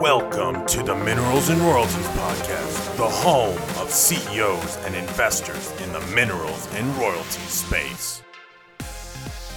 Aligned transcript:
Welcome 0.00 0.64
to 0.68 0.82
the 0.82 0.98
Minerals 1.04 1.50
and 1.50 1.60
Royalties 1.60 2.06
Podcast, 2.08 2.96
the 2.96 3.06
home 3.06 3.58
of 3.78 3.90
CEOs 3.90 4.78
and 4.86 4.94
investors 4.94 5.78
in 5.82 5.92
the 5.92 6.00
minerals 6.14 6.66
and 6.76 6.88
royalties 6.96 7.50
space. 7.50 8.22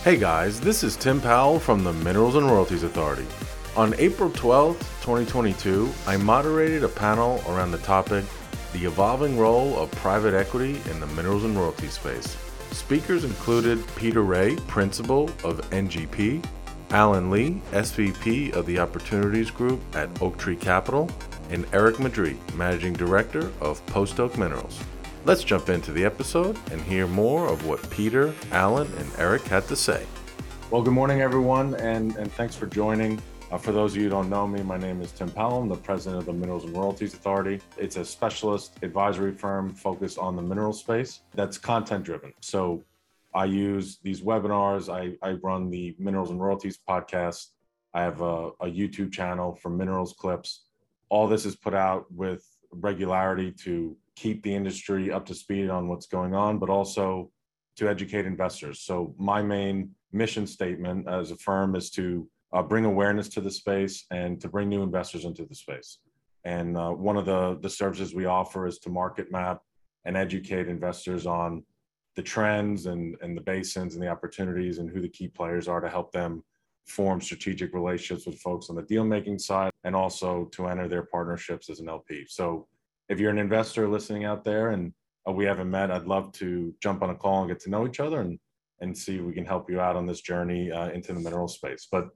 Hey 0.03 0.17
guys, 0.17 0.59
this 0.59 0.83
is 0.83 0.97
Tim 0.97 1.21
Pawul 1.21 1.61
from 1.61 1.85
the 1.85 1.93
Minerals 1.93 2.35
and 2.35 2.45
Royalties 2.45 2.83
Authority. 2.83 3.25
On 3.77 3.93
April 3.97 4.29
12th, 4.29 4.79
2022, 5.03 5.89
I 6.05 6.17
moderated 6.17 6.83
a 6.83 6.89
panel 6.89 7.41
around 7.47 7.71
the 7.71 7.77
topic 7.77 8.25
The 8.73 8.83
Evolving 8.83 9.37
Role 9.37 9.79
of 9.79 9.89
Private 9.91 10.33
Equity 10.33 10.81
in 10.91 10.99
the 10.99 11.07
Minerals 11.07 11.45
and 11.45 11.55
Royalties 11.55 11.93
Space. 11.93 12.35
Speakers 12.73 13.23
included 13.23 13.83
Peter 13.95 14.23
Ray, 14.23 14.55
Principal 14.67 15.25
of 15.43 15.61
NGP, 15.69 16.43
Allen 16.89 17.29
Li, 17.29 17.61
SVP 17.71 18.51
of 18.53 18.65
the 18.65 18.79
Opportunities 18.79 19.51
Group 19.51 19.79
at 19.95 20.09
Oaktree 20.23 20.55
Capital, 20.55 21.07
and 21.51 21.67
Eric 21.71 21.97
Madry, 21.97 22.35
Managing 22.55 22.93
Director 22.93 23.51
of 23.61 23.85
Post 23.85 24.19
Oak 24.19 24.39
Minerals. 24.39 24.79
Let's 25.23 25.43
jump 25.43 25.69
into 25.69 25.91
the 25.91 26.03
episode 26.03 26.57
and 26.71 26.81
hear 26.81 27.05
more 27.05 27.47
of 27.47 27.65
what 27.67 27.87
Peter, 27.91 28.33
Allen, 28.51 28.91
and 28.97 29.07
Eric 29.19 29.43
had 29.43 29.67
to 29.67 29.75
say. 29.75 30.05
Well, 30.71 30.81
good 30.81 30.93
morning, 30.93 31.21
everyone, 31.21 31.75
and, 31.75 32.15
and 32.15 32.31
thanks 32.31 32.55
for 32.55 32.65
joining. 32.65 33.21
Uh, 33.53 33.57
for 33.59 33.71
those 33.71 33.91
of 33.91 33.97
you 33.97 34.05
who 34.05 34.09
don't 34.09 34.31
know 34.31 34.47
me, 34.47 34.63
my 34.63 34.79
name 34.79 34.99
is 34.99 35.11
Tim 35.11 35.29
Pawul, 35.29 35.69
the 35.69 35.75
president 35.75 36.17
of 36.17 36.25
the 36.25 36.33
Minerals 36.33 36.63
and 36.63 36.75
Royalties 36.75 37.13
Authority. 37.13 37.61
It's 37.77 37.97
a 37.97 38.03
specialist 38.03 38.79
advisory 38.81 39.31
firm 39.31 39.69
focused 39.75 40.17
on 40.17 40.35
the 40.35 40.41
mineral 40.41 40.73
space 40.73 41.21
that's 41.35 41.59
content 41.59 42.03
driven. 42.03 42.33
So 42.41 42.83
I 43.31 43.45
use 43.45 43.99
these 44.01 44.21
webinars. 44.21 44.91
I, 44.91 45.15
I 45.21 45.33
run 45.33 45.69
the 45.69 45.95
Minerals 45.99 46.31
and 46.31 46.41
Royalties 46.41 46.79
podcast. 46.89 47.49
I 47.93 48.01
have 48.01 48.21
a, 48.21 48.47
a 48.59 48.65
YouTube 48.65 49.11
channel 49.11 49.53
for 49.61 49.69
minerals 49.69 50.13
clips. 50.13 50.63
All 51.09 51.27
this 51.27 51.45
is 51.45 51.55
put 51.55 51.75
out 51.75 52.11
with 52.11 52.43
regularity 52.71 53.51
to 53.65 53.95
keep 54.15 54.41
the 54.41 54.55
industry 54.55 55.11
up 55.11 55.27
to 55.27 55.35
speed 55.35 55.69
on 55.69 55.87
what's 55.87 56.07
going 56.07 56.33
on, 56.33 56.57
but 56.57 56.71
also 56.71 57.29
to 57.75 57.87
educate 57.87 58.25
investors. 58.25 58.79
So, 58.79 59.13
my 59.19 59.43
main 59.43 59.91
mission 60.11 60.47
statement 60.47 61.07
as 61.07 61.29
a 61.29 61.35
firm 61.35 61.75
is 61.75 61.91
to 61.91 62.27
uh, 62.53 62.61
bring 62.61 62.85
awareness 62.85 63.27
to 63.29 63.41
the 63.41 63.51
space 63.51 64.05
and 64.11 64.39
to 64.41 64.47
bring 64.47 64.69
new 64.69 64.83
investors 64.83 65.25
into 65.25 65.45
the 65.45 65.55
space. 65.55 65.99
And 66.45 66.77
uh, 66.77 66.91
one 66.91 67.17
of 67.17 67.25
the, 67.25 67.57
the 67.61 67.69
services 67.69 68.13
we 68.13 68.25
offer 68.25 68.67
is 68.67 68.79
to 68.79 68.89
market 68.89 69.31
map 69.31 69.61
and 70.05 70.17
educate 70.17 70.67
investors 70.67 71.25
on 71.25 71.63
the 72.15 72.21
trends 72.21 72.85
and, 72.85 73.15
and 73.21 73.35
the 73.35 73.41
basins 73.41 73.95
and 73.95 74.03
the 74.03 74.09
opportunities 74.09 74.77
and 74.77 74.89
who 74.89 75.01
the 75.01 75.09
key 75.09 75.27
players 75.27 75.67
are 75.67 75.79
to 75.79 75.89
help 75.89 76.11
them 76.11 76.43
form 76.85 77.21
strategic 77.21 77.73
relationships 77.73 78.25
with 78.25 78.39
folks 78.39 78.69
on 78.69 78.75
the 78.75 78.81
deal 78.83 79.05
making 79.05 79.39
side 79.39 79.71
and 79.85 79.95
also 79.95 80.45
to 80.51 80.67
enter 80.67 80.87
their 80.87 81.03
partnerships 81.03 81.69
as 81.69 81.79
an 81.79 81.89
LP. 81.89 82.25
So 82.27 82.67
if 83.09 83.19
you're 83.19 83.31
an 83.31 83.37
investor 83.37 83.87
listening 83.87 84.25
out 84.25 84.43
there 84.43 84.71
and 84.71 84.93
uh, 85.27 85.31
we 85.31 85.45
haven't 85.45 85.71
met, 85.71 85.91
I'd 85.91 86.05
love 86.05 86.33
to 86.33 86.73
jump 86.81 87.01
on 87.01 87.09
a 87.09 87.15
call 87.15 87.41
and 87.41 87.49
get 87.49 87.61
to 87.61 87.69
know 87.69 87.87
each 87.87 87.99
other 87.99 88.21
and 88.21 88.37
and 88.81 88.97
see 88.97 89.17
if 89.17 89.21
we 89.21 89.33
can 89.33 89.45
help 89.45 89.69
you 89.69 89.79
out 89.79 89.95
on 89.95 90.05
this 90.05 90.19
journey 90.19 90.69
uh, 90.69 90.89
into 90.89 91.13
the 91.13 91.19
mineral 91.19 91.47
space. 91.47 91.87
But 91.89 92.09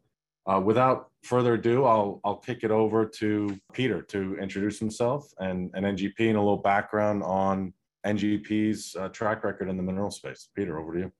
uh, 0.47 0.59
without 0.59 1.09
further 1.23 1.55
ado, 1.55 1.85
I'll 1.85 2.21
I'll 2.23 2.37
kick 2.37 2.63
it 2.63 2.71
over 2.71 3.05
to 3.05 3.59
Peter 3.73 4.01
to 4.03 4.37
introduce 4.37 4.79
himself 4.79 5.31
and, 5.39 5.71
and 5.73 5.85
NGP 5.85 6.19
and 6.19 6.37
a 6.37 6.41
little 6.41 6.57
background 6.57 7.23
on 7.23 7.73
NGP's 8.05 8.95
uh, 8.95 9.09
track 9.09 9.43
record 9.43 9.69
in 9.69 9.75
the 9.75 9.83
mineral 9.83 10.11
space. 10.11 10.49
Peter, 10.55 10.79
over 10.79 10.93
to 10.93 10.99
you. 10.99 11.11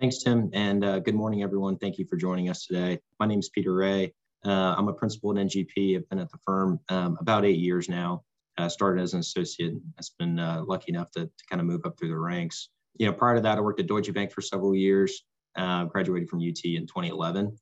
Thanks, 0.00 0.22
Tim, 0.22 0.50
and 0.52 0.84
uh, 0.84 1.00
good 1.00 1.14
morning, 1.14 1.42
everyone. 1.42 1.76
Thank 1.76 1.98
you 1.98 2.06
for 2.06 2.16
joining 2.16 2.48
us 2.48 2.66
today. 2.66 3.00
My 3.18 3.26
name 3.26 3.40
is 3.40 3.50
Peter 3.50 3.74
Ray. 3.74 4.14
Uh, 4.46 4.74
I'm 4.78 4.88
a 4.88 4.94
principal 4.94 5.36
at 5.36 5.46
NGP. 5.46 5.96
I've 5.96 6.08
been 6.08 6.18
at 6.18 6.30
the 6.30 6.38
firm 6.46 6.80
um, 6.88 7.18
about 7.20 7.44
eight 7.44 7.58
years 7.58 7.88
now. 7.88 8.22
Uh, 8.56 8.68
started 8.68 9.02
as 9.02 9.14
an 9.14 9.20
associate. 9.20 9.74
I've 9.98 10.06
been 10.18 10.38
uh, 10.38 10.62
lucky 10.66 10.92
enough 10.92 11.10
to, 11.12 11.26
to 11.26 11.44
kind 11.48 11.60
of 11.60 11.66
move 11.66 11.82
up 11.84 11.98
through 11.98 12.08
the 12.08 12.18
ranks. 12.18 12.68
You 12.98 13.06
know, 13.06 13.12
prior 13.12 13.34
to 13.34 13.40
that, 13.42 13.58
I 13.58 13.60
worked 13.60 13.80
at 13.80 13.86
Deutsche 13.86 14.12
Bank 14.12 14.32
for 14.32 14.40
several 14.40 14.74
years. 14.74 15.22
Uh, 15.56 15.84
graduated 15.84 16.28
from 16.28 16.38
UT 16.38 16.64
in 16.64 16.86
2011. 16.86 17.56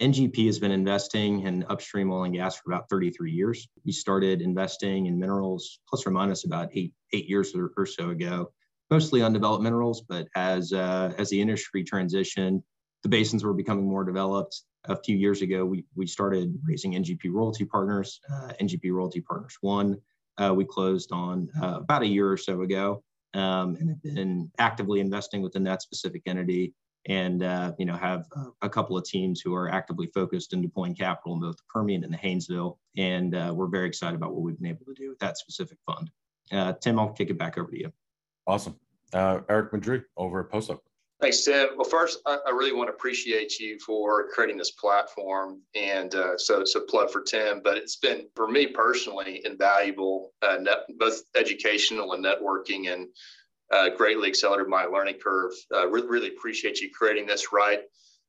NGP 0.00 0.46
has 0.46 0.58
been 0.58 0.70
investing 0.70 1.42
in 1.42 1.64
upstream 1.68 2.10
oil 2.10 2.24
and 2.24 2.34
gas 2.34 2.56
for 2.56 2.72
about 2.72 2.88
33 2.88 3.32
years. 3.32 3.68
We 3.84 3.92
started 3.92 4.40
investing 4.40 5.06
in 5.06 5.18
minerals 5.18 5.80
plus 5.88 6.06
or 6.06 6.10
minus 6.10 6.44
about 6.44 6.70
eight 6.72 6.94
eight 7.12 7.28
years 7.28 7.54
or, 7.54 7.72
or 7.76 7.84
so 7.84 8.10
ago, 8.10 8.50
mostly 8.90 9.22
undeveloped 9.22 9.62
minerals. 9.62 10.02
But 10.08 10.28
as 10.34 10.72
uh, 10.72 11.12
as 11.18 11.28
the 11.28 11.40
industry 11.40 11.84
transitioned, 11.84 12.62
the 13.02 13.10
basins 13.10 13.44
were 13.44 13.52
becoming 13.52 13.86
more 13.86 14.04
developed. 14.04 14.62
A 14.86 14.96
few 14.96 15.16
years 15.16 15.42
ago, 15.42 15.66
we 15.66 15.84
we 15.94 16.06
started 16.06 16.58
raising 16.66 16.92
NGP 16.92 17.30
royalty 17.30 17.66
partners, 17.66 18.20
uh, 18.32 18.52
NGP 18.60 18.92
royalty 18.92 19.20
partners 19.20 19.56
one. 19.60 20.00
Uh, 20.38 20.54
we 20.54 20.64
closed 20.64 21.12
on 21.12 21.50
uh, 21.62 21.80
about 21.80 22.02
a 22.02 22.06
year 22.06 22.30
or 22.30 22.38
so 22.38 22.62
ago, 22.62 23.02
um, 23.34 23.76
and 23.76 23.90
have 23.90 24.02
been 24.02 24.50
actively 24.58 25.00
investing 25.00 25.42
within 25.42 25.62
that 25.64 25.82
specific 25.82 26.22
entity 26.24 26.72
and 27.06 27.42
uh, 27.42 27.72
you 27.78 27.86
know 27.86 27.96
have 27.96 28.26
a 28.62 28.68
couple 28.68 28.96
of 28.96 29.04
teams 29.04 29.40
who 29.40 29.54
are 29.54 29.70
actively 29.70 30.06
focused 30.14 30.52
in 30.52 30.60
deploying 30.60 30.94
capital 30.94 31.34
in 31.34 31.40
both 31.40 31.56
the 31.56 31.62
Permian 31.68 32.04
and 32.04 32.12
the 32.12 32.18
Haynesville, 32.18 32.76
and 32.96 33.34
uh, 33.34 33.52
we're 33.54 33.68
very 33.68 33.86
excited 33.86 34.16
about 34.16 34.32
what 34.32 34.42
we've 34.42 34.58
been 34.58 34.70
able 34.70 34.84
to 34.86 34.94
do 34.94 35.08
with 35.08 35.18
that 35.20 35.38
specific 35.38 35.78
fund. 35.86 36.10
Uh, 36.52 36.72
Tim, 36.74 36.98
I'll 36.98 37.12
kick 37.12 37.30
it 37.30 37.38
back 37.38 37.58
over 37.58 37.70
to 37.70 37.78
you. 37.78 37.92
Awesome, 38.46 38.76
uh, 39.12 39.40
Eric 39.48 39.72
Madry 39.72 40.02
over 40.16 40.40
at 40.40 40.50
Post 40.50 40.70
Oak. 40.70 40.82
Thanks, 41.20 41.44
Tim. 41.44 41.68
Well, 41.76 41.84
first, 41.84 42.20
I, 42.24 42.38
I, 42.46 42.50
really 42.50 42.72
want 42.72 42.88
to 42.88 42.94
appreciate 42.94 43.58
you 43.58 43.78
for 43.80 44.28
creating 44.28 44.56
this 44.56 44.70
platform, 44.70 45.60
and 45.74 46.14
uh, 46.14 46.38
so 46.38 46.60
it's 46.62 46.74
a 46.76 46.80
plug 46.80 47.10
for 47.10 47.20
Tim. 47.20 47.60
But 47.62 47.76
it's 47.76 47.96
been 47.96 48.26
for 48.34 48.48
me 48.48 48.66
personally 48.68 49.42
invaluable, 49.44 50.32
uh, 50.40 50.56
net, 50.62 50.86
both 50.98 51.20
educational 51.36 52.14
and 52.14 52.24
networking, 52.24 52.90
and 52.90 53.06
uh, 53.70 53.90
greatly 53.90 54.28
accelerated 54.28 54.68
my 54.68 54.84
learning 54.84 55.16
curve. 55.22 55.52
Uh, 55.74 55.88
really, 55.88 56.08
really 56.08 56.28
appreciate 56.28 56.80
you 56.80 56.90
creating 56.92 57.26
this 57.26 57.52
right 57.52 57.80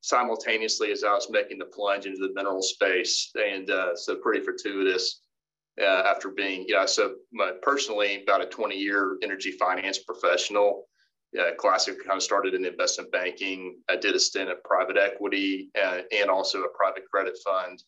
simultaneously 0.02 0.92
as 0.92 1.04
I 1.04 1.14
was 1.14 1.30
making 1.30 1.60
the 1.60 1.66
plunge 1.66 2.06
into 2.06 2.20
the 2.20 2.34
mineral 2.34 2.62
space. 2.62 3.32
And 3.36 3.70
uh, 3.70 3.96
so 3.96 4.16
pretty 4.16 4.44
fortuitous 4.44 5.22
uh, 5.82 6.04
after 6.06 6.30
being, 6.30 6.66
you 6.68 6.76
know, 6.76 6.86
so 6.86 7.16
my, 7.32 7.52
personally 7.62 8.24
about 8.24 8.42
a 8.42 8.48
20 8.48 8.76
year 8.76 9.18
energy 9.24 9.52
finance 9.52 10.00
professional. 10.00 10.88
Uh, 11.40 11.56
classic 11.58 11.96
kind 12.06 12.18
of 12.18 12.24
started 12.24 12.54
in 12.54 12.66
investment 12.66 13.10
banking. 13.10 13.78
I 13.90 13.96
did 13.96 14.16
a 14.16 14.20
stint 14.20 14.50
at 14.50 14.66
private 14.66 14.98
equity 14.98 15.70
uh, 15.82 16.00
and 16.12 16.30
also 16.30 16.64
a 16.64 16.76
private 16.76 17.04
credit 17.10 17.38
fund. 17.42 17.82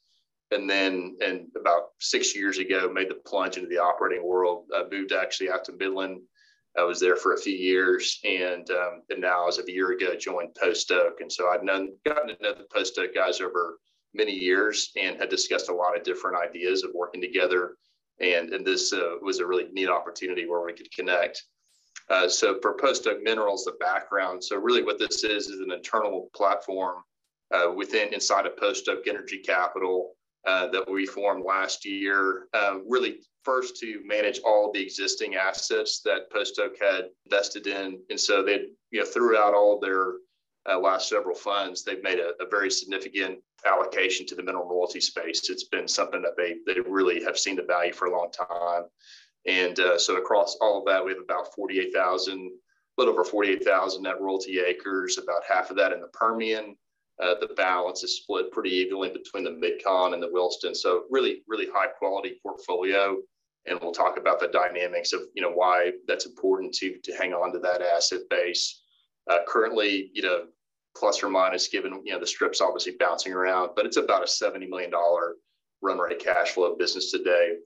And 0.52 0.70
then, 0.70 1.18
and 1.20 1.48
about 1.60 1.90
six 2.00 2.34
years 2.34 2.58
ago, 2.58 2.90
made 2.94 3.10
the 3.10 3.20
plunge 3.26 3.58
into 3.58 3.68
the 3.68 3.80
operating 3.80 4.26
world. 4.26 4.68
I 4.74 4.84
moved 4.90 5.12
actually 5.12 5.50
out 5.52 5.66
to 5.66 5.74
Midland 5.74 6.22
I 6.78 6.84
was 6.84 7.00
there 7.00 7.16
for 7.16 7.34
a 7.34 7.40
few 7.40 7.54
years, 7.56 8.20
and 8.24 8.70
um, 8.72 9.02
and 9.10 9.22
now 9.22 9.48
as 9.48 9.60
of 9.60 9.68
a 9.68 9.72
year 9.72 9.92
ago 9.92 10.16
joined 10.16 10.56
Post 10.56 10.92
Oak, 10.92 11.22
and 11.22 11.32
so 11.32 11.50
I've 11.50 11.64
known 11.64 11.96
gotten 12.06 12.30
to 12.30 12.42
know 12.42 12.54
the 12.54 12.66
Post 12.74 12.98
Oak 12.98 13.14
guys 13.14 13.42
over 13.42 13.78
many 14.14 14.32
years 14.32 14.92
and 14.96 15.18
had 15.18 15.30
discussed 15.30 15.70
a 15.70 15.74
lot 15.74 15.98
of 15.98 16.04
different 16.04 16.38
ideas 16.38 16.84
of 16.84 16.92
working 16.94 17.22
together, 17.22 17.76
and 18.20 18.50
and 18.50 18.66
this 18.66 18.92
uh, 18.92 19.16
was 19.22 19.40
a 19.40 19.46
really 19.46 19.68
neat 19.72 19.90
opportunity 19.90 20.48
where 20.48 20.66
we 20.66 20.74
could 20.74 20.92
connect. 20.92 21.44
Uh, 22.10 22.28
so 22.28 22.60
for 22.62 22.74
Post 22.74 23.08
Oak 23.08 23.22
Minerals, 23.22 23.66
the 23.66 23.78
background. 23.80 24.44
So 24.44 24.58
really, 24.58 24.84
what 24.84 25.00
this 25.00 25.24
is 25.24 25.48
is 25.48 25.60
an 25.60 25.72
internal 25.72 26.30
platform 26.36 27.04
uh, 27.54 27.72
within 27.72 28.14
inside 28.14 28.48
of 28.48 28.58
Post 28.58 28.90
Oak 28.90 29.08
Energy 29.08 29.38
Capital 29.38 30.16
uh, 30.46 30.68
that 30.68 30.90
we 30.90 31.06
formed 31.06 31.46
last 31.46 31.86
year, 31.86 32.48
uh, 32.54 32.80
really 32.88 33.20
first 33.44 33.78
to 33.78 34.02
manage 34.06 34.40
all 34.46 34.72
the 34.72 34.82
existing 34.82 35.36
assets 35.36 36.02
that 36.02 36.30
Post 36.32 36.60
Oak 36.60 36.74
had 36.80 37.06
invested 37.26 37.68
in. 37.68 38.00
And 38.10 38.20
so 38.20 38.44
they, 38.44 38.68
you 38.92 39.00
know, 39.00 39.06
throughout 39.06 39.54
all 39.54 39.80
their 39.80 40.14
uh, 40.70 40.80
last 40.80 41.10
several 41.10 41.36
funds, 41.36 41.84
they've 41.84 42.04
made 42.04 42.20
a, 42.20 42.32
a, 42.42 42.48
very 42.50 42.72
significant 42.72 43.40
allocation 43.66 44.26
to 44.26 44.36
the 44.36 44.44
mineral 44.44 44.68
royalty 44.68 45.02
space. 45.02 45.50
It's 45.50 45.66
been 45.66 45.88
something 45.88 46.22
that 46.22 46.38
they, 46.38 46.56
they 46.66 46.80
really 46.80 47.24
have 47.24 47.38
seen 47.38 47.58
the 47.58 47.64
value 47.64 47.92
for 47.92 48.08
a 48.08 48.18
long 48.18 48.32
time. 48.32 48.84
And 49.46 49.78
uh, 49.80 49.98
so 49.98 50.16
across 50.16 50.56
all 50.62 50.80
of 50.80 50.86
that, 50.86 51.04
we 51.04 51.12
have 51.12 51.22
about 51.22 51.54
48,000, 51.54 52.40
a 52.40 52.50
little 52.98 53.14
over 53.14 53.26
48,000 53.26 54.04
net 54.04 54.22
royalty 54.22 54.60
acres, 54.60 55.18
about 55.18 55.42
half 55.50 55.70
of 55.70 55.76
that 55.78 55.92
in 55.92 56.00
the 56.00 56.08
Permian. 56.08 56.78
Uh, 57.22 57.36
the 57.40 57.54
balance 57.56 58.04
is 58.04 58.18
split 58.18 58.52
pretty 58.52 58.72
evenly 58.72 59.10
between 59.10 59.44
the 59.44 59.52
Mid-Con 59.52 60.14
and 60.14 60.24
the 60.24 60.32
Williston. 60.32 60.74
So 60.74 61.04
really, 61.10 61.44
really 61.48 61.68
high 61.72 61.88
quality 61.88 62.40
portfolio 62.42 63.18
and 63.66 63.80
we'll 63.82 63.92
talk 63.92 64.18
about 64.18 64.40
the 64.40 64.48
dynamics 64.48 65.14
of 65.14 65.22
you 65.34 65.42
know 65.42 65.52
why 65.52 65.92
that's 66.08 66.26
important 66.26 66.74
to 66.74 66.98
to 67.04 67.14
hang 67.14 67.34
on 67.34 67.54
to 67.54 67.60
that 67.60 67.82
asset 67.82 68.22
base. 68.30 68.82
Uh, 69.30 69.40
currently, 69.48 70.12
you 70.14 70.22
know, 70.22 70.46
plus 70.98 71.24
or 71.24 71.30
minus, 71.30 71.68
given 71.68 72.02
you 72.06 72.14
know 72.14 72.20
the 72.20 72.28
strips 72.28 72.62
obviously 72.62 72.96
bouncing 73.00 73.34
around, 73.34 73.72
but 73.76 73.86
it's 73.86 73.98
about 73.98 74.24
a 74.24 74.28
seventy 74.28 74.68
million 74.68 74.92
dollar 74.92 75.36
run 75.82 75.98
rate 75.98 76.20
cash 76.20 76.52
flow 76.52 76.76
business 76.76 77.12
today. 77.12 77.58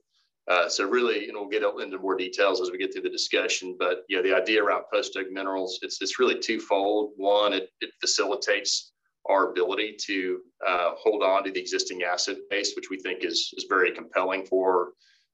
Uh, 0.48 0.66
so 0.66 0.88
really, 0.88 1.28
and 1.28 1.36
we'll 1.36 1.48
get 1.48 1.62
into 1.62 1.98
more 1.98 2.16
details 2.16 2.60
as 2.60 2.70
we 2.70 2.78
get 2.78 2.90
through 2.92 3.02
the 3.02 3.10
discussion. 3.10 3.76
But 3.78 4.04
you 4.08 4.16
know, 4.16 4.22
the 4.22 4.34
idea 4.34 4.62
around 4.62 4.84
post 4.92 5.16
oak 5.16 5.30
minerals, 5.30 5.78
it's 5.82 6.00
it's 6.00 6.18
really 6.18 6.38
twofold. 6.38 7.12
One, 7.16 7.52
it, 7.52 7.70
it 7.80 7.90
facilitates 8.00 8.92
our 9.28 9.50
ability 9.50 9.96
to 10.06 10.40
uh, 10.66 10.90
hold 10.96 11.22
on 11.22 11.44
to 11.44 11.50
the 11.50 11.60
existing 11.60 12.02
asset 12.02 12.36
base, 12.50 12.74
which 12.74 12.90
we 12.90 12.98
think 12.98 13.24
is 13.24 13.52
is 13.56 13.66
very 13.68 13.92
compelling 13.92 14.44
for 14.44 14.92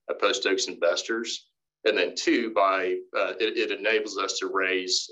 uh, 0.09 0.13
post 0.15 0.45
oaks 0.45 0.67
investors. 0.67 1.47
And 1.85 1.97
then 1.97 2.15
two, 2.15 2.51
by 2.51 2.95
uh, 3.15 3.33
it, 3.39 3.57
it, 3.57 3.79
enables 3.79 4.17
us 4.17 4.39
to 4.39 4.47
raise 4.51 5.07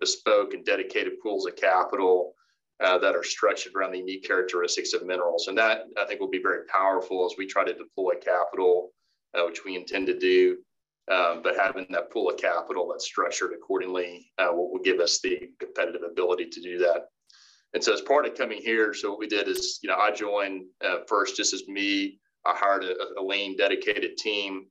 bespoke 0.00 0.54
and 0.54 0.64
dedicated 0.64 1.20
pools 1.22 1.46
of 1.46 1.54
capital 1.54 2.34
uh, 2.82 2.98
that 2.98 3.14
are 3.14 3.22
structured 3.22 3.74
around 3.76 3.92
the 3.92 3.98
unique 3.98 4.24
characteristics 4.24 4.92
of 4.92 5.06
minerals. 5.06 5.46
And 5.46 5.56
that 5.58 5.84
I 6.00 6.06
think 6.06 6.18
will 6.18 6.28
be 6.28 6.42
very 6.42 6.66
powerful 6.66 7.24
as 7.26 7.38
we 7.38 7.46
try 7.46 7.64
to 7.64 7.74
deploy 7.74 8.14
capital 8.20 8.90
uh, 9.34 9.44
which 9.44 9.64
we 9.64 9.76
intend 9.76 10.06
to 10.08 10.18
do. 10.18 10.58
But 11.06 11.56
having 11.56 11.86
that 11.90 12.10
pool 12.10 12.30
of 12.30 12.38
capital 12.38 12.88
that's 12.90 13.04
structured 13.04 13.52
accordingly 13.52 14.30
uh, 14.38 14.48
will, 14.52 14.72
will, 14.72 14.82
give 14.82 15.00
us 15.00 15.20
the 15.20 15.50
competitive 15.58 16.02
ability 16.02 16.46
to 16.50 16.60
do 16.60 16.78
that. 16.78 17.06
And 17.72 17.82
so, 17.82 17.92
as 17.92 18.00
part 18.00 18.26
of 18.26 18.34
coming 18.34 18.60
here, 18.60 18.92
so 18.94 19.10
what 19.10 19.18
we 19.18 19.28
did 19.28 19.48
is, 19.48 19.78
you 19.82 19.88
know, 19.88 19.96
I 19.96 20.10
joined 20.10 20.64
uh, 20.84 20.98
first 21.06 21.36
just 21.36 21.54
as 21.54 21.66
me. 21.68 22.18
I 22.44 22.54
hired 22.56 22.84
a, 22.84 23.20
a 23.20 23.22
lean, 23.22 23.56
dedicated 23.56 24.16
team. 24.16 24.66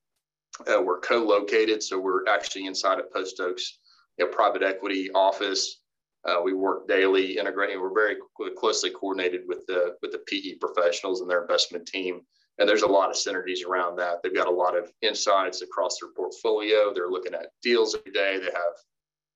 Uh, 0.68 0.82
we're 0.82 1.00
co-located, 1.00 1.82
so 1.82 2.00
we're 2.00 2.28
actually 2.28 2.66
inside 2.66 3.00
of 3.00 3.12
Post 3.14 3.40
Oaks, 3.40 3.80
you 4.18 4.26
know, 4.26 4.32
private 4.32 4.64
equity 4.64 5.10
office. 5.14 5.82
Uh, 6.26 6.42
we 6.44 6.54
work 6.54 6.88
daily, 6.88 7.38
integrating. 7.38 7.80
We're 7.80 7.94
very 7.94 8.18
closely 8.58 8.90
coordinated 8.90 9.42
with 9.48 9.66
the 9.68 9.96
with 10.02 10.12
the 10.12 10.22
PE 10.28 10.56
professionals 10.60 11.22
and 11.22 11.30
their 11.30 11.42
investment 11.42 11.86
team 11.86 12.22
and 12.60 12.68
there's 12.68 12.82
a 12.82 12.88
lot 12.88 13.10
of 13.10 13.16
synergies 13.16 13.66
around 13.66 13.96
that. 13.98 14.22
They've 14.22 14.36
got 14.36 14.48
a 14.48 14.52
lot 14.52 14.78
of 14.78 14.92
insights 15.02 15.62
across 15.62 15.98
their 16.00 16.12
portfolio. 16.12 16.94
They're 16.94 17.10
looking 17.10 17.34
at 17.34 17.52
deals 17.64 17.96
every 17.96 18.12
day. 18.12 18.38
They 18.38 18.52
have 18.52 18.76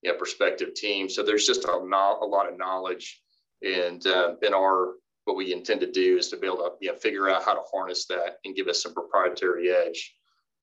you 0.02 0.12
know, 0.12 0.18
prospective 0.18 0.74
teams. 0.74 1.16
So 1.16 1.24
there's 1.24 1.48
just 1.48 1.64
a, 1.64 1.80
no, 1.86 2.20
a 2.22 2.26
lot 2.26 2.52
of 2.52 2.58
knowledge. 2.58 3.23
And 3.64 4.06
uh, 4.06 4.36
in 4.42 4.54
our 4.54 4.94
what 5.26 5.38
we 5.38 5.54
intend 5.54 5.80
to 5.80 5.92
do 5.92 6.18
is 6.18 6.30
to 6.30 6.38
be 6.38 6.48
able 6.48 6.58
to 6.58 6.72
you 6.82 6.92
know, 6.92 6.98
figure 6.98 7.30
out 7.30 7.44
how 7.44 7.54
to 7.54 7.62
harness 7.72 8.06
that 8.08 8.38
and 8.44 8.56
give 8.56 8.68
us 8.68 8.84
some 8.84 8.94
proprietary 8.94 9.72
edge. 9.72 10.16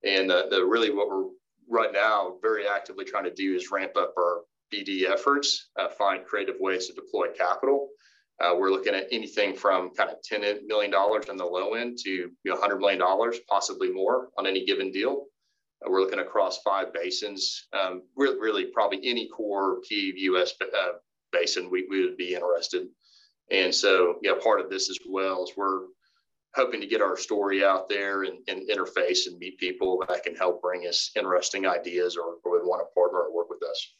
And 0.04 0.30
uh, 0.30 0.44
the 0.50 0.64
really 0.64 0.90
what 0.90 1.08
we're 1.08 1.30
right 1.68 1.92
now 1.92 2.34
very 2.42 2.66
actively 2.68 3.04
trying 3.04 3.24
to 3.24 3.34
do 3.34 3.54
is 3.54 3.70
ramp 3.70 3.92
up 3.96 4.12
our 4.18 4.42
BD 4.72 5.10
efforts, 5.10 5.70
uh, 5.78 5.88
find 5.88 6.26
creative 6.26 6.56
ways 6.60 6.88
to 6.88 6.92
deploy 6.92 7.28
capital 7.36 7.88
uh, 8.40 8.54
we're 8.56 8.70
looking 8.70 8.94
at 8.94 9.06
anything 9.12 9.54
from 9.54 9.90
kind 9.90 10.08
of 10.08 10.16
$10 10.22 10.66
million 10.66 10.92
on 10.94 11.36
the 11.36 11.44
low 11.44 11.74
end 11.74 11.98
to 11.98 12.10
you 12.10 12.30
know, 12.44 12.56
$100 12.56 12.78
million, 12.78 13.00
possibly 13.46 13.92
more 13.92 14.28
on 14.38 14.46
any 14.46 14.64
given 14.64 14.90
deal. 14.90 15.26
Uh, 15.84 15.90
we're 15.90 16.00
looking 16.00 16.20
across 16.20 16.62
five 16.62 16.92
basins, 16.92 17.68
um, 17.78 18.02
really, 18.16 18.38
really, 18.38 18.64
probably 18.66 18.98
any 19.04 19.28
core 19.28 19.80
key 19.82 20.14
US 20.16 20.54
uh, 20.62 20.92
basin 21.32 21.70
we, 21.70 21.86
we 21.90 22.04
would 22.04 22.16
be 22.16 22.34
interested. 22.34 22.88
And 23.50 23.74
so, 23.74 24.16
yeah, 24.22 24.32
part 24.42 24.60
of 24.60 24.70
this 24.70 24.88
as 24.90 24.98
well 25.08 25.42
is 25.44 25.52
we're 25.56 25.86
hoping 26.54 26.80
to 26.80 26.86
get 26.86 27.00
our 27.00 27.16
story 27.16 27.64
out 27.64 27.88
there 27.88 28.24
and, 28.24 28.38
and 28.48 28.68
interface 28.68 29.26
and 29.26 29.38
meet 29.38 29.58
people 29.58 30.02
that 30.08 30.22
can 30.24 30.34
help 30.34 30.62
bring 30.62 30.86
us 30.86 31.10
interesting 31.16 31.66
ideas 31.66 32.16
or, 32.16 32.36
or 32.44 32.52
would 32.52 32.66
want 32.66 32.80
to 32.80 32.94
partner 32.94 33.20
or 33.20 33.34
work 33.34 33.50
with 33.50 33.62
us. 33.68 33.94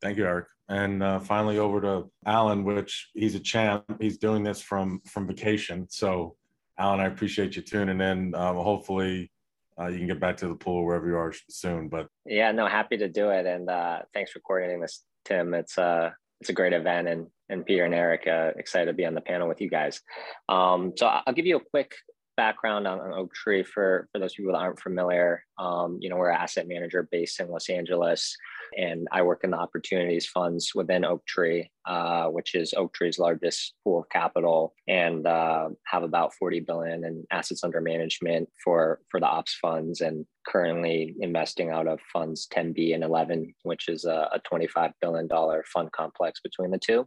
Thank 0.00 0.18
you, 0.18 0.26
Eric. 0.26 0.46
And 0.68 1.02
uh, 1.02 1.18
finally, 1.18 1.58
over 1.58 1.80
to 1.82 2.10
Allen, 2.26 2.64
which 2.64 3.10
he's 3.14 3.34
a 3.34 3.40
champ. 3.40 3.84
He's 4.00 4.18
doing 4.18 4.42
this 4.42 4.60
from 4.60 5.00
from 5.06 5.26
vacation. 5.26 5.86
So, 5.90 6.36
Allen, 6.78 7.00
I 7.00 7.06
appreciate 7.06 7.56
you 7.56 7.62
tuning 7.62 8.00
in. 8.00 8.34
Um, 8.34 8.56
hopefully, 8.56 9.30
uh, 9.78 9.88
you 9.88 9.98
can 9.98 10.06
get 10.06 10.20
back 10.20 10.38
to 10.38 10.48
the 10.48 10.54
pool 10.54 10.84
wherever 10.84 11.06
you 11.06 11.16
are 11.16 11.34
soon. 11.50 11.88
But 11.88 12.08
yeah, 12.24 12.50
no, 12.52 12.66
happy 12.66 12.96
to 12.96 13.08
do 13.08 13.30
it. 13.30 13.44
And 13.44 13.68
uh, 13.68 14.00
thanks 14.14 14.30
for 14.30 14.40
coordinating 14.40 14.80
this, 14.80 15.04
Tim. 15.24 15.52
It's 15.52 15.76
uh 15.76 16.10
it's 16.40 16.50
a 16.50 16.54
great 16.54 16.72
event, 16.72 17.08
and 17.08 17.26
and 17.48 17.66
Peter 17.66 17.84
and 17.84 17.94
Eric 17.94 18.26
uh, 18.26 18.52
excited 18.56 18.86
to 18.86 18.92
be 18.92 19.04
on 19.04 19.14
the 19.14 19.20
panel 19.20 19.48
with 19.48 19.60
you 19.60 19.68
guys. 19.68 20.00
Um, 20.48 20.92
so 20.96 21.06
I'll 21.06 21.34
give 21.34 21.46
you 21.46 21.56
a 21.56 21.70
quick 21.70 21.94
background 22.36 22.86
on, 22.86 23.00
on 23.00 23.12
Oaktree 23.12 23.62
for 23.62 24.08
for 24.12 24.18
those 24.18 24.34
people 24.34 24.52
that 24.52 24.58
aren't 24.58 24.80
familiar. 24.80 25.44
Um, 25.58 25.98
you 26.00 26.08
know, 26.08 26.16
we're 26.16 26.30
an 26.30 26.40
asset 26.40 26.68
manager 26.68 27.08
based 27.10 27.40
in 27.40 27.48
Los 27.48 27.68
Angeles 27.68 28.36
and 28.76 29.08
I 29.12 29.22
work 29.22 29.44
in 29.44 29.50
the 29.50 29.56
opportunities 29.56 30.26
funds 30.26 30.72
within 30.74 31.04
Oaktree, 31.04 31.68
uh, 31.86 32.26
which 32.26 32.54
is 32.54 32.74
Oaktree's 32.74 33.18
largest 33.18 33.74
pool 33.82 34.00
of 34.00 34.08
capital, 34.08 34.74
and 34.88 35.26
uh, 35.26 35.68
have 35.86 36.02
about 36.02 36.34
40 36.34 36.60
billion 36.60 37.04
in 37.04 37.24
assets 37.30 37.64
under 37.64 37.80
management 37.80 38.48
for 38.62 39.00
for 39.10 39.20
the 39.20 39.26
ops 39.26 39.56
funds, 39.60 40.00
and 40.00 40.26
currently 40.46 41.14
investing 41.20 41.70
out 41.70 41.86
of 41.86 42.00
funds 42.12 42.46
10B 42.52 42.94
and 42.94 43.04
11, 43.04 43.54
which 43.62 43.88
is 43.88 44.04
a, 44.04 44.28
a 44.32 44.40
25 44.40 44.92
billion 45.00 45.26
dollar 45.26 45.64
fund 45.72 45.90
complex 45.92 46.40
between 46.40 46.70
the 46.70 46.78
two. 46.78 47.06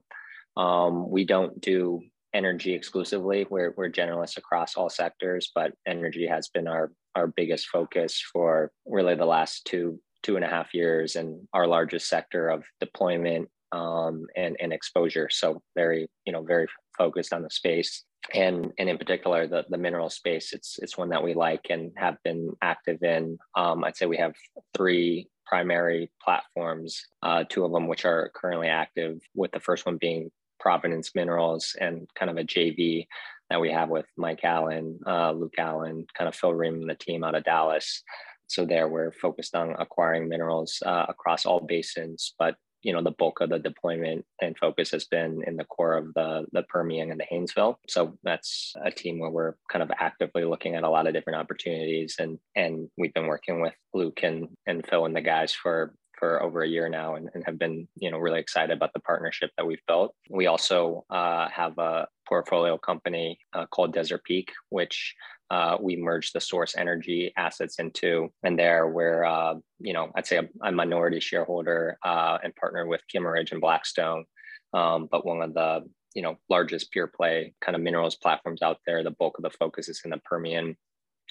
Um, 0.56 1.10
we 1.10 1.24
don't 1.24 1.60
do 1.62 2.02
energy 2.34 2.74
exclusively. 2.74 3.46
We're, 3.50 3.74
we're 3.76 3.90
generalists 3.90 4.38
across 4.38 4.76
all 4.76 4.90
sectors, 4.90 5.52
but 5.54 5.74
energy 5.86 6.28
has 6.28 6.50
been 6.50 6.68
our, 6.68 6.92
our 7.16 7.28
biggest 7.28 7.68
focus 7.68 8.24
for 8.34 8.72
really 8.86 9.16
the 9.16 9.26
last 9.26 9.66
two 9.66 10.00
two 10.24 10.36
and 10.36 10.44
a 10.44 10.48
half 10.48 10.74
years 10.74 11.16
and 11.16 11.48
our 11.54 11.68
largest 11.68 12.10
sector 12.10 12.50
of 12.50 12.66
deployment 12.80 13.48
um, 13.72 14.26
and, 14.36 14.58
and 14.60 14.74
exposure. 14.74 15.30
So 15.32 15.62
very, 15.76 16.08
you 16.26 16.34
know, 16.34 16.44
very 16.44 16.68
focused 16.98 17.34
on 17.34 17.44
the 17.44 17.50
space 17.50 18.04
and 18.34 18.74
and 18.78 18.90
in 18.90 18.98
particular 18.98 19.48
the 19.48 19.64
the 19.70 19.78
mineral 19.78 20.10
space. 20.10 20.54
It's 20.54 20.80
it's 20.80 20.98
one 20.98 21.10
that 21.10 21.24
we 21.24 21.34
like 21.34 21.68
and 21.70 21.92
have 21.98 22.18
been 22.24 22.52
active 22.62 23.02
in. 23.04 23.38
Um, 23.56 23.84
I'd 23.84 23.96
say 23.96 24.06
we 24.06 24.18
have 24.18 24.34
three 24.76 25.28
primary 25.46 26.12
platforms, 26.22 27.06
uh, 27.24 27.46
two 27.50 27.64
of 27.64 27.72
them 27.72 27.88
which 27.88 28.04
are 28.04 28.32
currently 28.36 28.68
active, 28.68 29.20
with 29.34 29.52
the 29.52 29.60
first 29.60 29.86
one 29.86 29.98
being 29.98 30.30
Providence 30.68 31.16
Minerals 31.16 31.76
and 31.80 32.10
kind 32.20 32.30
of 32.30 32.38
a 32.38 32.44
JV 32.44 33.08
that 33.50 33.62
we 33.62 33.72
have 33.72 33.90
with 33.90 34.06
Mike 34.18 34.44
Allen, 34.44 35.00
uh, 35.08 35.32
Luke 35.32 35.54
Allen, 35.58 36.06
kind 36.18 36.28
of 36.28 36.36
Phil 36.36 36.54
Ream 36.54 36.82
and 36.82 36.90
the 36.90 36.96
team 36.96 37.24
out 37.24 37.36
of 37.36 37.46
Dallas 37.46 38.04
so 38.50 38.66
there 38.66 38.88
we're 38.88 39.12
focused 39.12 39.56
on 39.56 39.76
acquiring 39.78 40.30
minerals 40.30 40.82
uh, 40.86 41.06
across 41.10 41.46
all 41.46 41.60
basins 41.60 42.34
but 42.40 42.56
you 42.84 42.94
know 42.94 43.04
the 43.04 43.12
bulk 43.12 43.42
of 43.42 43.50
the 43.50 43.60
deployment 43.60 44.24
and 44.42 44.58
focus 44.58 44.92
has 44.92 45.06
been 45.06 45.44
in 45.46 45.58
the 45.58 45.66
core 45.66 45.96
of 45.96 46.14
the 46.14 46.46
the 46.54 46.64
Permian 46.64 47.12
and 47.12 47.20
the 47.20 47.26
Haynesville. 47.26 47.76
So 47.88 48.18
that's 48.24 48.74
a 48.84 48.92
team 48.92 49.20
where 49.20 49.32
we're 49.32 49.56
kind 49.70 49.84
of 49.84 49.92
actively 50.00 50.46
looking 50.46 50.76
at 50.76 50.84
a 50.84 50.90
lot 50.90 51.08
of 51.08 51.14
different 51.14 51.40
opportunities 51.40 52.16
and 52.20 52.38
and 52.56 52.88
we've 52.98 53.14
been 53.14 53.28
working 53.28 53.62
with 53.62 53.74
Luke 53.94 54.20
and 54.24 54.50
and 54.68 54.86
Phil 54.88 55.06
and 55.06 55.16
the 55.16 55.22
guys 55.22 55.54
for 55.54 55.96
for 56.18 56.42
over 56.42 56.64
a 56.64 56.68
year 56.68 56.90
now 56.90 57.16
and, 57.16 57.30
and 57.34 57.44
have 57.46 57.58
been 57.60 57.88
you 57.96 58.12
know 58.12 58.18
really 58.18 58.40
excited 58.40 58.76
about 58.76 58.94
the 58.94 59.00
partnership 59.00 59.52
that 59.58 59.66
we've 59.66 59.86
built. 59.88 60.14
We 60.30 60.48
also 60.48 61.06
uh, 61.10 61.48
have 61.50 61.78
a 61.78 62.08
portfolio 62.28 62.78
company 62.78 63.40
uh, 63.54 63.66
called 63.68 63.94
Desert 63.94 64.24
Peak, 64.24 64.52
which 64.70 65.16
uh, 65.50 65.78
we 65.80 65.96
merged 65.96 66.34
the 66.34 66.42
source 66.42 66.76
energy 66.76 67.32
assets 67.38 67.80
into. 67.80 68.30
And 68.44 68.60
there 68.60 68.88
we're, 68.88 69.24
uh, 69.24 69.56
you 69.80 69.94
know, 69.94 70.12
I'd 70.16 70.28
say 70.28 70.38
a, 70.38 70.50
a 70.62 70.72
minority 70.72 71.20
shareholder 71.20 71.98
uh, 72.04 72.38
and 72.44 72.56
partner 72.56 72.86
with 72.86 73.02
Kimmeridge 73.14 73.52
and 73.52 73.62
Blackstone. 73.62 74.26
Um, 74.74 75.08
but 75.10 75.26
one 75.26 75.42
of 75.42 75.54
the, 75.54 75.88
you 76.14 76.22
know, 76.22 76.38
largest 76.50 76.92
pure 76.92 77.08
play 77.08 77.54
kind 77.62 77.76
of 77.76 77.82
minerals 77.82 78.16
platforms 78.16 78.62
out 78.62 78.80
there. 78.86 79.04
The 79.04 79.12
bulk 79.12 79.38
of 79.38 79.44
the 79.44 79.50
focus 79.52 79.88
is 79.88 80.02
in 80.04 80.12
the 80.12 80.18
Permian. 80.18 80.76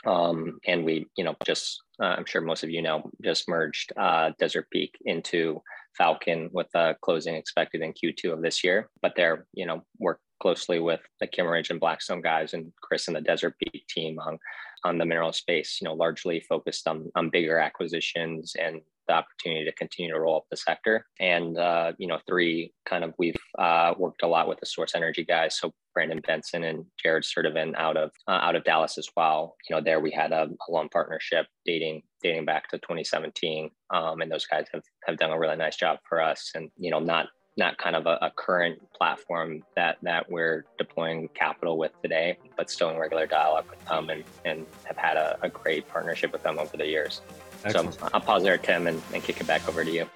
Um, 0.04 0.58
and 0.66 0.84
we, 0.84 1.06
you 1.16 1.24
know, 1.24 1.34
just, 1.44 1.82
uh, 2.00 2.14
I'm 2.18 2.26
sure 2.26 2.40
most 2.40 2.62
of 2.62 2.70
you 2.70 2.82
know, 2.82 3.10
just 3.24 3.48
merged 3.48 3.92
uh, 3.96 4.32
Desert 4.38 4.68
Peak 4.70 4.96
into 5.04 5.62
Falcon 5.96 6.50
with 6.52 6.68
a 6.74 6.94
closing 7.00 7.34
expected 7.34 7.80
in 7.80 7.94
Q2 7.94 8.32
of 8.32 8.42
this 8.42 8.62
year. 8.62 8.90
But 9.00 9.14
they're, 9.16 9.46
you 9.54 9.66
know, 9.66 9.84
work 9.98 10.20
closely 10.40 10.78
with 10.80 11.00
the 11.20 11.26
Kimmeridge 11.26 11.70
and 11.70 11.80
Blackstone 11.80 12.20
guys 12.20 12.52
and 12.52 12.72
Chris 12.82 13.08
and 13.08 13.16
the 13.16 13.22
Desert 13.22 13.54
Peak 13.58 13.86
team 13.88 14.18
on, 14.18 14.38
on 14.84 14.98
the 14.98 15.06
mineral 15.06 15.32
space, 15.32 15.78
you 15.80 15.86
know, 15.86 15.94
largely 15.94 16.40
focused 16.40 16.86
on, 16.86 17.10
on 17.16 17.30
bigger 17.30 17.58
acquisitions 17.58 18.54
and 18.60 18.80
the 19.06 19.14
opportunity 19.14 19.64
to 19.64 19.72
continue 19.72 20.12
to 20.12 20.20
roll 20.20 20.36
up 20.36 20.44
the 20.50 20.56
sector. 20.56 21.06
And, 21.20 21.58
uh, 21.58 21.92
you 21.98 22.06
know, 22.06 22.18
three 22.26 22.72
kind 22.84 23.04
of, 23.04 23.14
we've 23.18 23.36
uh, 23.58 23.94
worked 23.98 24.22
a 24.22 24.26
lot 24.26 24.48
with 24.48 24.60
the 24.60 24.66
source 24.66 24.94
energy 24.94 25.24
guys. 25.24 25.58
So 25.58 25.72
Brandon 25.94 26.20
Benson 26.26 26.64
and 26.64 26.84
Jared 27.02 27.24
Sturdivant 27.24 27.74
out 27.76 27.96
of, 27.96 28.10
uh, 28.28 28.38
out 28.42 28.56
of 28.56 28.64
Dallas 28.64 28.98
as 28.98 29.08
well. 29.16 29.56
You 29.68 29.76
know, 29.76 29.82
there 29.82 30.00
we 30.00 30.10
had 30.10 30.32
a, 30.32 30.48
a 30.68 30.72
long 30.72 30.88
partnership 30.88 31.46
dating, 31.64 32.02
dating 32.22 32.44
back 32.44 32.68
to 32.70 32.78
2017. 32.78 33.70
Um, 33.90 34.20
and 34.20 34.30
those 34.30 34.46
guys 34.46 34.66
have, 34.72 34.82
have 35.06 35.18
done 35.18 35.30
a 35.30 35.38
really 35.38 35.56
nice 35.56 35.76
job 35.76 35.98
for 36.08 36.20
us 36.20 36.52
and, 36.54 36.70
you 36.76 36.90
know, 36.90 37.00
not 37.00 37.28
not 37.56 37.78
kind 37.78 37.96
of 37.96 38.06
a, 38.06 38.18
a, 38.20 38.30
current 38.36 38.78
platform 38.92 39.62
that 39.76 39.96
that 40.02 40.30
we're 40.30 40.64
deploying 40.78 41.28
capital 41.34 41.78
with 41.78 41.92
today, 42.02 42.38
but 42.56 42.70
still 42.70 42.90
in 42.90 42.98
regular 42.98 43.26
dialogue 43.26 43.64
with 43.70 43.82
them 43.86 44.10
and, 44.10 44.24
and 44.44 44.66
have 44.84 44.96
had 44.96 45.16
a, 45.16 45.38
a 45.42 45.48
great 45.48 45.88
partnership 45.88 46.32
with 46.32 46.42
them 46.42 46.58
over 46.58 46.76
the 46.76 46.86
years. 46.86 47.22
Excellent. 47.66 47.94
So 47.94 48.08
I'll 48.14 48.20
pause 48.20 48.42
there, 48.42 48.58
Tim, 48.58 48.86
and, 48.86 49.02
and 49.12 49.22
kick 49.22 49.40
it 49.40 49.46
back 49.46 49.68
over 49.68 49.84
to 49.84 49.90
you. 49.90 50.06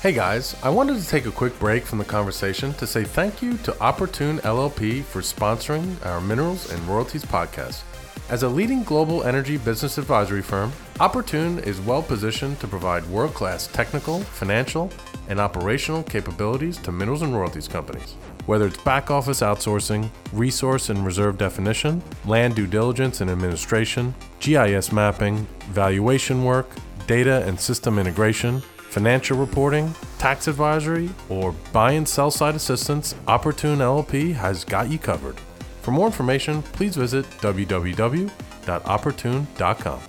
Hey 0.00 0.12
guys, 0.12 0.54
I 0.62 0.68
wanted 0.70 1.00
to 1.00 1.08
take 1.08 1.26
a 1.26 1.30
quick 1.30 1.58
break 1.58 1.84
from 1.84 1.98
the 1.98 2.04
conversation 2.04 2.72
to 2.74 2.86
say 2.86 3.02
thank 3.02 3.42
you 3.42 3.56
to 3.58 3.80
Opportune 3.80 4.38
LLP 4.38 5.02
for 5.02 5.20
sponsoring 5.20 6.04
our 6.06 6.20
Minerals 6.20 6.72
and 6.72 6.80
Royalties 6.86 7.24
podcast. 7.24 7.82
As 8.30 8.42
a 8.42 8.48
leading 8.48 8.84
global 8.84 9.24
energy 9.24 9.56
business 9.56 9.98
advisory 9.98 10.42
firm, 10.42 10.72
Opportune 11.00 11.58
is 11.60 11.80
well 11.80 12.02
positioned 12.02 12.60
to 12.60 12.68
provide 12.68 13.06
world 13.06 13.34
class 13.34 13.66
technical, 13.68 14.20
financial, 14.20 14.90
and 15.28 15.40
operational 15.40 16.02
capabilities 16.02 16.76
to 16.78 16.92
minerals 16.92 17.22
and 17.22 17.34
royalties 17.34 17.66
companies. 17.66 18.14
Whether 18.48 18.66
it's 18.68 18.78
back 18.78 19.10
office 19.10 19.40
outsourcing, 19.40 20.08
resource 20.32 20.88
and 20.88 21.04
reserve 21.04 21.36
definition, 21.36 22.02
land 22.24 22.56
due 22.56 22.66
diligence 22.66 23.20
and 23.20 23.30
administration, 23.30 24.14
GIS 24.40 24.90
mapping, 24.90 25.46
valuation 25.68 26.44
work, 26.44 26.70
data 27.06 27.44
and 27.46 27.60
system 27.60 27.98
integration, 27.98 28.62
financial 28.88 29.36
reporting, 29.36 29.94
tax 30.16 30.48
advisory, 30.48 31.10
or 31.28 31.52
buy 31.74 31.92
and 31.92 32.08
sell 32.08 32.30
side 32.30 32.54
assistance, 32.54 33.14
Opportune 33.26 33.80
LLP 33.80 34.32
has 34.32 34.64
got 34.64 34.88
you 34.88 34.98
covered. 34.98 35.38
For 35.82 35.90
more 35.90 36.06
information, 36.06 36.62
please 36.62 36.96
visit 36.96 37.26
www.opportune.com. 37.42 40.00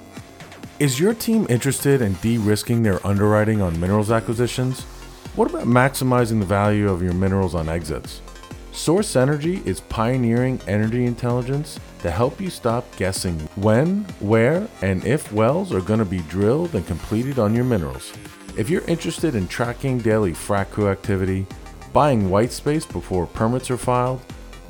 Is 0.79 0.97
your 0.97 1.13
team 1.13 1.45
interested 1.49 2.01
in 2.01 2.13
de 2.21 2.37
risking 2.37 2.83
their 2.83 3.05
underwriting 3.05 3.61
on 3.61 3.77
minerals 3.81 4.11
acquisitions? 4.11 4.83
What 5.35 5.49
about 5.49 5.67
maximizing 5.67 6.39
the 6.39 6.45
value 6.45 6.89
of 6.89 7.03
your 7.03 7.13
minerals 7.13 7.53
on 7.53 7.67
exits? 7.67 8.21
SourcEnergy 8.79 9.67
is 9.67 9.81
pioneering 9.81 10.57
energy 10.65 11.05
intelligence 11.05 11.77
to 12.01 12.09
help 12.09 12.39
you 12.39 12.49
stop 12.49 12.85
guessing 12.95 13.37
when, 13.57 14.05
where, 14.21 14.69
and 14.81 15.03
if 15.03 15.33
wells 15.33 15.73
are 15.73 15.81
going 15.81 15.99
to 15.99 16.05
be 16.05 16.21
drilled 16.29 16.73
and 16.73 16.87
completed 16.87 17.39
on 17.39 17.53
your 17.53 17.65
minerals. 17.65 18.13
If 18.55 18.69
you're 18.69 18.85
interested 18.85 19.35
in 19.35 19.49
tracking 19.49 19.97
daily 19.97 20.31
frac 20.31 20.69
crew 20.69 20.87
activity, 20.87 21.45
buying 21.91 22.29
white 22.29 22.53
space 22.53 22.85
before 22.85 23.27
permits 23.27 23.69
are 23.69 23.75
filed, 23.75 24.21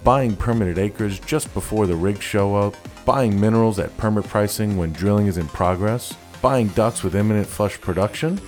buying 0.04 0.36
permitted 0.36 0.80
acres 0.80 1.20
just 1.20 1.54
before 1.54 1.86
the 1.86 1.96
rigs 1.96 2.24
show 2.24 2.56
up, 2.56 2.76
buying 3.06 3.40
minerals 3.40 3.78
at 3.78 3.96
permit 3.98 4.26
pricing 4.26 4.76
when 4.76 4.92
drilling 4.92 5.28
is 5.28 5.38
in 5.38 5.48
progress, 5.50 6.16
buying 6.42 6.70
DUCs 6.70 7.04
with 7.04 7.16
imminent 7.16 7.46
flush 7.46 7.80
production, 7.80 8.42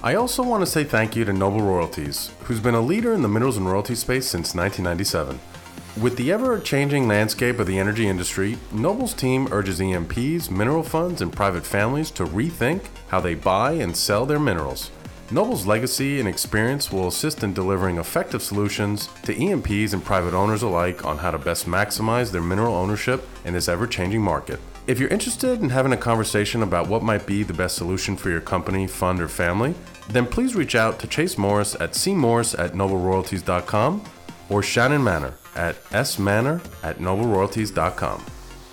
I 0.03 0.15
also 0.15 0.43
want 0.45 0.63
to 0.63 0.67
say 0.67 0.85
thank 0.85 1.17
you 1.17 1.25
to 1.25 1.33
Noble 1.33 1.61
Royalties, 1.61 2.31
who's 2.45 2.61
been 2.61 2.77
a 2.77 2.81
leader 2.81 3.15
in 3.15 3.23
the 3.23 3.29
minerals 3.29 3.57
and 3.57 3.67
royalty 3.67 3.97
space 3.97 4.27
since 4.27 4.55
1997. 4.55 5.41
With 6.03 6.17
the 6.17 6.31
ever 6.31 6.61
changing 6.61 7.09
landscape 7.09 7.59
of 7.59 7.67
the 7.67 7.79
energy 7.81 8.07
industry, 8.07 8.57
Noble's 8.71 9.15
team 9.15 9.49
urges 9.51 9.83
E&Ps, 9.83 10.49
mineral 10.49 10.85
funds, 10.85 11.23
and 11.23 11.33
private 11.33 11.67
families 11.67 12.13
to 12.13 12.25
rethink 12.25 12.83
how 13.09 13.19
they 13.19 13.35
buy 13.35 13.73
and 13.73 13.97
sell 13.97 14.25
their 14.25 14.39
minerals. 14.39 14.93
Noble's 15.33 15.67
legacy 15.67 16.21
and 16.21 16.29
experience 16.29 16.93
will 16.93 17.09
assist 17.09 17.43
in 17.43 17.53
delivering 17.53 17.97
effective 17.97 18.43
solutions 18.43 19.09
to 19.25 19.37
E&Ps 19.37 19.93
and 19.93 20.05
private 20.05 20.35
owners 20.35 20.63
alike 20.63 21.05
on 21.05 21.19
how 21.19 21.33
to 21.33 21.39
best 21.39 21.67
maximize 21.67 22.31
their 22.31 22.43
mineral 22.43 22.77
ownership 22.77 23.27
in 23.45 23.55
this 23.55 23.69
ever 23.69 23.89
changing 23.89 24.23
market. 24.23 24.61
If 24.87 25.01
you're 25.01 25.09
interested 25.09 25.61
in 25.61 25.71
having 25.71 25.93
a 25.93 25.97
conversation 25.97 26.63
about 26.63 26.87
what 26.87 27.03
might 27.03 27.27
be 27.27 27.43
the 27.43 27.55
best 27.55 27.75
solution 27.75 28.17
for 28.17 28.31
your 28.31 28.41
company, 28.41 28.87
fund, 28.87 29.21
or 29.21 29.27
family, 29.27 29.75
then 30.11 30.27
please 30.27 30.55
reach 30.55 30.77
out 30.77 31.01
to 31.01 31.09
Chase 31.09 31.37
Morris 31.37 31.75
at 31.81 31.93
cmorris 31.93 32.57
at 32.57 32.75
nobleroyalties.com 32.75 34.05
or 34.49 34.63
Shannon 34.63 35.03
Manner 35.03 35.35
at 35.59 35.77
smanner 35.91 36.61
at 36.83 36.99
nobleroyalties.com. 36.99 38.25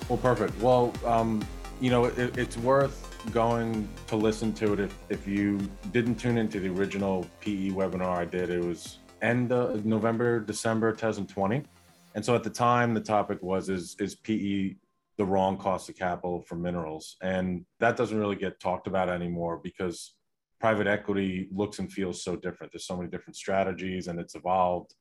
Well, 0.08 0.18
perfect. 0.18 0.58
Well, 0.60 0.92
um, 1.04 1.46
you 1.80 1.90
know, 1.90 2.06
it, 2.06 2.38
it's 2.38 2.56
worth 2.56 3.02
going 3.32 3.88
to 4.06 4.16
listen 4.16 4.52
to 4.54 4.72
it 4.72 4.80
if, 4.80 4.96
if 5.08 5.26
you 5.26 5.58
didn't 5.92 6.14
tune 6.14 6.38
into 6.38 6.60
the 6.60 6.68
original 6.68 7.26
PE 7.40 7.70
webinar 7.70 8.16
I 8.16 8.24
did. 8.24 8.50
It 8.50 8.62
was 8.62 8.98
end 9.20 9.52
of 9.52 9.84
November, 9.84 10.40
December 10.40 10.92
2020. 10.92 11.64
And 12.14 12.24
so 12.24 12.34
at 12.34 12.44
the 12.44 12.50
time, 12.50 12.94
the 12.94 13.00
topic 13.00 13.42
was 13.42 13.68
is, 13.68 13.96
is 13.98 14.14
PE 14.14 14.76
the 15.18 15.24
wrong 15.24 15.58
cost 15.58 15.88
of 15.88 15.96
capital 15.96 16.42
for 16.42 16.54
minerals? 16.54 17.16
And 17.20 17.66
that 17.80 17.96
doesn't 17.96 18.18
really 18.18 18.36
get 18.36 18.60
talked 18.60 18.86
about 18.86 19.10
anymore 19.10 19.60
because 19.62 20.14
private 20.60 20.86
equity 20.86 21.48
looks 21.52 21.78
and 21.78 21.92
feels 21.92 22.22
so 22.22 22.36
different. 22.36 22.72
There's 22.72 22.86
so 22.86 22.96
many 22.96 23.10
different 23.10 23.36
strategies 23.36 24.06
and 24.06 24.18
it's 24.20 24.34
evolved. 24.34 24.94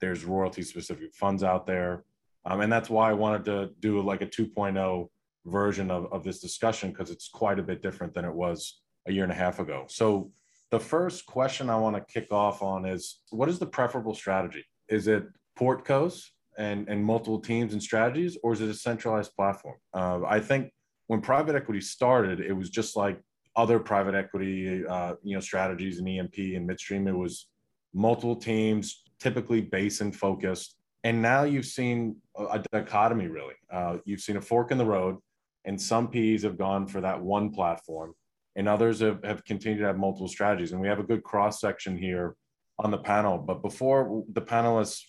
There's 0.00 0.24
royalty 0.24 0.62
specific 0.62 1.14
funds 1.14 1.42
out 1.42 1.66
there. 1.66 2.04
Um, 2.44 2.60
and 2.60 2.72
that's 2.72 2.90
why 2.90 3.10
I 3.10 3.14
wanted 3.14 3.44
to 3.46 3.70
do 3.80 4.00
like 4.00 4.22
a 4.22 4.26
2.0 4.26 5.08
version 5.46 5.90
of, 5.90 6.12
of 6.12 6.24
this 6.24 6.40
discussion 6.40 6.90
because 6.90 7.10
it's 7.10 7.28
quite 7.28 7.58
a 7.58 7.62
bit 7.62 7.82
different 7.82 8.14
than 8.14 8.24
it 8.24 8.32
was 8.32 8.80
a 9.06 9.12
year 9.12 9.24
and 9.24 9.32
a 9.32 9.36
half 9.36 9.58
ago. 9.58 9.84
So 9.88 10.30
the 10.70 10.80
first 10.80 11.26
question 11.26 11.68
I 11.68 11.76
want 11.76 11.96
to 11.96 12.12
kick 12.12 12.32
off 12.32 12.62
on 12.62 12.86
is 12.86 13.20
what 13.30 13.48
is 13.48 13.58
the 13.58 13.66
preferable 13.66 14.14
strategy? 14.14 14.64
Is 14.88 15.08
it 15.08 15.24
portcos 15.58 16.24
and, 16.58 16.88
and 16.88 17.04
multiple 17.04 17.40
teams 17.40 17.72
and 17.72 17.82
strategies, 17.82 18.36
or 18.42 18.52
is 18.52 18.60
it 18.60 18.68
a 18.68 18.74
centralized 18.74 19.34
platform? 19.34 19.76
Uh, 19.94 20.20
I 20.26 20.40
think 20.40 20.72
when 21.06 21.20
private 21.20 21.56
equity 21.56 21.80
started, 21.80 22.40
it 22.40 22.52
was 22.52 22.70
just 22.70 22.96
like 22.96 23.20
other 23.56 23.78
private 23.78 24.14
equity, 24.14 24.86
uh, 24.86 25.14
you 25.22 25.34
know, 25.34 25.40
strategies 25.40 26.00
E&P 26.00 26.54
and 26.54 26.66
midstream. 26.66 27.08
It 27.08 27.16
was 27.16 27.48
multiple 27.92 28.36
teams, 28.36 29.02
typically 29.20 29.60
basin 29.60 30.12
focused. 30.12 30.76
And 31.04 31.22
now 31.22 31.44
you've 31.44 31.66
seen 31.66 32.16
a 32.36 32.62
dichotomy, 32.72 33.28
really. 33.28 33.54
Uh, 33.72 33.98
you've 34.04 34.20
seen 34.20 34.36
a 34.36 34.40
fork 34.40 34.70
in 34.70 34.78
the 34.78 34.84
road, 34.84 35.16
and 35.64 35.80
some 35.80 36.08
PEs 36.08 36.42
have 36.42 36.58
gone 36.58 36.86
for 36.86 37.00
that 37.00 37.20
one 37.20 37.50
platform, 37.50 38.14
and 38.56 38.68
others 38.68 39.00
have, 39.00 39.22
have 39.24 39.44
continued 39.44 39.78
to 39.80 39.86
have 39.86 39.96
multiple 39.96 40.28
strategies. 40.28 40.72
And 40.72 40.80
we 40.80 40.88
have 40.88 40.98
a 40.98 41.04
good 41.04 41.22
cross 41.22 41.60
section 41.60 41.96
here 41.96 42.34
on 42.78 42.90
the 42.90 42.98
panel. 42.98 43.38
But 43.38 43.62
before 43.62 44.24
the 44.32 44.42
panelists 44.42 45.02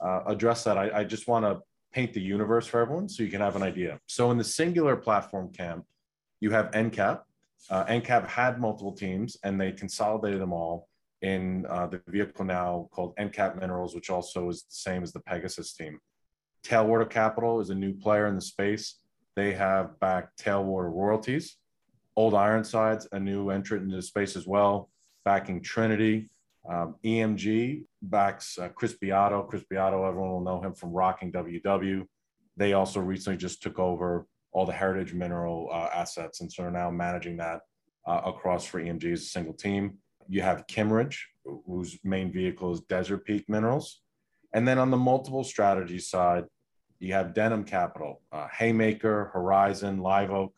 uh, 0.00 0.20
address 0.26 0.64
that, 0.64 0.78
I, 0.78 1.00
I 1.00 1.04
just 1.04 1.26
want 1.26 1.44
to 1.44 1.60
paint 1.92 2.12
the 2.12 2.20
universe 2.20 2.66
for 2.66 2.80
everyone 2.80 3.08
so 3.08 3.22
you 3.22 3.30
can 3.30 3.40
have 3.40 3.56
an 3.56 3.62
idea. 3.62 4.00
So 4.06 4.30
in 4.30 4.38
the 4.38 4.44
singular 4.44 4.96
platform 4.96 5.52
camp, 5.52 5.84
you 6.40 6.50
have 6.50 6.70
NCAP. 6.72 7.20
Uh, 7.70 7.84
NCAP 7.84 8.26
had 8.26 8.60
multiple 8.60 8.92
teams 8.92 9.36
and 9.44 9.60
they 9.60 9.72
consolidated 9.72 10.40
them 10.40 10.52
all 10.52 10.88
in 11.24 11.64
uh, 11.70 11.86
the 11.86 12.02
vehicle 12.06 12.44
now 12.44 12.86
called 12.92 13.16
NCAP 13.16 13.58
Minerals, 13.58 13.94
which 13.94 14.10
also 14.10 14.50
is 14.50 14.64
the 14.64 14.74
same 14.74 15.02
as 15.02 15.12
the 15.12 15.20
Pegasus 15.20 15.72
team. 15.72 15.98
Tailwater 16.62 17.08
Capital 17.08 17.60
is 17.60 17.70
a 17.70 17.74
new 17.74 17.94
player 17.94 18.26
in 18.26 18.34
the 18.34 18.42
space. 18.42 19.00
They 19.34 19.54
have 19.54 19.98
backed 20.00 20.44
Tailwater 20.44 20.92
Royalties. 20.92 21.56
Old 22.14 22.34
Ironsides, 22.34 23.08
a 23.12 23.18
new 23.18 23.48
entrant 23.48 23.84
into 23.84 23.96
the 23.96 24.02
space 24.02 24.36
as 24.36 24.46
well, 24.46 24.90
backing 25.24 25.62
Trinity. 25.62 26.28
Um, 26.70 26.96
EMG 27.04 27.84
backs 28.02 28.58
uh, 28.58 28.68
Chris 28.68 28.92
Beato. 28.92 29.42
Chris 29.44 29.64
Beato, 29.68 30.06
everyone 30.06 30.30
will 30.30 30.40
know 30.40 30.62
him 30.62 30.74
from 30.74 30.92
Rocking 30.92 31.32
WW. 31.32 32.06
They 32.56 32.74
also 32.74 33.00
recently 33.00 33.38
just 33.38 33.62
took 33.62 33.78
over 33.78 34.26
all 34.52 34.66
the 34.66 34.72
heritage 34.72 35.14
mineral 35.14 35.68
uh, 35.72 35.88
assets 35.94 36.40
and 36.40 36.52
so 36.52 36.64
are 36.64 36.70
now 36.70 36.90
managing 36.90 37.38
that 37.38 37.60
uh, 38.06 38.20
across 38.26 38.64
for 38.64 38.80
EMG 38.80 39.12
as 39.12 39.22
a 39.22 39.24
single 39.24 39.54
team. 39.54 39.98
You 40.28 40.42
have 40.42 40.66
Kimmeridge, 40.66 41.18
whose 41.66 41.98
main 42.04 42.32
vehicle 42.32 42.72
is 42.72 42.80
Desert 42.82 43.24
Peak 43.24 43.48
Minerals. 43.48 44.00
And 44.54 44.66
then 44.66 44.78
on 44.78 44.90
the 44.90 44.96
multiple 44.96 45.44
strategy 45.44 45.98
side, 45.98 46.44
you 47.00 47.12
have 47.12 47.34
Denham 47.34 47.64
Capital, 47.64 48.22
uh, 48.32 48.46
Haymaker, 48.56 49.30
Horizon, 49.32 49.98
Live 49.98 50.30
Oak, 50.30 50.54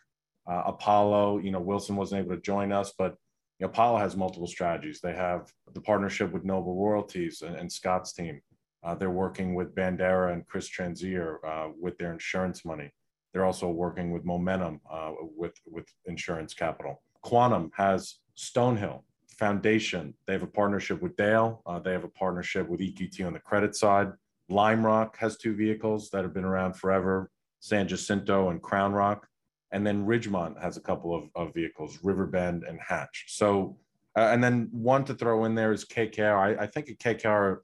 uh, 0.47 0.63
Apollo. 0.67 1.39
You 1.39 1.51
know, 1.51 1.61
Wilson 1.61 1.97
wasn't 1.97 2.25
able 2.25 2.37
to 2.37 2.43
join 2.43 2.73
us, 2.73 2.93
but 2.97 3.17
you 3.59 3.65
know, 3.65 3.71
Apollo 3.71 3.99
has 3.99 4.17
multiple 4.17 4.47
strategies. 4.47 5.01
They 5.01 5.15
have 5.15 5.51
the 5.73 5.81
partnership 5.81 6.33
with 6.33 6.45
Noble 6.45 6.77
Royalties 6.77 7.43
and, 7.43 7.57
and 7.57 7.73
Scott's 7.73 8.13
team. 8.13 8.41
Uh, 8.85 8.95
they're 8.95 9.11
working 9.11 9.55
with 9.55 9.75
Bandera 9.75 10.33
and 10.33 10.47
Chris 10.47 10.69
Transier 10.69 11.39
uh, 11.45 11.71
with 11.81 11.99
their 11.99 12.13
insurance 12.13 12.65
money. 12.65 12.93
They're 13.33 13.47
also 13.47 13.69
working 13.69 14.13
with 14.13 14.25
Momentum 14.25 14.81
uh, 14.91 15.13
with, 15.37 15.55
with 15.67 15.87
insurance 16.05 16.55
capital. 16.55 17.03
Quantum 17.23 17.71
has 17.75 18.17
Stonehill 18.37 19.03
Foundation. 19.39 20.15
They 20.27 20.33
have 20.33 20.43
a 20.43 20.49
partnership 20.49 21.03
with 21.03 21.17
Dale. 21.17 21.63
Uh, 21.67 21.79
they 21.79 21.93
have 21.93 22.05
a 22.05 22.09
partnership 22.09 22.69
with 22.69 22.81
EQT 22.81 23.27
on 23.27 23.33
the 23.33 23.41
credit 23.41 23.77
side. 23.77 24.13
Lime 24.49 24.85
Rock 24.85 25.17
has 25.19 25.37
two 25.37 25.55
vehicles 25.55 26.11
that 26.11 26.23
have 26.23 26.33
been 26.33 26.45
around 26.45 26.75
forever, 26.75 27.31
San 27.61 27.89
Jacinto 27.89 28.51
and 28.51 28.63
Crown 28.63 28.93
Rock. 28.93 29.27
And 29.73 29.87
then 29.87 30.07
Ridgemont 30.07 30.61
has 30.63 30.77
a 30.77 30.81
couple 30.81 31.15
of, 31.15 31.29
of 31.35 31.53
vehicles, 31.53 31.99
Riverbend 32.03 32.65
and 32.65 32.79
Hatch. 32.81 33.27
So, 33.29 33.77
uh, 34.17 34.29
and 34.33 34.43
then 34.43 34.69
one 34.71 35.05
to 35.05 35.15
throw 35.15 35.45
in 35.45 35.55
there 35.55 35.73
is 35.73 35.85
KKR. 35.85 36.59
I, 36.59 36.63
I 36.63 36.67
think 36.67 36.89
a 36.89 36.95
KKR 36.95 37.59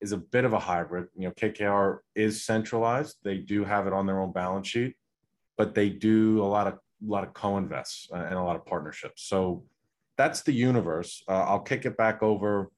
is 0.00 0.12
a 0.12 0.18
bit 0.18 0.44
of 0.44 0.52
a 0.52 0.58
hybrid. 0.58 1.08
You 1.16 1.28
know, 1.28 1.34
KKR 1.34 1.98
is 2.14 2.44
centralized. 2.44 3.16
They 3.24 3.38
do 3.38 3.64
have 3.64 3.86
it 3.86 3.92
on 3.92 4.06
their 4.06 4.20
own 4.20 4.32
balance 4.32 4.68
sheet, 4.68 4.94
but 5.56 5.74
they 5.74 5.88
do 5.88 6.42
a 6.42 6.44
lot 6.44 6.66
of 6.66 6.74
a 6.74 7.10
lot 7.10 7.24
of 7.24 7.34
co-invests 7.34 8.08
uh, 8.12 8.16
and 8.16 8.34
a 8.34 8.42
lot 8.42 8.56
of 8.56 8.64
partnerships. 8.64 9.22
So 9.24 9.64
that's 10.16 10.42
the 10.42 10.52
universe. 10.52 11.22
Uh, 11.28 11.44
I'll 11.44 11.60
kick 11.60 11.84
it 11.84 11.96
back 11.96 12.22
over 12.22 12.70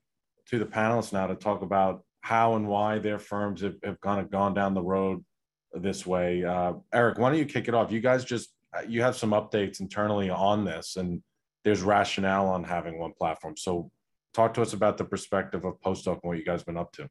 to 0.49 0.59
the 0.59 0.65
panelists 0.65 1.13
now 1.13 1.27
to 1.27 1.35
talk 1.35 1.63
about 1.63 2.03
how 2.21 2.57
and 2.57 2.67
why 2.67 2.99
their 2.99 3.19
firms 3.19 3.63
have, 3.63 3.77
have 3.85 4.01
kind 4.01 4.21
of 4.21 4.31
gone 4.31 4.55
down 4.55 4.75
the 4.75 4.83
road 4.83 5.25
this 5.73 6.07
way. 6.07 6.45
Uh, 6.45 6.75
Eric, 6.93 7.19
why 7.19 7.31
don't 7.31 7.39
you 7.39 7.47
kick 7.47 7.69
it 7.69 7.75
off? 7.75 7.93
You 7.93 8.01
guys 8.01 8.25
just 8.25 8.51
uh, 8.77 8.83
you 8.87 9.03
have 9.03 9.17
some 9.17 9.31
updates 9.31 9.81
internally 9.81 10.31
on 10.31 10.65
this, 10.65 10.97
and 10.97 11.23
there's 11.65 11.83
rationale 11.83 12.49
on 12.49 12.65
having 12.65 12.99
one 12.99 13.13
platform. 13.19 13.57
So, 13.57 13.91
talk 14.35 14.55
to 14.55 14.63
us 14.63 14.73
about 14.73 14.99
the 14.99 15.05
perspective 15.05 15.65
of 15.65 15.81
Post 15.81 16.07
Oak 16.07 16.21
and 16.23 16.29
what 16.29 16.39
you 16.39 16.45
guys 16.45 16.63
been 16.63 16.77
up 16.77 16.93
to. 16.93 17.09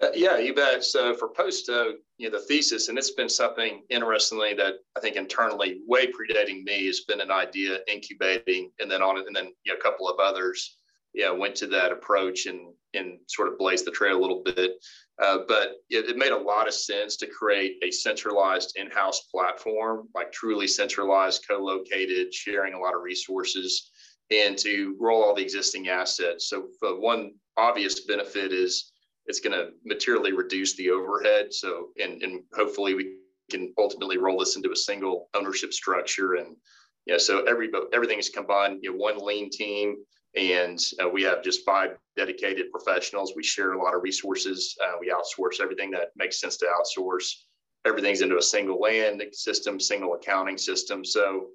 Uh, 0.00 0.10
yeah, 0.14 0.38
you 0.38 0.54
bet. 0.54 0.84
So 0.84 1.12
for 1.14 1.28
Post 1.28 1.68
Oak, 1.70 1.96
you 2.18 2.30
know, 2.30 2.38
the 2.38 2.44
thesis, 2.44 2.88
and 2.88 2.96
it's 2.96 3.10
been 3.10 3.28
something 3.28 3.82
interestingly 3.90 4.54
that 4.54 4.74
I 4.96 5.00
think 5.00 5.16
internally, 5.16 5.80
way 5.86 6.06
predating 6.06 6.62
me, 6.62 6.86
has 6.86 7.00
been 7.00 7.20
an 7.20 7.32
idea 7.32 7.80
incubating, 7.88 8.70
and 8.78 8.88
then 8.88 9.02
on 9.02 9.18
it, 9.18 9.26
and 9.26 9.34
then 9.34 9.52
you 9.64 9.72
know, 9.72 9.78
a 9.78 9.82
couple 9.82 10.08
of 10.08 10.20
others, 10.20 10.76
yeah, 11.14 11.30
went 11.30 11.56
to 11.56 11.66
that 11.68 11.90
approach 11.90 12.46
and 12.46 12.72
and 12.94 13.18
sort 13.26 13.48
of 13.48 13.58
blazed 13.58 13.84
the 13.84 13.90
trail 13.90 14.16
a 14.16 14.20
little 14.20 14.42
bit. 14.44 14.72
Uh, 15.20 15.38
but 15.48 15.72
it, 15.90 16.08
it, 16.08 16.16
made 16.16 16.30
a 16.30 16.38
lot 16.38 16.68
of 16.68 16.74
sense 16.74 17.16
to 17.16 17.26
create 17.26 17.76
a 17.82 17.90
centralized 17.90 18.76
in-house 18.76 19.22
platform, 19.34 20.08
like 20.14 20.30
truly 20.30 20.66
centralized, 20.66 21.44
co-located, 21.46 22.32
sharing 22.32 22.72
a 22.72 22.78
lot 22.78 22.94
of 22.94 23.02
resources, 23.02 23.90
and 24.30 24.56
to 24.56 24.96
roll 25.00 25.24
all 25.24 25.34
the 25.34 25.42
existing 25.42 25.88
assets. 25.88 26.48
So 26.48 26.68
one 26.80 27.32
obvious 27.56 28.06
benefit 28.06 28.52
is 28.52 28.92
it's 29.28 29.40
going 29.40 29.56
to 29.56 29.70
materially 29.84 30.32
reduce 30.32 30.74
the 30.76 30.90
overhead. 30.90 31.52
So, 31.52 31.88
and, 32.02 32.22
and 32.22 32.42
hopefully 32.54 32.94
we 32.94 33.18
can 33.50 33.72
ultimately 33.78 34.18
roll 34.18 34.38
this 34.38 34.56
into 34.56 34.72
a 34.72 34.76
single 34.76 35.28
ownership 35.34 35.72
structure. 35.72 36.34
And 36.34 36.56
yeah, 37.06 37.18
so 37.18 37.44
every 37.44 37.70
everything 37.92 38.18
is 38.18 38.30
combined. 38.30 38.80
You 38.82 38.92
know, 38.92 38.96
one 38.96 39.18
lean 39.18 39.50
team, 39.50 39.96
and 40.34 40.78
uh, 41.02 41.08
we 41.08 41.22
have 41.22 41.42
just 41.42 41.64
five 41.64 41.96
dedicated 42.16 42.70
professionals. 42.70 43.32
We 43.36 43.42
share 43.42 43.72
a 43.72 43.82
lot 43.82 43.94
of 43.94 44.02
resources. 44.02 44.76
Uh, 44.82 44.96
we 45.00 45.10
outsource 45.10 45.60
everything 45.60 45.90
that 45.92 46.08
makes 46.16 46.40
sense 46.40 46.56
to 46.58 46.66
outsource. 46.66 47.32
Everything's 47.86 48.20
into 48.20 48.38
a 48.38 48.42
single 48.42 48.80
land 48.80 49.22
system, 49.32 49.78
single 49.78 50.14
accounting 50.14 50.58
system. 50.58 51.04
So, 51.04 51.48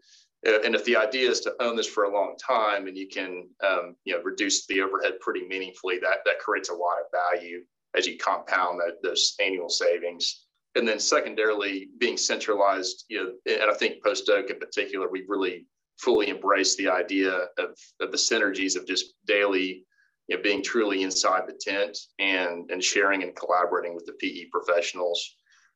and 0.46 0.76
if 0.76 0.84
the 0.86 0.96
idea 0.96 1.30
is 1.30 1.40
to 1.42 1.54
own 1.62 1.76
this 1.76 1.88
for 1.88 2.04
a 2.04 2.14
long 2.14 2.36
time 2.38 2.88
and 2.88 2.98
you 2.98 3.08
can, 3.08 3.48
um, 3.64 3.96
you 4.04 4.14
know, 4.14 4.22
reduce 4.24 4.66
the 4.68 4.82
overhead 4.82 5.20
pretty 5.22 5.48
meaningfully, 5.48 6.00
that 6.00 6.18
that 6.26 6.40
creates 6.40 6.70
a 6.70 6.74
lot 6.74 6.98
of 7.00 7.06
value 7.12 7.64
as 7.96 8.08
you 8.08 8.18
compound 8.18 8.80
that, 8.80 9.02
those 9.02 9.36
annual 9.42 9.70
savings. 9.70 10.46
And 10.76 10.88
then 10.88 11.00
secondarily, 11.00 11.90
being 12.00 12.18
centralized, 12.18 13.06
you 13.08 13.24
know, 13.24 13.32
and 13.46 13.70
I 13.70 13.76
think 13.76 14.04
Post 14.04 14.30
Oak 14.30 14.50
in 14.50 14.60
particular, 14.60 15.08
we've 15.10 15.30
really 15.30 15.68
fully 16.00 16.30
embraced 16.30 16.78
the 16.78 16.90
idea 16.90 17.32
of, 17.60 17.78
of 18.02 18.12
the 18.12 18.18
synergies 18.18 18.76
of 18.76 18.88
just 18.88 19.14
daily, 19.26 19.86
you 20.28 20.36
know, 20.36 20.42
being 20.42 20.64
truly 20.64 21.04
inside 21.04 21.44
the 21.48 21.60
tent 21.62 21.98
and, 22.18 22.70
and 22.72 22.84
sharing 22.84 23.22
and 23.22 23.36
collaborating 23.36 23.94
with 23.94 24.06
the 24.06 24.14
PE 24.14 24.50
professionals. 24.52 25.36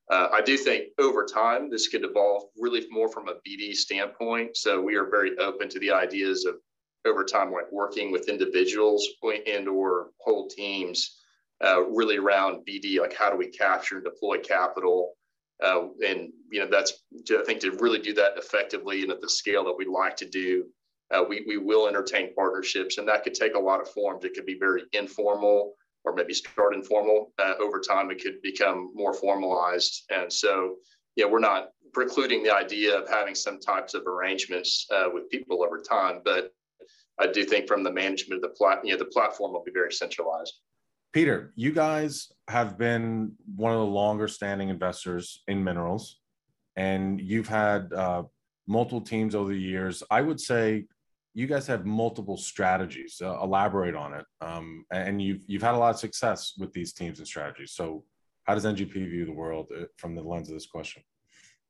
Uh, 0.09 0.29
I 0.33 0.41
do 0.41 0.57
think 0.57 0.89
over 0.99 1.25
time, 1.25 1.69
this 1.69 1.87
could 1.87 2.05
evolve 2.05 2.43
really 2.57 2.85
more 2.89 3.09
from 3.09 3.27
a 3.27 3.35
BD 3.47 3.73
standpoint. 3.73 4.55
So 4.55 4.81
we 4.81 4.95
are 4.95 5.09
very 5.09 5.37
open 5.37 5.67
to 5.69 5.79
the 5.79 5.91
ideas 5.91 6.45
of 6.45 6.55
over 7.05 7.23
time, 7.23 7.51
like 7.51 7.71
working 7.71 8.11
with 8.11 8.29
individuals 8.29 9.07
and 9.47 9.67
or 9.67 10.11
whole 10.19 10.47
teams 10.47 11.17
uh, 11.63 11.81
really 11.83 12.17
around 12.17 12.65
BD, 12.67 12.99
like 12.99 13.15
how 13.15 13.29
do 13.29 13.37
we 13.37 13.47
capture 13.47 13.95
and 13.95 14.03
deploy 14.03 14.37
capital 14.39 15.17
uh, 15.63 15.87
and 16.05 16.31
you 16.51 16.59
know 16.59 16.67
that's 16.69 17.03
I 17.31 17.43
think 17.45 17.61
to 17.61 17.71
really 17.79 17.99
do 17.99 18.13
that 18.13 18.37
effectively 18.37 19.01
and 19.01 19.11
at 19.11 19.21
the 19.21 19.29
scale 19.29 19.63
that 19.65 19.75
we'd 19.77 19.87
like 19.87 20.15
to 20.17 20.29
do, 20.29 20.65
uh, 21.11 21.23
we 21.27 21.43
we 21.47 21.57
will 21.57 21.87
entertain 21.87 22.33
partnerships, 22.35 22.97
and 22.97 23.07
that 23.07 23.23
could 23.23 23.33
take 23.33 23.55
a 23.55 23.59
lot 23.59 23.81
of 23.81 23.89
forms. 23.89 24.23
It 24.23 24.33
could 24.35 24.45
be 24.45 24.59
very 24.59 24.83
informal, 24.93 25.73
or 26.07 26.13
maybe 26.13 26.33
start 26.33 26.73
informal. 26.73 27.33
Uh, 27.37 27.53
over 27.59 27.79
time, 27.79 28.09
it 28.09 28.21
could 28.21 28.41
become 28.41 28.91
more 28.95 29.13
formalized, 29.13 30.03
and 30.09 30.31
so 30.31 30.75
yeah, 31.15 31.25
we're 31.25 31.39
not 31.39 31.69
precluding 31.93 32.43
the 32.43 32.53
idea 32.53 32.97
of 32.97 33.09
having 33.09 33.35
some 33.35 33.59
types 33.59 33.93
of 33.93 34.05
arrangements 34.05 34.85
uh, 34.91 35.09
with 35.11 35.29
people 35.29 35.63
over 35.63 35.81
time, 35.81 36.21
but 36.23 36.53
I 37.19 37.27
do 37.27 37.43
think 37.43 37.67
from 37.67 37.83
the 37.83 37.91
management 37.91 38.43
of 38.43 38.49
the 38.49 38.55
plat, 38.55 38.85
you 38.85 38.91
know, 38.91 38.99
the 38.99 39.05
platform 39.05 39.53
will 39.53 39.63
be 39.63 39.71
very 39.71 39.91
centralized. 39.91 40.53
Peter, 41.13 41.53
you 41.55 41.71
guys 41.71 42.31
have 42.47 42.77
been 42.77 43.31
one 43.55 43.71
of 43.71 43.79
the 43.79 43.85
longer 43.85 44.27
standing 44.27 44.69
investors 44.69 45.43
in 45.47 45.63
minerals, 45.63 46.19
and 46.75 47.19
you've 47.19 47.47
had 47.47 47.91
uh, 47.93 48.23
multiple 48.67 49.01
teams 49.01 49.33
over 49.33 49.51
the 49.51 49.59
years. 49.59 50.03
I 50.11 50.21
would 50.21 50.39
say 50.39 50.85
you 51.37 51.45
guys 51.45 51.67
have 51.67 51.85
multiple 51.85 52.35
strategies. 52.35 53.21
Uh, 53.23 53.39
elaborate 53.43 53.93
on 53.93 54.15
it, 54.15 54.25
um, 54.41 54.83
and 54.91 55.21
you've 55.21 55.43
you've 55.45 55.61
had 55.61 55.75
a 55.75 55.77
lot 55.77 55.93
of 55.93 55.99
success 55.99 56.53
with 56.57 56.73
these 56.73 56.93
teams 56.93 57.19
and 57.19 57.27
strategies. 57.27 57.73
So, 57.73 58.03
how 58.45 58.55
does 58.55 58.65
NGP 58.65 58.93
view 58.93 59.23
the 59.23 59.31
world 59.31 59.67
uh, 59.71 59.83
from 59.97 60.15
the 60.15 60.23
lens 60.23 60.49
of 60.49 60.55
this 60.55 60.65
question? 60.65 61.03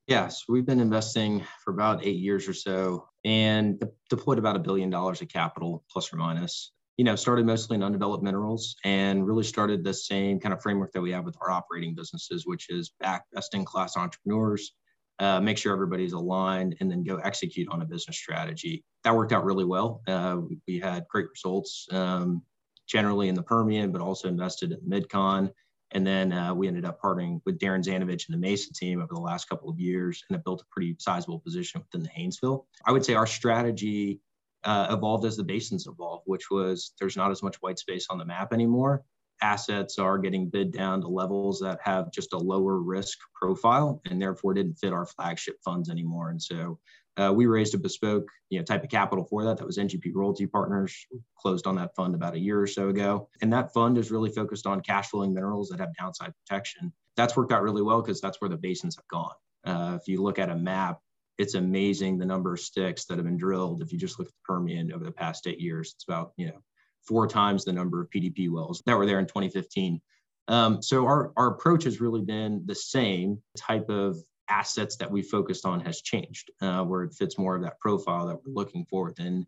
Yes, 0.08 0.46
we've 0.48 0.66
been 0.66 0.80
investing 0.80 1.44
for 1.66 1.72
about 1.72 2.06
eight 2.06 2.16
years 2.16 2.48
or 2.48 2.54
so, 2.54 3.10
and 3.26 3.84
deployed 4.10 4.40
about 4.40 4.56
a 4.56 4.60
billion 4.60 4.90
dollars 4.90 5.22
of 5.22 5.28
capital, 5.28 5.84
plus 5.92 6.14
or 6.14 6.16
minus 6.16 6.72
you 6.98 7.04
know, 7.04 7.16
started 7.16 7.46
mostly 7.46 7.76
in 7.76 7.84
undeveloped 7.84 8.24
minerals 8.24 8.76
and 8.84 9.28
really 9.28 9.44
started 9.44 9.84
the 9.84 9.94
same 9.94 10.40
kind 10.40 10.52
of 10.52 10.64
framework 10.64 10.92
that 10.94 11.02
we 11.02 11.12
have 11.12 11.26
with 11.26 11.38
our 11.42 11.52
operating 11.52 11.94
businesses, 11.94 12.48
which 12.48 12.72
is 12.72 12.92
back 13.00 13.24
best 13.34 13.54
in 13.54 13.64
class 13.64 13.96
entrepreneurs, 13.96 14.74
uh, 15.20 15.40
make 15.40 15.58
sure 15.58 15.74
everybody's 15.74 16.14
aligned, 16.14 16.76
and 16.80 16.92
then 16.92 17.04
go 17.04 17.18
execute 17.18 17.68
on 17.70 17.82
a 17.82 17.86
business 17.86 18.18
strategy. 18.18 18.84
That 19.04 19.16
worked 19.16 19.32
out 19.32 19.46
really 19.46 19.66
well. 19.66 20.02
Uh, 20.08 20.42
we 20.68 20.80
had 20.80 21.06
great 21.10 21.28
results 21.30 21.88
um, 21.92 22.44
generally 22.88 23.28
in 23.28 23.36
the 23.36 23.44
Permian, 23.44 23.92
but 23.92 24.02
also 24.02 24.28
invested 24.28 24.72
in 24.72 24.80
MidCon. 24.80 25.52
And 25.92 26.06
then 26.06 26.34
uh, 26.34 26.54
we 26.54 26.68
ended 26.68 26.86
up 26.86 27.02
partnering 27.02 27.40
with 27.46 27.60
Darren 27.60 27.84
Zanovich 27.84 28.28
and 28.28 28.34
the 28.34 28.38
Mesa 28.38 28.74
team 28.74 29.02
over 29.02 29.14
the 29.14 29.22
last 29.22 29.48
couple 29.48 29.70
of 29.70 29.80
years 29.80 30.24
and 30.28 30.36
have 30.36 30.44
built 30.44 30.62
a 30.62 30.66
pretty 30.70 30.96
sizable 31.00 31.40
position 31.40 31.82
within 31.82 32.04
the 32.04 32.10
Haynesville. 32.10 32.66
I 32.86 32.92
would 32.92 33.06
say 33.06 33.14
our 33.14 33.28
strategy 33.28 34.20
uh, 34.64 34.88
evolved 34.90 35.24
as 35.26 35.38
the 35.38 35.44
basins 35.44 35.88
evolved, 35.88 36.24
which 36.26 36.52
was 36.52 36.92
there's 37.00 37.16
not 37.16 37.32
as 37.32 37.42
much 37.42 37.56
white 37.62 37.80
space 37.80 38.08
on 38.10 38.18
the 38.18 38.26
map 38.26 38.52
anymore. 38.52 39.04
Assets 39.42 40.00
are 40.00 40.18
getting 40.18 40.50
bid 40.50 40.72
down 40.72 41.02
to 41.02 41.08
levels 41.08 41.60
that 41.60 41.80
have 41.84 42.12
just 42.12 42.34
a 42.34 42.38
lower 42.38 42.80
risk 42.80 43.20
profile 43.34 44.02
and 44.06 44.22
therefore 44.22 44.54
didn't 44.54 44.76
fit 44.76 44.94
our 44.94 45.06
flagship 45.06 45.58
funds 45.64 45.90
anymore. 45.90 46.30
And 46.30 46.42
so 46.42 46.80
uh, 47.18 47.32
we 47.34 47.46
raised 47.48 47.74
a 47.74 47.78
bespoke 47.78 48.28
you 48.50 48.60
know, 48.60 48.64
type 48.64 48.84
of 48.84 48.90
capital 48.90 49.26
for 49.26 49.44
that. 49.44 49.58
That 49.58 49.66
was 49.66 49.78
NGP 49.78 50.12
Royalty 50.14 50.46
Partners, 50.46 51.06
closed 51.38 51.68
on 51.68 51.76
that 51.76 51.96
fund 51.96 52.16
about 52.16 52.36
a 52.36 52.40
year 52.40 52.62
or 52.62 52.68
so 52.68 52.90
ago. 52.90 53.30
And 53.42 53.52
that 53.54 53.74
fund 53.74 53.98
is 53.98 54.12
really 54.12 54.30
focused 54.30 54.68
on 54.68 54.82
cash 54.82 55.10
flowing 55.10 55.34
minerals 55.34 55.70
that 55.70 55.80
have 55.80 55.96
downside 55.96 56.34
protection. 56.46 56.94
That's 57.16 57.36
worked 57.36 57.52
out 57.52 57.64
really 57.64 57.82
well 57.82 58.02
because 58.02 58.22
that's 58.22 58.40
where 58.40 58.50
the 58.50 58.58
basins 58.58 58.96
have 58.96 59.08
gone. 59.08 59.34
Uh, 59.66 59.98
if 60.00 60.08
you 60.08 60.22
look 60.22 60.40
at 60.40 60.50
a 60.50 60.56
map, 60.56 61.00
it's 61.38 61.56
amazing 61.56 62.18
the 62.18 62.26
number 62.26 62.54
of 62.54 62.60
sticks 62.60 63.06
that 63.06 63.18
have 63.18 63.26
been 63.26 63.38
drilled. 63.38 63.82
If 63.82 63.92
you 63.92 64.00
just 64.00 64.18
look 64.18 64.28
at 64.28 64.34
the 64.34 64.54
Permian 64.54 64.92
over 64.92 65.04
the 65.04 65.12
past 65.12 65.48
eight 65.48 65.60
years, 65.60 65.94
it's 65.96 66.06
about 66.08 66.34
you 66.38 66.48
know 66.48 66.62
four 67.08 67.28
times 67.28 67.64
the 67.64 67.74
number 67.74 68.02
of 68.02 68.10
PDP 68.10 68.50
wells 68.50 68.82
that 68.86 68.98
were 68.98 69.06
there 69.06 69.20
in 69.20 69.26
2015. 69.26 70.02
Um, 70.50 70.82
so 70.82 71.06
our 71.06 71.34
our 71.36 71.48
approach 71.48 71.84
has 71.84 72.00
really 72.00 72.22
been 72.22 72.64
the 72.66 72.76
same 72.76 73.42
type 73.58 73.90
of 73.90 74.18
assets 74.50 74.96
that 74.98 75.12
we 75.12 75.22
focused 75.22 75.66
on 75.66 75.82
has 75.82 76.02
changed, 76.02 76.52
uh, 76.62 76.84
where 76.84 77.04
it 77.04 77.14
fits 77.14 77.38
more 77.38 77.56
of 77.56 77.64
that 77.64 77.80
profile 77.80 78.28
that 78.28 78.38
we're 78.38 78.54
looking 78.54 78.86
for 78.90 79.12
than 79.18 79.46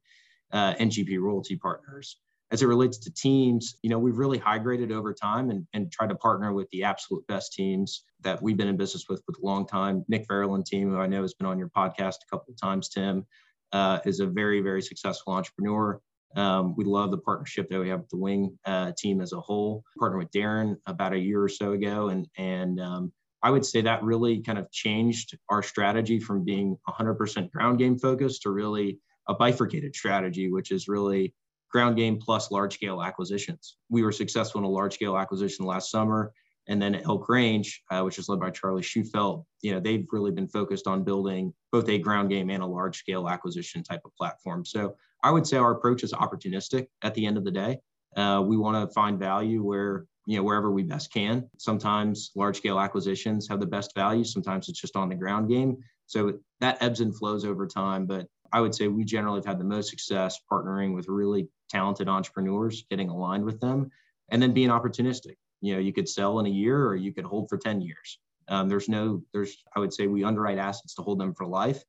uh, 0.52 0.74
NGP 0.74 1.20
royalty 1.20 1.56
partners 1.56 2.18
as 2.52 2.64
it 2.64 2.68
relates 2.68 2.98
to 2.98 3.14
teams, 3.14 3.76
you 3.84 3.90
know, 3.90 4.00
we've 4.00 4.18
really 4.18 4.38
high 4.38 4.58
graded 4.58 4.92
over 4.92 5.14
time 5.14 5.52
and, 5.52 5.68
and 5.74 5.92
try 5.92 6.08
to 6.08 6.16
partner 6.16 6.52
with 6.52 6.70
the 6.72 6.84
absolute 6.84 7.26
best 7.28 7.54
teams 7.54 8.06
that 8.22 8.42
we've 8.42 8.58
been 8.58 8.68
in 8.68 8.78
business 8.78 9.06
with 9.08 9.24
for 9.26 9.34
a 9.40 9.46
long 9.46 9.68
time. 9.68 10.04
Nick 10.08 10.28
Fairland 10.28 10.66
team, 10.66 10.90
who 10.90 10.98
I 10.98 11.08
know 11.08 11.22
has 11.22 11.36
been 11.36 11.48
on 11.48 11.60
your 11.60 11.70
podcast 11.70 12.16
a 12.24 12.30
couple 12.30 12.52
of 12.52 12.60
times, 12.60 12.90
Tim, 12.90 13.26
uh, 13.72 14.00
is 14.04 14.20
a 14.20 14.26
very, 14.26 14.62
very 14.62 14.82
successful 14.82 15.34
entrepreneur. 15.34 16.02
Um, 16.36 16.76
we 16.76 16.86
love 16.86 17.12
the 17.12 17.18
partnership 17.18 17.70
that 17.70 17.80
we 17.80 17.90
have 17.90 18.02
with 18.02 18.10
the 18.10 18.18
Wing 18.18 18.58
uh, 18.66 18.92
team 18.98 19.22
as 19.22 19.34
a 19.34 19.40
whole. 19.40 19.84
Partnered 19.98 20.20
with 20.20 20.32
Darren 20.32 20.78
about 20.86 21.14
a 21.14 21.18
year 21.18 21.42
or 21.42 21.50
so 21.50 21.72
ago, 21.74 22.10
and 22.10 22.28
and 22.38 22.80
um, 22.80 23.12
I 23.42 23.50
would 23.50 23.66
say 23.66 23.82
that 23.82 24.04
really 24.04 24.42
kind 24.42 24.58
of 24.58 24.70
changed 24.72 25.38
our 25.50 25.64
strategy 25.64 26.20
from 26.20 26.44
being 26.44 26.78
100% 26.88 27.52
ground 27.52 27.80
game 27.80 27.98
focused 27.98 28.42
to 28.44 28.52
really 28.52 29.00
a 29.28 29.34
bifurcated 29.34 29.96
strategy, 29.96 30.52
which 30.52 30.72
is 30.72 30.88
really 30.88 31.34
ground 31.72 31.96
game 31.96 32.18
plus 32.18 32.52
large 32.52 32.74
scale 32.74 33.02
acquisitions. 33.02 33.78
We 33.90 34.04
were 34.04 34.12
successful 34.12 34.60
in 34.60 34.66
a 34.66 34.70
large 34.70 34.96
scale 34.96 35.18
acquisition 35.18 35.66
last 35.66 35.92
summer. 35.92 36.34
And 36.70 36.80
then 36.80 36.96
Elk 36.96 37.28
Range, 37.28 37.84
uh, 37.90 38.02
which 38.04 38.20
is 38.20 38.30
led 38.30 38.40
by 38.40 38.52
Charlie 38.52 38.84
Schufelt, 38.84 39.44
you 39.62 39.74
know, 39.74 39.80
they've 39.80 40.06
really 40.12 40.32
been 40.32 40.48
focused 40.48 40.86
on 40.86 41.04
building 41.04 41.52
both 41.72 41.90
a 41.90 41.98
ground 41.98 42.30
game 42.30 42.52
and 42.52 42.62
a 42.62 42.66
large 42.66 42.98
scale 42.98 43.28
acquisition 43.28 43.84
type 43.84 44.02
of 44.06 44.16
platform. 44.16 44.64
So 44.64 44.96
I 45.24 45.32
would 45.32 45.48
say 45.48 45.58
our 45.58 45.72
approach 45.72 46.04
is 46.04 46.14
opportunistic 46.14 46.88
at 47.02 47.16
the 47.16 47.26
end 47.26 47.38
of 47.38 47.44
the 47.44 47.52
day. 47.52 47.80
Uh, 48.16 48.44
we 48.46 48.56
want 48.56 48.88
to 48.88 48.94
find 48.94 49.20
value 49.20 49.64
where, 49.64 50.06
you 50.28 50.38
know, 50.38 50.44
wherever 50.44 50.72
we 50.72 50.84
best 50.84 51.12
can. 51.12 51.50
Sometimes 51.58 52.32
large 52.36 52.58
scale 52.58 52.80
acquisitions 52.80 53.48
have 53.50 53.60
the 53.60 53.66
best 53.66 53.96
value. 53.96 54.24
Sometimes 54.24 54.70
it's 54.70 54.80
just 54.80 54.96
on 54.96 55.10
the 55.10 55.16
ground 55.16 55.50
game. 55.50 55.76
So 56.06 56.34
that 56.60 56.82
ebbs 56.82 57.02
and 57.02 57.18
flows 57.18 57.46
over 57.46 57.66
time. 57.66 58.06
But 58.06 58.28
I 58.54 58.62
would 58.62 58.76
say 58.76 58.88
we 58.88 59.04
generally 59.06 59.40
have 59.40 59.46
had 59.46 59.60
the 59.60 59.64
most 59.64 59.90
success 59.90 60.40
partnering 60.52 60.94
with 60.94 61.08
really 61.08 61.48
talented 61.68 62.08
entrepreneurs, 62.08 62.86
getting 62.92 63.10
aligned 63.10 63.46
with 63.46 63.60
them, 63.60 63.90
and 64.30 64.40
then 64.40 64.54
being 64.54 64.70
opportunistic. 64.70 65.36
You 65.62 65.74
know, 65.74 65.80
you 65.80 65.94
could 65.94 66.08
sell 66.08 66.40
in 66.40 66.46
a 66.46 66.50
year 66.50 66.86
or 66.86 66.96
you 66.96 67.14
could 67.14 67.26
hold 67.26 67.50
for 67.50 67.58
10 67.58 67.82
years. 67.82 68.20
Um, 68.48 68.68
there's 68.68 68.90
no, 68.90 69.22
there's, 69.34 69.64
I 69.76 69.80
would 69.80 69.94
say 69.94 70.08
we 70.08 70.24
underwrite 70.24 70.58
assets 70.58 70.96
to 70.96 71.02
hold 71.02 71.20
them 71.20 71.34
for 71.34 71.46
life. 71.46 71.84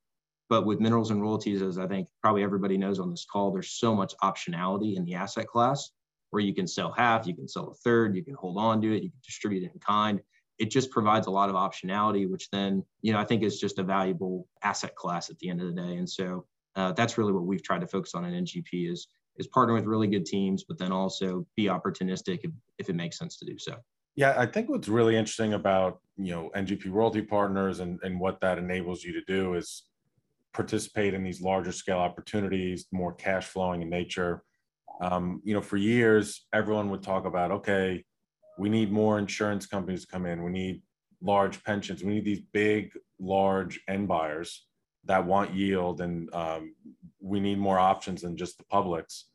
But 0.48 0.66
with 0.66 0.80
minerals 0.80 1.10
and 1.10 1.22
royalties, 1.22 1.62
as 1.62 1.78
I 1.78 1.86
think 1.86 2.08
probably 2.20 2.42
everybody 2.42 2.76
knows 2.76 2.98
on 2.98 3.10
this 3.10 3.24
call, 3.24 3.52
there's 3.52 3.70
so 3.70 3.94
much 3.94 4.14
optionality 4.22 4.96
in 4.96 5.04
the 5.04 5.14
asset 5.14 5.46
class 5.46 5.90
where 6.30 6.42
you 6.42 6.54
can 6.54 6.66
sell 6.66 6.92
half, 6.92 7.26
you 7.26 7.34
can 7.34 7.48
sell 7.48 7.68
a 7.68 7.74
third, 7.74 8.16
you 8.16 8.24
can 8.24 8.34
hold 8.34 8.58
on 8.58 8.80
to 8.82 8.88
it, 8.88 9.02
you 9.02 9.10
can 9.10 9.20
distribute 9.24 9.62
it 9.62 9.72
in 9.72 9.80
kind. 9.80 10.20
It 10.58 10.70
just 10.70 10.90
provides 10.90 11.26
a 11.26 11.30
lot 11.30 11.48
of 11.48 11.54
optionality, 11.54 12.28
which 12.28 12.50
then, 12.50 12.84
you 13.00 13.12
know, 13.12 13.18
I 13.18 13.24
think 13.24 13.42
is 13.42 13.60
just 13.60 13.78
a 13.78 13.82
valuable 13.82 14.46
asset 14.62 14.94
class 14.94 15.30
at 15.30 15.38
the 15.38 15.48
end 15.48 15.60
of 15.60 15.68
the 15.68 15.80
day. 15.80 15.96
And 15.96 16.08
so 16.08 16.44
uh, 16.76 16.92
that's 16.92 17.16
really 17.16 17.32
what 17.32 17.46
we've 17.46 17.62
tried 17.62 17.80
to 17.80 17.86
focus 17.86 18.14
on 18.14 18.24
in 18.24 18.44
NGP 18.44 18.90
is 18.90 19.06
is 19.36 19.46
partner 19.46 19.74
with 19.74 19.84
really 19.84 20.06
good 20.06 20.26
teams, 20.26 20.64
but 20.64 20.78
then 20.78 20.92
also 20.92 21.46
be 21.56 21.64
opportunistic 21.64 22.40
if, 22.42 22.50
if 22.78 22.88
it 22.88 22.96
makes 22.96 23.18
sense 23.18 23.38
to 23.38 23.44
do 23.44 23.58
so. 23.58 23.76
Yeah, 24.16 24.34
I 24.36 24.46
think 24.46 24.68
what's 24.68 24.88
really 24.88 25.16
interesting 25.16 25.54
about 25.54 26.00
you 26.16 26.32
know 26.34 26.50
NGP 26.54 26.90
royalty 26.90 27.22
partners 27.22 27.80
and 27.80 27.98
and 28.02 28.20
what 28.20 28.40
that 28.40 28.58
enables 28.58 29.02
you 29.02 29.12
to 29.12 29.22
do 29.26 29.54
is 29.54 29.84
participate 30.52 31.14
in 31.14 31.22
these 31.22 31.40
larger 31.40 31.72
scale 31.72 31.98
opportunities, 31.98 32.86
more 32.92 33.14
cash 33.14 33.46
flowing 33.46 33.82
in 33.82 33.88
nature. 33.88 34.42
Um, 35.00 35.40
you 35.44 35.54
know, 35.54 35.60
for 35.60 35.76
years, 35.76 36.46
everyone 36.52 36.90
would 36.90 37.02
talk 37.02 37.24
about, 37.24 37.50
okay, 37.52 38.04
we 38.58 38.68
need 38.68 38.92
more 38.92 39.18
insurance 39.18 39.66
companies 39.66 40.04
to 40.04 40.08
come 40.08 40.26
in. 40.26 40.42
We 40.42 40.50
need 40.50 40.82
large 41.22 41.62
pensions. 41.64 42.02
We 42.02 42.14
need 42.14 42.24
these 42.24 42.42
big, 42.52 42.90
large 43.18 43.80
end 43.88 44.08
buyers 44.08 44.66
that 45.04 45.26
want 45.26 45.54
yield, 45.54 46.00
and 46.00 46.32
um, 46.34 46.74
we 47.20 47.40
need 47.40 47.58
more 47.58 47.78
options 47.78 48.22
than 48.22 48.36
just 48.36 48.58
the 48.58 48.64
publics. 48.64 49.26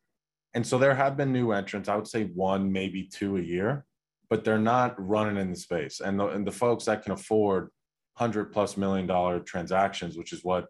And 0.54 0.66
so 0.66 0.78
there 0.78 0.96
have 0.96 1.18
been 1.18 1.34
new 1.34 1.52
entrants. 1.52 1.90
I 1.90 1.96
would 1.96 2.08
say 2.08 2.26
one, 2.26 2.72
maybe 2.72 3.04
two 3.04 3.38
a 3.38 3.42
year, 3.42 3.86
but 4.30 4.44
they're 4.44 4.58
not 4.58 4.96
running 4.98 5.38
in 5.38 5.52
the 5.52 5.58
space. 5.58 6.00
And 6.00 6.20
the, 6.20 6.28
and 6.28 6.48
the 6.48 6.52
folks 6.52 6.86
that 6.86 7.04
can 7.04 7.12
afford 7.12 7.70
hundred 8.16 8.46
plus 8.54 8.78
million 8.78 9.06
dollar 9.06 9.40
transactions, 9.40 10.18
which 10.18 10.32
is 10.32 10.44
what 10.44 10.68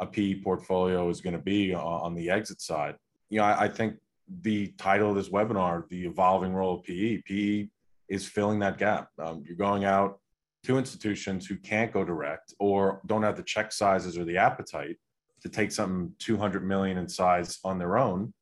a 0.00 0.06
PE 0.06 0.42
portfolio 0.42 1.08
is 1.08 1.20
going 1.20 1.36
to 1.36 1.42
be 1.42 1.74
on 1.74 2.14
the 2.14 2.30
exit 2.30 2.60
side. 2.60 2.96
You 3.30 3.38
know, 3.38 3.44
I, 3.44 3.64
I 3.64 3.68
think 3.68 3.96
the 4.42 4.68
title 4.78 5.10
of 5.10 5.16
this 5.16 5.28
webinar, 5.28 5.88
the 5.88 6.06
evolving 6.06 6.52
role 6.52 6.76
of 6.76 6.84
PE, 6.84 7.22
PE 7.26 7.68
is 8.08 8.26
filling 8.26 8.58
that 8.60 8.78
gap. 8.78 9.08
Um, 9.18 9.42
you're 9.46 9.56
going 9.56 9.84
out 9.84 10.18
to 10.64 10.78
institutions 10.78 11.46
who 11.46 11.56
can't 11.56 11.92
go 11.92 12.04
direct 12.04 12.54
or 12.58 13.00
don't 13.06 13.22
have 13.22 13.36
the 13.36 13.42
check 13.42 13.72
sizes 13.72 14.18
or 14.18 14.24
the 14.24 14.36
appetite 14.36 14.96
to 15.42 15.48
take 15.48 15.70
something 15.70 16.12
200 16.18 16.66
million 16.66 16.98
in 16.98 17.08
size 17.08 17.58
on 17.64 17.78
their 17.78 17.96
own. 17.96 18.32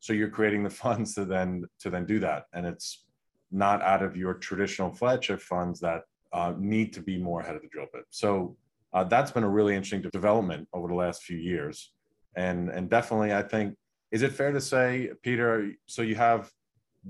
So 0.00 0.12
you're 0.12 0.30
creating 0.30 0.62
the 0.64 0.70
funds 0.84 1.14
to 1.14 1.24
then 1.24 1.64
to 1.80 1.90
then 1.90 2.06
do 2.06 2.18
that, 2.20 2.44
and 2.52 2.66
it's 2.66 3.04
not 3.50 3.80
out 3.82 4.02
of 4.02 4.16
your 4.16 4.34
traditional 4.34 4.92
flagship 4.92 5.40
funds 5.40 5.80
that 5.80 6.02
uh, 6.32 6.52
need 6.58 6.92
to 6.92 7.00
be 7.00 7.16
more 7.16 7.40
ahead 7.40 7.56
of 7.56 7.62
the 7.62 7.68
drill 7.68 7.86
bit. 7.92 8.04
So 8.10 8.56
uh, 8.92 9.04
that's 9.04 9.30
been 9.30 9.44
a 9.44 9.48
really 9.48 9.74
interesting 9.74 10.02
development 10.10 10.68
over 10.72 10.88
the 10.88 10.94
last 10.94 11.22
few 11.22 11.38
years, 11.38 11.92
and 12.36 12.68
and 12.68 12.90
definitely 12.90 13.32
I 13.32 13.42
think 13.42 13.76
is 14.12 14.22
it 14.22 14.32
fair 14.32 14.52
to 14.52 14.60
say, 14.60 15.10
Peter? 15.22 15.72
So 15.86 16.02
you 16.02 16.14
have 16.14 16.50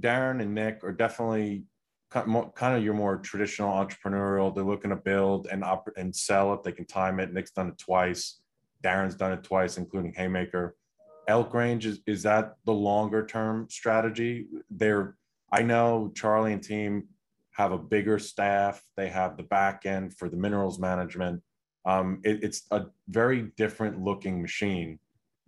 Darren 0.00 0.40
and 0.40 0.54
Nick 0.54 0.82
are 0.82 0.92
definitely 0.92 1.64
kind 2.10 2.76
of 2.76 2.82
your 2.82 2.94
more 2.94 3.16
traditional 3.18 3.72
entrepreneurial. 3.72 4.54
They're 4.54 4.64
looking 4.64 4.90
to 4.90 4.96
build 4.96 5.48
and 5.50 5.64
op- 5.64 5.96
and 5.96 6.14
sell 6.14 6.54
if 6.54 6.62
they 6.62 6.72
can 6.72 6.86
time 6.86 7.20
it. 7.20 7.32
Nick's 7.32 7.50
done 7.50 7.68
it 7.68 7.78
twice. 7.78 8.40
Darren's 8.82 9.14
done 9.14 9.32
it 9.32 9.42
twice, 9.42 9.76
including 9.76 10.12
Haymaker. 10.14 10.76
Elk 11.28 11.52
Range 11.52 11.84
is 11.84 12.00
is 12.06 12.22
that 12.22 12.54
the 12.64 12.72
longer 12.72 13.26
term 13.26 13.66
strategy? 13.68 14.46
They're 14.70 15.16
I 15.52 15.62
know 15.62 16.12
Charlie 16.14 16.52
and 16.52 16.62
team 16.62 17.08
have 17.52 17.72
a 17.72 17.78
bigger 17.78 18.18
staff. 18.18 18.82
They 18.96 19.08
have 19.08 19.36
the 19.36 19.42
back 19.42 19.86
end 19.86 20.16
for 20.16 20.28
the 20.28 20.36
minerals 20.36 20.78
management. 20.78 21.42
Um, 21.84 22.20
it, 22.24 22.42
it's 22.42 22.62
a 22.70 22.86
very 23.08 23.52
different 23.56 24.02
looking 24.02 24.40
machine 24.42 24.98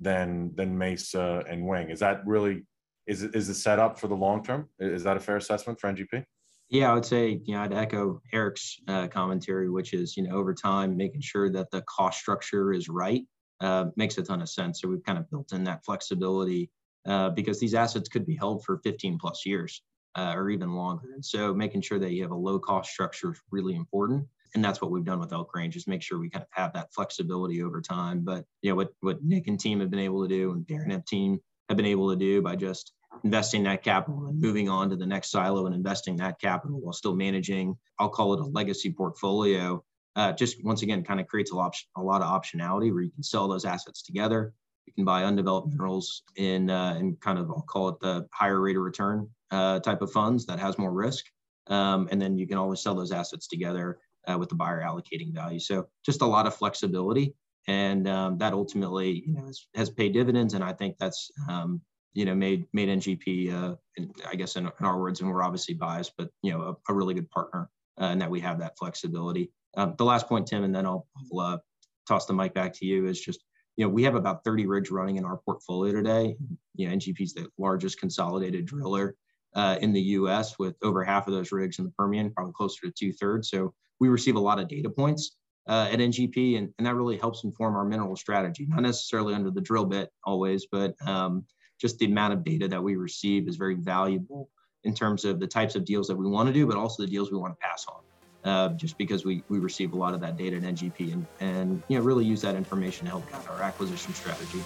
than 0.01 0.53
than 0.55 0.77
Mesa 0.77 1.45
and 1.49 1.67
Wing. 1.67 1.91
Is 1.91 2.01
that 2.01 2.27
really 2.27 2.65
is 3.07 3.23
is 3.23 3.49
the 3.49 3.55
setup 3.55 3.99
for 3.99 4.09
the 4.09 4.15
long 4.15 4.43
term? 4.43 4.69
Is 4.79 5.05
that 5.05 5.17
a 5.17 5.21
fair 5.21 5.37
assessment 5.37 5.79
for 5.81 5.93
NGP? 5.93 6.25
Yeah, 6.71 6.91
I 6.91 6.95
would 6.95 7.07
say, 7.07 7.41
you 7.45 7.55
know, 7.55 7.63
I'd 7.63 7.73
echo 7.73 8.21
Eric's 8.33 8.79
uh, 8.89 9.09
commentary, 9.09 9.71
which 9.71 9.95
is, 9.95 10.17
you 10.17 10.25
know, 10.25 10.37
over 10.37 10.53
time, 10.53 10.97
making 10.97 11.23
sure 11.23 11.51
that 11.51 11.71
the 11.71 11.83
cost 11.83 12.19
structure 12.19 12.73
is 12.73 12.89
right 12.91 13.23
uh, 13.61 13.87
makes 13.97 14.19
a 14.19 14.23
ton 14.23 14.43
of 14.43 14.51
sense. 14.51 14.81
So 14.81 14.89
we've 14.89 15.03
kind 15.03 15.19
of 15.19 15.31
built 15.31 15.53
in 15.53 15.65
that 15.65 15.85
flexibility 15.85 16.71
uh, 17.07 17.31
because 17.31 17.59
these 17.59 17.75
assets 17.75 18.09
could 18.09 18.27
be 18.27 18.37
held 18.37 18.65
for 18.65 18.81
15 18.85 19.19
plus 19.19 19.47
years 19.47 19.83
uh, 20.15 20.35
or 20.37 20.51
even 20.51 20.75
longer. 20.75 21.13
And 21.15 21.25
so 21.25 21.55
making 21.55 21.81
sure 21.81 21.99
that 21.99 22.13
you 22.13 22.23
have 22.23 22.33
a 22.33 22.37
low 22.37 22.59
cost 22.59 22.91
structure 22.91 23.33
is 23.33 23.41
really 23.51 23.75
important. 23.75 24.27
And 24.55 24.63
that's 24.63 24.81
what 24.83 24.91
we've 24.91 25.05
done 25.05 25.21
with 25.21 25.33
Elk 25.33 25.55
Range 25.55 25.75
is 25.75 25.87
make 25.87 26.03
sure 26.03 26.19
we 26.19 26.31
kind 26.31 26.43
of 26.43 26.49
have 26.51 26.73
that 26.75 26.93
flexibility 26.93 27.63
over 27.63 27.81
time. 27.81 28.25
But, 28.25 28.45
you 28.61 28.71
know, 28.71 28.77
what, 28.77 28.93
what 29.01 29.25
Nick 29.25 29.47
and 29.47 29.59
team 29.59 29.81
have 29.81 29.91
been 29.91 30.01
able 30.01 30.23
to 30.23 30.29
do 30.29 30.53
and 30.53 30.67
Darren 30.67 30.93
and 30.93 31.07
team 31.07 31.39
have 31.69 31.77
been 31.77 31.87
able 31.87 32.11
to 32.11 32.17
do 32.17 32.43
by 32.43 32.57
just 32.57 32.93
investing 33.25 33.63
that 33.65 33.83
capital 33.83 34.27
and 34.27 34.41
moving 34.41 34.69
on 34.69 34.91
to 34.91 34.97
the 34.97 35.07
next 35.07 35.31
silo 35.31 35.67
and 35.67 35.75
investing 35.75 36.17
that 36.17 36.41
capital 36.41 36.81
while 36.81 36.93
still 36.93 37.15
managing, 37.15 37.77
I'll 37.99 38.09
call 38.09 38.35
it 38.35 38.41
a 38.41 38.45
legacy 38.45 38.93
portfolio. 38.93 39.83
Uh, 40.17 40.33
just 40.33 40.65
once 40.65 40.83
again, 40.83 41.05
kind 41.05 41.21
of 41.21 41.27
creates 41.27 41.53
a 41.53 41.57
lot, 41.57 41.77
a 41.97 42.03
lot 42.03 42.23
of 42.23 42.29
optionality 42.29 42.93
where 42.93 43.03
you 43.03 43.11
can 43.11 43.23
sell 43.23 43.49
those 43.49 43.65
assets 43.65 44.03
together. 44.03 44.53
You 44.87 44.93
can 44.93 45.05
buy 45.05 45.25
undeveloped 45.25 45.69
minerals 45.69 46.23
in, 46.37 46.71
uh, 46.71 46.97
in 46.99 47.17
kind 47.17 47.39
of, 47.39 47.51
I'll 47.51 47.63
call 47.63 47.89
it 47.89 48.01
the 48.01 48.27
higher 48.33 48.61
rate 48.61 48.77
of 48.77 48.83
return 48.83 49.29
uh, 49.51 49.81
type 49.81 50.03
of 50.03 50.11
funds 50.11 50.47
that 50.47 50.59
has 50.59 50.79
more 50.79 50.93
risk. 50.93 51.25
Um, 51.69 52.09
and 52.11 52.21
then 52.21 52.39
you 52.39 52.47
can 52.47 52.57
always 52.57 52.81
sell 52.81 52.95
those 52.95 53.13
assets 53.13 53.47
together 53.47 53.99
uh, 54.27 54.39
with 54.39 54.49
the 54.49 54.55
buyer 54.55 54.83
allocating 54.83 55.35
value. 55.35 55.61
So 55.61 55.89
just 56.05 56.23
a 56.23 56.27
lot 56.27 56.47
of 56.47 56.55
flexibility. 56.55 57.35
And 57.67 58.09
um, 58.09 58.39
that 58.39 58.55
ultimately, 58.55 59.25
you 59.27 59.35
know, 59.35 59.45
has, 59.45 59.67
has, 59.75 59.91
paid 59.91 60.15
dividends. 60.15 60.55
And 60.55 60.65
I 60.65 60.73
think 60.73 60.97
that's 60.99 61.31
um, 61.51 61.83
you 62.15 62.25
know, 62.25 62.35
made 62.35 62.67
made 62.73 62.89
NGP, 62.89 63.53
uh, 63.53 63.77
in, 63.97 64.11
I 64.27 64.35
guess 64.35 64.57
in, 64.57 64.67
in, 64.67 64.87
our 64.87 64.99
words, 64.99 65.21
and 65.21 65.31
we're 65.31 65.43
obviously 65.43 65.75
biased, 65.75 66.13
but 66.17 66.31
you 66.43 66.53
know, 66.53 66.63
a, 66.63 66.93
a 66.93 66.95
really 66.95 67.15
good 67.15 67.31
partner, 67.31 67.71
uh, 68.01 68.05
and 68.05 68.21
that 68.21 68.31
we 68.31 68.41
have 68.41 68.59
that 68.61 68.79
flexibility. 68.79 69.51
Um, 69.77 69.95
the 69.99 70.05
last 70.05 70.29
point, 70.29 70.47
Tim, 70.47 70.65
and 70.65 70.75
then 70.75 70.87
I'll, 70.87 71.07
I'll 71.33 71.41
uh, 71.41 71.59
toss 72.07 72.27
the 72.27 72.35
mic 72.35 72.55
back 72.55 72.73
to 72.75 72.87
you. 72.87 73.07
Is 73.07 73.21
just 73.21 73.45
you 73.79 73.85
know, 73.85 73.91
we 73.91 74.03
have 74.03 74.17
about 74.17 74.43
30 74.45 74.67
rigs 74.67 74.91
running 74.91 75.17
in 75.17 75.25
our 75.25 75.37
portfolio 75.37 75.93
today. 75.93 76.37
You 76.75 76.89
know, 76.89 76.97
NGP 76.97 77.21
is 77.21 77.33
the 77.33 77.47
largest 77.59 78.01
consolidated 78.01 78.67
driller 78.67 79.15
uh, 79.55 79.79
in 79.81 79.93
the 79.93 80.01
U.S. 80.01 80.59
with 80.59 80.75
over 80.83 81.05
half 81.05 81.29
of 81.29 81.33
those 81.33 81.53
rigs 81.53 81.79
in 81.79 81.85
the 81.85 81.93
Permian, 81.93 82.33
probably 82.33 82.53
closer 82.55 82.87
to 82.87 82.93
two 82.93 83.13
thirds. 83.13 83.51
So 83.51 83.73
we 84.01 84.09
receive 84.09 84.35
a 84.35 84.41
lot 84.41 84.59
of 84.59 84.67
data 84.69 84.91
points 84.91 85.37
uh, 85.69 85.89
at 85.93 86.01
NGP, 86.01 86.59
and, 86.59 86.73
and 86.79 86.87
that 86.87 86.97
really 86.97 87.19
helps 87.19 87.45
inform 87.45 87.77
our 87.77 87.85
mineral 87.85 88.17
strategy. 88.17 88.67
Not 88.69 88.83
necessarily 88.83 89.35
under 89.35 89.53
the 89.53 89.61
drill 89.61 89.85
bit 89.85 90.11
always, 90.25 90.67
but 90.71 90.95
um, 91.07 91.45
just 91.79 91.99
the 91.99 92.07
amount 92.07 92.33
of 92.33 92.45
data 92.45 92.69
that 92.69 92.83
we 92.83 92.97
receive 92.97 93.49
is 93.49 93.57
very 93.57 93.75
valuable 93.75 94.51
in 94.85 94.95
terms 94.95 95.25
of 95.25 95.41
the 95.41 95.47
types 95.47 95.75
of 95.75 95.85
deals 95.85 96.07
that 96.09 96.17
we 96.17 96.27
want 96.29 96.47
to 96.47 96.53
do, 96.53 96.67
but 96.67 96.77
also 96.77 97.03
the 97.03 97.09
deals 97.09 97.31
we 97.31 97.39
want 97.39 97.53
to 97.53 97.67
pass 97.67 97.87
on. 97.89 98.03
Uh, 98.45 98.69
just 98.75 98.97
because 98.97 99.25
we, 99.25 99.43
we 99.49 99.59
receive 99.59 99.93
a 99.93 99.97
lot 99.97 100.15
of 100.15 100.21
that 100.21 100.37
data 100.37 100.57
at 100.57 100.63
NGP 100.63 101.13
and, 101.13 101.27
and 101.41 101.83
you 101.89 101.99
know 101.99 102.05
really 102.05 102.25
use 102.25 102.41
that 102.41 102.55
information 102.55 103.05
to 103.05 103.11
help 103.11 103.31
guide 103.31 103.45
our 103.49 103.63
acquisition 103.63 104.15
strategy. 104.15 104.63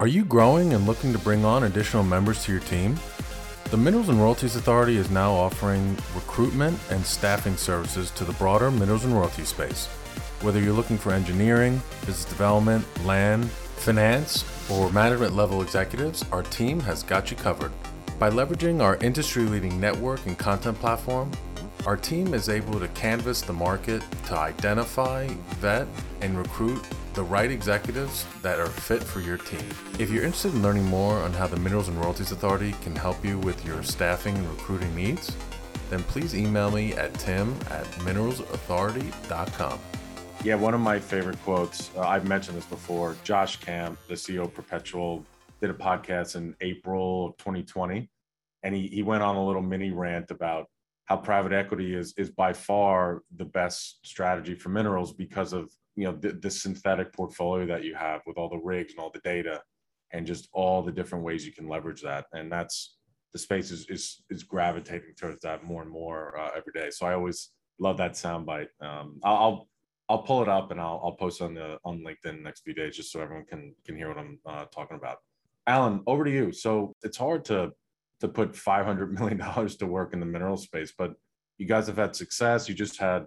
Are 0.00 0.06
you 0.06 0.24
growing 0.24 0.72
and 0.72 0.86
looking 0.86 1.12
to 1.12 1.18
bring 1.18 1.44
on 1.44 1.64
additional 1.64 2.02
members 2.02 2.42
to 2.44 2.52
your 2.52 2.62
team? 2.62 2.98
The 3.70 3.76
Minerals 3.76 4.08
and 4.08 4.18
Royalties 4.18 4.56
Authority 4.56 4.96
is 4.96 5.10
now 5.10 5.32
offering 5.32 5.96
recruitment 6.14 6.78
and 6.90 7.04
staffing 7.04 7.56
services 7.56 8.10
to 8.12 8.24
the 8.24 8.32
broader 8.34 8.70
minerals 8.70 9.04
and 9.04 9.14
royalty 9.14 9.44
space. 9.44 9.86
Whether 10.40 10.60
you're 10.60 10.72
looking 10.72 10.98
for 10.98 11.12
engineering, 11.12 11.80
business 12.00 12.24
development, 12.24 12.84
land, 13.04 13.48
finance, 13.82 14.44
or 14.70 14.90
management 14.92 15.34
level 15.34 15.60
executives, 15.60 16.24
our 16.32 16.42
team 16.44 16.80
has 16.80 17.02
got 17.02 17.30
you 17.30 17.36
covered. 17.36 17.72
By 18.18 18.30
leveraging 18.30 18.80
our 18.80 18.96
industry 18.98 19.42
leading 19.42 19.80
network 19.80 20.24
and 20.26 20.38
content 20.38 20.78
platform, 20.78 21.32
our 21.84 21.96
team 21.96 22.32
is 22.32 22.48
able 22.48 22.78
to 22.78 22.86
canvas 22.88 23.40
the 23.40 23.52
market 23.52 24.02
to 24.26 24.36
identify, 24.36 25.26
vet, 25.58 25.88
and 26.20 26.38
recruit 26.38 26.80
the 27.14 27.22
right 27.22 27.50
executives 27.50 28.24
that 28.40 28.60
are 28.60 28.66
fit 28.66 29.02
for 29.02 29.20
your 29.20 29.36
team. 29.36 29.68
If 29.98 30.10
you're 30.10 30.22
interested 30.22 30.54
in 30.54 30.62
learning 30.62 30.84
more 30.84 31.18
on 31.18 31.32
how 31.32 31.48
the 31.48 31.56
Minerals 31.56 31.88
and 31.88 31.98
Royalties 31.98 32.30
Authority 32.30 32.74
can 32.82 32.94
help 32.94 33.24
you 33.24 33.38
with 33.38 33.66
your 33.66 33.82
staffing 33.82 34.36
and 34.36 34.48
recruiting 34.48 34.94
needs, 34.94 35.36
then 35.90 36.02
please 36.04 36.34
email 36.34 36.70
me 36.70 36.94
at 36.94 37.12
tim 37.14 37.54
at 37.70 37.84
mineralsauthority.com. 38.04 39.80
Yeah, 40.44 40.56
one 40.56 40.74
of 40.74 40.80
my 40.80 40.98
favorite 40.98 41.40
quotes, 41.44 41.92
uh, 41.96 42.00
I've 42.00 42.26
mentioned 42.26 42.56
this 42.56 42.64
before. 42.64 43.14
Josh 43.22 43.58
Camp, 43.58 43.96
the 44.08 44.14
CEO 44.14 44.42
of 44.42 44.52
Perpetual, 44.52 45.24
did 45.60 45.70
a 45.70 45.74
podcast 45.74 46.34
in 46.34 46.56
April 46.60 47.26
of 47.26 47.36
2020. 47.36 48.10
And 48.64 48.74
he, 48.74 48.88
he 48.88 49.04
went 49.04 49.22
on 49.22 49.36
a 49.36 49.46
little 49.46 49.62
mini 49.62 49.92
rant 49.92 50.32
about 50.32 50.66
how 51.04 51.18
private 51.18 51.52
equity 51.52 51.94
is 51.94 52.12
is 52.16 52.30
by 52.30 52.52
far 52.52 53.22
the 53.36 53.44
best 53.44 54.04
strategy 54.04 54.56
for 54.56 54.70
minerals 54.70 55.12
because 55.12 55.52
of 55.52 55.70
you 55.94 56.06
know 56.06 56.16
the, 56.16 56.32
the 56.32 56.50
synthetic 56.50 57.12
portfolio 57.12 57.64
that 57.66 57.84
you 57.84 57.94
have 57.94 58.20
with 58.26 58.36
all 58.36 58.48
the 58.48 58.58
rigs 58.64 58.94
and 58.94 59.00
all 59.00 59.10
the 59.12 59.20
data 59.20 59.60
and 60.12 60.26
just 60.26 60.48
all 60.52 60.82
the 60.82 60.92
different 60.92 61.24
ways 61.24 61.44
you 61.44 61.52
can 61.52 61.68
leverage 61.68 62.02
that 62.02 62.26
and 62.32 62.50
that's 62.50 62.96
the 63.32 63.38
space 63.38 63.70
is 63.70 63.84
is, 63.88 64.22
is 64.30 64.44
gravitating 64.44 65.12
towards 65.18 65.40
that 65.42 65.64
more 65.64 65.82
and 65.82 65.90
more 65.90 66.38
uh, 66.38 66.50
every 66.56 66.72
day 66.72 66.88
so 66.88 67.04
i 67.04 67.14
always 67.14 67.50
love 67.82 67.96
that 67.98 68.12
soundbite. 68.12 68.68
Um, 68.80 69.20
I'll 69.22 69.36
I'll 69.36 69.68
pull 70.22 70.42
it 70.42 70.48
up 70.48 70.70
and 70.70 70.80
I'll 70.80 71.00
I'll 71.02 71.16
post 71.16 71.40
on 71.40 71.54
the 71.54 71.78
on 71.84 72.04
LinkedIn 72.04 72.42
next 72.42 72.62
few 72.62 72.74
days 72.74 72.96
just 72.96 73.12
so 73.12 73.20
everyone 73.20 73.46
can 73.46 73.74
can 73.84 73.96
hear 73.96 74.08
what 74.08 74.18
I'm 74.18 74.38
uh, 74.46 74.64
talking 74.66 74.96
about. 74.96 75.18
Allen, 75.66 76.02
over 76.06 76.24
to 76.24 76.30
you. 76.30 76.52
So 76.52 76.94
it's 77.02 77.16
hard 77.16 77.44
to 77.46 77.72
to 78.20 78.28
put 78.28 78.56
500 78.56 79.12
million 79.18 79.38
dollars 79.38 79.76
to 79.76 79.86
work 79.86 80.12
in 80.12 80.20
the 80.20 80.26
mineral 80.26 80.56
space, 80.56 80.92
but 80.96 81.14
you 81.58 81.66
guys 81.66 81.86
have 81.86 81.96
had 81.96 82.16
success. 82.16 82.68
You 82.68 82.74
just 82.74 82.98
had 82.98 83.26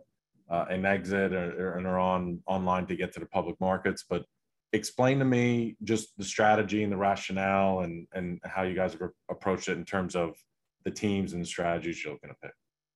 uh, 0.50 0.66
an 0.70 0.86
exit 0.86 1.34
or, 1.34 1.78
and 1.78 1.88
are 1.88 2.00
on 2.00 2.42
online 2.48 2.86
to 2.88 2.96
get 2.96 3.14
to 3.14 3.20
the 3.20 3.26
public 3.26 3.60
markets. 3.60 4.04
But 4.08 4.26
explain 4.74 5.20
to 5.20 5.26
me 5.26 5.78
just 5.84 6.18
the 6.18 6.24
strategy 6.24 6.84
and 6.84 6.92
the 6.92 6.98
rationale 6.98 7.80
and 7.82 8.08
and 8.14 8.40
how 8.44 8.64
you 8.64 8.76
guys 8.76 8.94
have 8.94 9.10
approached 9.30 9.70
it 9.70 9.78
in 9.78 9.86
terms 9.86 10.16
of 10.16 10.36
the 10.84 10.92
teams 10.92 11.34
and 11.34 11.42
the 11.42 11.48
strategies 11.48 12.04
you're 12.04 12.14
looking 12.14 12.30
to 12.30 12.36
pick. 12.42 12.54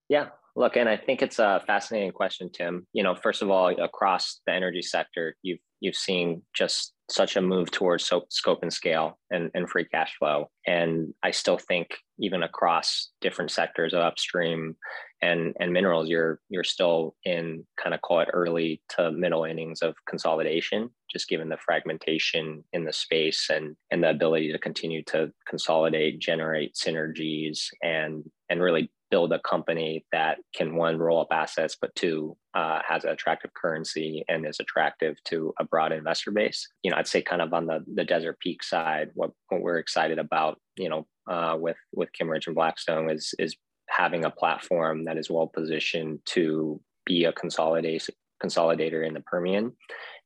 Yeah, 0.10 0.30
look, 0.56 0.76
and 0.76 0.90
I 0.90 0.98
think 0.98 1.22
it's 1.22 1.40
a 1.40 1.64
fascinating 1.66 2.12
question, 2.12 2.50
Tim. 2.52 2.88
You 2.94 3.04
know, 3.04 3.16
first 3.16 3.42
of 3.42 3.50
all, 3.50 3.70
across 3.70 4.42
the 4.46 4.54
energy 4.54 4.82
sector, 4.82 5.36
you've 5.44 5.60
you've 5.82 5.96
seen 5.96 6.42
just 6.54 6.94
such 7.10 7.36
a 7.36 7.42
move 7.42 7.72
towards 7.72 8.06
so, 8.06 8.26
scope 8.30 8.60
and 8.62 8.72
scale 8.72 9.18
and, 9.32 9.50
and 9.54 9.70
free 9.70 9.86
cash 9.86 10.16
flow. 10.20 10.50
And 10.68 11.14
I 11.24 11.32
still 11.32 11.58
think 11.58 11.98
even 12.20 12.44
across 12.44 13.10
different 13.22 13.50
sectors 13.50 13.94
of 13.94 14.02
upstream 14.02 14.76
and, 15.22 15.56
and 15.60 15.74
minerals, 15.74 16.10
you're 16.10 16.40
you're 16.50 16.64
still 16.64 17.16
in 17.24 17.66
kind 17.82 17.94
of 17.94 18.02
call 18.02 18.20
it 18.22 18.30
early 18.34 18.82
to 18.98 19.12
middle 19.12 19.44
innings 19.44 19.82
of 19.82 19.96
consolidation, 20.08 20.90
just 21.12 21.30
given 21.30 21.50
the 21.50 21.58
fragmentation 21.58 22.64
in 22.74 22.84
the 22.84 22.94
space 22.94 23.50
and 23.50 23.76
and 23.92 24.04
the 24.04 24.10
ability 24.10 24.52
to 24.52 24.60
continue 24.60 25.04
to 25.06 25.32
consolidate, 25.48 26.20
generate 26.20 26.76
synergies 26.76 27.68
and 27.84 28.24
and 28.50 28.62
really 28.62 28.92
build 29.10 29.34
a 29.34 29.40
company 29.40 30.06
that 30.12 30.40
can 30.56 30.76
one 30.76 30.98
roll 30.98 31.22
up 31.22 31.28
assets, 31.32 31.76
but 31.80 31.94
two 31.96 32.38
uh, 32.54 32.80
has 32.88 33.04
an 33.04 33.12
attractive 33.12 33.54
currency 33.54 34.24
and 34.28 34.46
is 34.46 34.60
attractive 34.60 35.16
to 35.26 35.54
a 35.60 35.64
broad 35.64 35.92
investor 35.92 36.32
base. 36.32 36.68
You 36.84 36.92
know, 36.92 36.98
I'd 36.98 37.08
say 37.08 37.22
kind 37.22 37.42
of 37.42 37.54
on 37.54 37.66
the 37.66 37.84
the 37.94 38.04
Desert 38.04 38.40
Peak 38.40 38.64
side, 38.64 39.10
what, 39.14 39.32
what 39.50 39.62
we're 39.62 39.78
excited 39.78 40.20
about, 40.20 40.60
you 40.76 40.90
know, 40.90 41.08
uh, 41.28 41.58
with 41.60 41.78
with 41.94 42.10
Kimmeridge 42.20 42.48
and 42.48 42.56
Blackstone 42.56 43.10
is 43.10 43.34
is 43.40 43.56
having 43.90 44.26
a 44.26 44.32
platform 44.32 45.06
that 45.06 45.18
is 45.18 45.30
well 45.30 45.48
positioned 45.48 46.20
to 46.26 46.80
be 47.06 47.26
a 47.26 47.34
consolidation 47.34 48.14
consolidator 48.44 49.06
in 49.06 49.14
the 49.14 49.22
Permian 49.22 49.74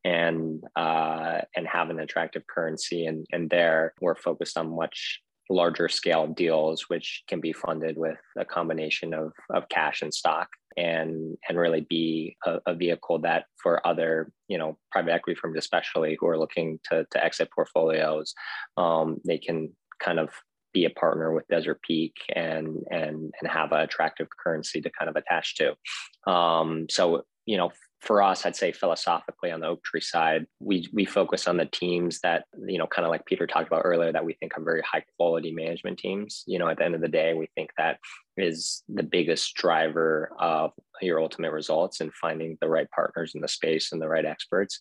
and 0.03 0.63
uh, 0.75 1.41
and 1.55 1.67
have 1.67 1.89
an 1.89 1.99
attractive 1.99 2.43
currency 2.47 3.05
and 3.05 3.25
and 3.31 3.49
there 3.49 3.93
we're 4.01 4.15
focused 4.15 4.57
on 4.57 4.75
much 4.75 5.21
larger 5.49 5.89
scale 5.89 6.27
deals, 6.27 6.85
which 6.87 7.23
can 7.27 7.39
be 7.39 7.53
funded 7.53 7.97
with 7.97 8.17
a 8.37 8.45
combination 8.45 9.13
of, 9.13 9.33
of 9.53 9.69
cash 9.69 10.01
and 10.01 10.13
stock 10.13 10.47
and 10.75 11.37
and 11.47 11.57
really 11.57 11.85
be 11.87 12.35
a, 12.45 12.59
a, 12.65 12.73
vehicle 12.73 13.19
that 13.19 13.45
for 13.61 13.85
other 13.85 14.31
you 14.47 14.57
know 14.57 14.75
private 14.91 15.11
equity 15.11 15.39
firms 15.39 15.55
especially 15.55 16.17
who 16.19 16.27
are 16.27 16.39
looking 16.39 16.79
to, 16.89 17.05
to 17.11 17.23
exit 17.23 17.47
portfolios 17.53 18.33
um, 18.77 19.17
they 19.23 19.37
can 19.37 19.69
kind 19.99 20.19
of 20.19 20.29
be 20.73 20.85
a 20.85 20.89
partner 20.89 21.31
with 21.31 21.47
desert 21.47 21.79
peak 21.83 22.13
and 22.35 22.77
and 22.89 23.31
and 23.39 23.49
have 23.49 23.71
an 23.71 23.81
attractive 23.81 24.27
currency 24.43 24.81
to 24.81 24.89
kind 24.89 25.09
of 25.09 25.15
attach 25.15 25.55
to. 25.55 26.31
Um, 26.31 26.87
so 26.89 27.23
you 27.45 27.57
know 27.57 27.71
for 28.03 28.21
us, 28.21 28.45
I'd 28.45 28.55
say 28.55 28.73
philosophically 28.73 29.49
on 29.49 29.61
the 29.61 29.67
Oaktree 29.67 30.01
side, 30.01 30.45
we 30.59 30.89
we 30.91 31.05
focus 31.05 31.47
on 31.47 31.55
the 31.55 31.65
teams 31.65 32.19
that 32.19 32.43
you 32.67 32.77
know, 32.77 32.85
kind 32.85 33.05
of 33.05 33.11
like 33.11 33.25
Peter 33.25 33.47
talked 33.47 33.67
about 33.67 33.83
earlier, 33.85 34.11
that 34.11 34.25
we 34.25 34.33
think 34.33 34.57
are 34.57 34.63
very 34.63 34.81
high 34.81 35.03
quality 35.17 35.53
management 35.53 35.99
teams. 35.99 36.43
You 36.45 36.59
know, 36.59 36.67
at 36.67 36.77
the 36.77 36.83
end 36.83 36.95
of 36.95 37.01
the 37.01 37.07
day, 37.07 37.33
we 37.33 37.47
think 37.55 37.69
that 37.77 37.99
is 38.37 38.83
the 38.89 39.03
biggest 39.03 39.53
driver 39.55 40.31
of 40.39 40.71
your 41.01 41.21
ultimate 41.21 41.51
results 41.51 42.01
and 42.01 42.13
finding 42.13 42.57
the 42.61 42.69
right 42.69 42.89
partners 42.91 43.33
in 43.35 43.41
the 43.41 43.47
space 43.47 43.91
and 43.91 44.01
the 44.01 44.07
right 44.07 44.25
experts 44.25 44.79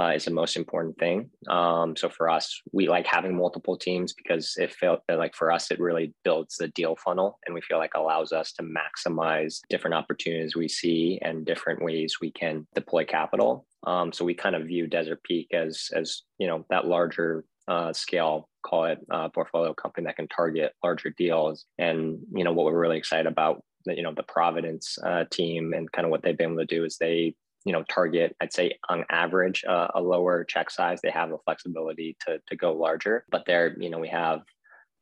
uh, 0.00 0.12
is 0.14 0.24
the 0.24 0.30
most 0.30 0.56
important 0.56 0.96
thing. 0.98 1.30
Um, 1.48 1.96
so 1.96 2.08
for 2.08 2.30
us, 2.30 2.60
we 2.72 2.88
like 2.88 3.06
having 3.06 3.36
multiple 3.36 3.76
teams 3.76 4.12
because 4.12 4.56
it 4.56 4.72
felt 4.72 5.00
like 5.08 5.34
for 5.34 5.52
us, 5.52 5.70
it 5.70 5.80
really 5.80 6.14
builds 6.24 6.56
the 6.56 6.68
deal 6.68 6.96
funnel 6.96 7.38
and 7.46 7.54
we 7.54 7.60
feel 7.60 7.78
like 7.78 7.92
allows 7.94 8.32
us 8.32 8.52
to 8.52 8.62
maximize 8.62 9.60
different 9.68 9.94
opportunities 9.94 10.56
we 10.56 10.68
see 10.68 11.18
and 11.22 11.44
different 11.44 11.82
ways 11.82 12.18
we 12.20 12.30
can 12.30 12.66
deploy 12.74 13.04
capital. 13.04 13.66
Um, 13.86 14.12
so 14.12 14.24
we 14.24 14.34
kind 14.34 14.54
of 14.54 14.66
view 14.66 14.86
Desert 14.86 15.22
Peak 15.24 15.48
as, 15.52 15.90
as, 15.94 16.22
you 16.38 16.46
know, 16.46 16.64
that 16.70 16.86
larger 16.86 17.44
uh, 17.68 17.92
scale, 17.92 18.48
call 18.64 18.84
it 18.84 18.98
uh, 19.10 19.28
portfolio 19.28 19.74
company 19.74 20.06
that 20.06 20.16
can 20.16 20.28
target 20.28 20.72
larger 20.82 21.10
deals. 21.10 21.64
And, 21.78 22.18
you 22.34 22.44
know, 22.44 22.52
what 22.52 22.66
we're 22.66 22.78
really 22.78 22.98
excited 22.98 23.26
about 23.26 23.62
you 23.86 24.02
know 24.02 24.14
the 24.14 24.22
Providence 24.22 24.98
uh, 25.04 25.24
team 25.30 25.72
and 25.72 25.90
kind 25.90 26.04
of 26.04 26.10
what 26.10 26.22
they've 26.22 26.36
been 26.36 26.52
able 26.52 26.58
to 26.58 26.66
do 26.66 26.84
is 26.84 26.98
they 26.98 27.34
you 27.64 27.72
know 27.72 27.84
target 27.88 28.34
i'd 28.40 28.52
say 28.52 28.76
on 28.88 29.04
average 29.10 29.64
uh, 29.68 29.88
a 29.94 30.00
lower 30.00 30.44
check 30.44 30.70
size 30.70 31.00
they 31.00 31.10
have 31.10 31.30
the 31.30 31.38
flexibility 31.44 32.16
to, 32.26 32.38
to 32.48 32.56
go 32.56 32.72
larger 32.72 33.24
but 33.30 33.44
there 33.46 33.76
you 33.78 33.88
know 33.88 33.98
we 33.98 34.08
have 34.08 34.42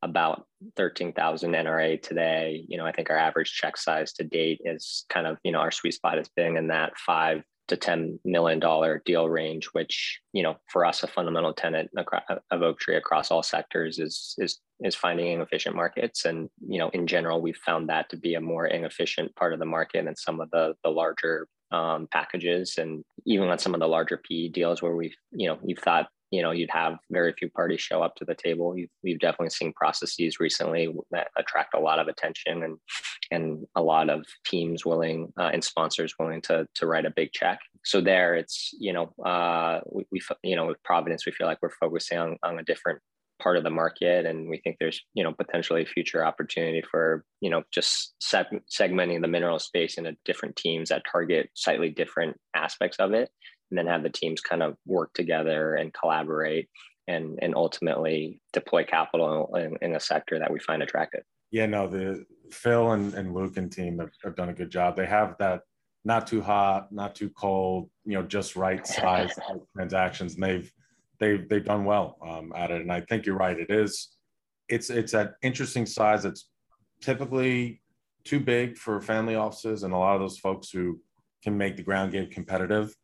about 0.03 0.46
13,000 0.77 1.53
NRA 1.53 2.01
today. 2.01 2.64
You 2.66 2.79
know, 2.79 2.87
I 2.87 2.92
think 2.92 3.11
our 3.11 3.18
average 3.18 3.53
check 3.53 3.77
size 3.77 4.12
to 4.14 4.25
date 4.25 4.61
is 4.64 5.05
kind 5.11 5.27
of, 5.27 5.37
you 5.44 5.53
know, 5.53 5.59
our 5.59 5.70
sweet 5.70 5.94
spot 5.94 6.16
has 6.16 6.29
been 6.35 6.57
in 6.57 6.68
that 6.68 6.96
five 6.96 7.42
to 7.70 7.76
$10 7.76 8.18
million 8.24 8.61
deal 9.04 9.28
range, 9.28 9.66
which, 9.72 10.20
you 10.33 10.42
know, 10.42 10.56
for 10.68 10.85
us, 10.85 11.02
a 11.02 11.06
fundamental 11.06 11.54
tenet 11.54 11.88
of 12.50 12.62
Oaktree 12.62 12.96
across 12.96 13.30
all 13.30 13.42
sectors 13.42 13.98
is, 13.98 14.35
is, 14.38 14.61
is 14.80 14.94
finding 14.94 15.28
inefficient 15.33 15.74
markets. 15.74 16.24
And, 16.24 16.50
you 16.66 16.78
know, 16.78 16.90
in 16.90 17.06
general, 17.06 17.40
we've 17.40 17.56
found 17.56 17.88
that 17.88 18.11
to 18.11 18.16
be 18.16 18.35
a 18.35 18.40
more 18.40 18.66
inefficient 18.66 19.35
part 19.37 19.52
of 19.52 19.59
the 19.59 19.66
market 19.66 20.04
than 20.04 20.16
some 20.16 20.40
of 20.40 20.50
the, 20.50 20.74
the 20.85 20.90
larger 20.90 21.46
um, 21.72 22.09
packages 22.11 22.74
and 22.78 23.04
even 23.24 23.48
on 23.48 23.59
some 23.59 23.74
of 23.74 23.80
the 23.80 23.88
larger 23.88 24.20
PE 24.28 24.48
deals 24.48 24.83
where 24.83 24.96
we've, 24.96 25.16
you 25.30 25.48
know, 25.48 25.59
you've 25.64 25.78
thought, 25.78 26.09
you 26.31 26.43
know, 26.43 26.53
you'd 26.53 26.71
have 26.71 26.99
very 27.11 27.33
few 27.33 27.51
parties 27.51 27.81
show 27.81 28.03
up 28.03 28.14
to 28.16 28.25
the 28.25 28.35
table. 28.35 28.77
You've, 28.77 28.90
we've 29.03 29.19
definitely 29.19 29.51
seen 29.51 29.73
processes 29.73 30.38
recently 30.38 30.95
that 31.11 31.29
attract 31.37 31.75
a 31.75 31.81
lot 31.81 31.99
of 31.99 32.09
attention 32.09 32.62
and 32.62 32.79
and 33.33 33.66
a 33.77 33.83
lot 33.83 34.11
of 34.11 34.25
teams 34.45 34.85
willing 34.85 35.33
uh, 35.38 35.51
and 35.53 35.62
sponsors 35.62 36.14
willing 36.19 36.40
to 36.43 36.66
to 36.75 36.87
write 36.87 37.07
a 37.07 37.11
big 37.11 37.33
check. 37.33 37.59
So 37.85 38.01
there, 38.01 38.35
it's 38.35 38.71
you 38.79 38.93
know, 38.93 39.12
uh, 39.25 39.81
we, 39.90 40.05
we 40.12 40.21
you 40.43 40.57
know 40.57 40.66
with 40.66 40.83
Providence, 40.85 41.27
we 41.27 41.33
feel 41.33 41.47
like 41.47 41.59
we're 41.62 41.71
focusing 41.71 42.19
on 42.19 42.37
on 42.43 42.59
a 42.59 42.64
different 42.64 43.01
part 43.40 43.57
of 43.57 43.64
the 43.64 43.71
market 43.71 44.27
and 44.27 44.49
we 44.49 44.59
think 44.59 44.77
there's 44.79 45.01
you 45.14 45.25
know 45.25 45.33
potentially 45.33 45.85
future 45.85 46.25
opportunity 46.25 46.83
for 46.88 47.25
you 47.40 47.51
know 47.51 47.62
just 47.73 48.14
seg- 48.23 48.61
segmenting 48.71 49.23
the 49.23 49.29
mineral 49.29 49.59
space 49.59 49.97
into 49.97 50.14
different 50.25 50.55
teams 50.57 50.90
that 50.90 51.03
target 51.11 51.49
slightly 51.55 51.88
different 51.88 52.37
aspects 52.55 52.99
of 52.99 53.12
it 53.12 53.31
and 53.70 53.78
then 53.78 53.87
have 53.87 54.02
the 54.02 54.11
teams 54.11 54.40
kind 54.40 54.62
of 54.62 54.76
work 54.87 55.12
together 55.14 55.74
and 55.74 55.94
collaborate 55.94 56.68
and 57.09 57.38
and 57.42 57.54
ultimately 57.54 58.40
deploy 58.52 58.85
capital 58.85 59.54
in, 59.56 59.76
in 59.83 59.94
a 59.94 60.00
sector 60.00 60.38
that 60.38 60.50
we 60.50 60.61
find 60.61 60.83
attractive 60.83 61.22
yeah 61.50 61.66
no 61.66 61.87
the 61.87 62.24
phil 62.50 62.92
and, 62.92 63.14
and 63.14 63.35
luke 63.35 63.56
and 63.56 63.72
team 63.72 63.98
have, 63.98 64.11
have 64.22 64.37
done 64.37 64.48
a 64.48 64.54
good 64.54 64.70
job 64.70 64.96
they 64.96 65.06
have 65.06 65.37
that 65.38 65.62
not 66.04 66.26
too 66.26 66.40
hot 66.40 66.90
not 66.92 67.14
too 67.14 67.30
cold 67.30 67.90
you 68.04 68.14
know 68.14 68.22
just 68.22 68.56
right 68.56 68.87
size 68.87 69.33
transactions 69.76 70.35
and 70.35 70.42
they've 70.42 70.72
they've 71.20 71.48
they've 71.48 71.64
done 71.64 71.85
well 71.85 72.16
um, 72.26 72.52
at 72.56 72.72
it. 72.72 72.80
And 72.80 72.90
I 72.90 73.02
think 73.02 73.26
you're 73.26 73.37
right. 73.37 73.59
It 73.59 73.70
is 73.70 74.09
it's 74.68 74.90
it's 74.90 75.14
an 75.14 75.33
interesting 75.42 75.87
size. 75.87 76.24
It's 76.24 76.48
typically 77.00 77.80
too 78.24 78.40
big 78.40 78.76
for 78.76 79.00
family 79.00 79.37
offices 79.37 79.83
and 79.85 79.94
a 79.94 79.96
lot 79.96 80.14
of 80.14 80.20
those 80.20 80.38
folks 80.38 80.70
who 80.70 81.00
can 81.44 81.56
make 81.56 81.76
the 81.76 81.83
ground 81.83 82.12
game 82.12 82.28
competitive. 82.30 82.94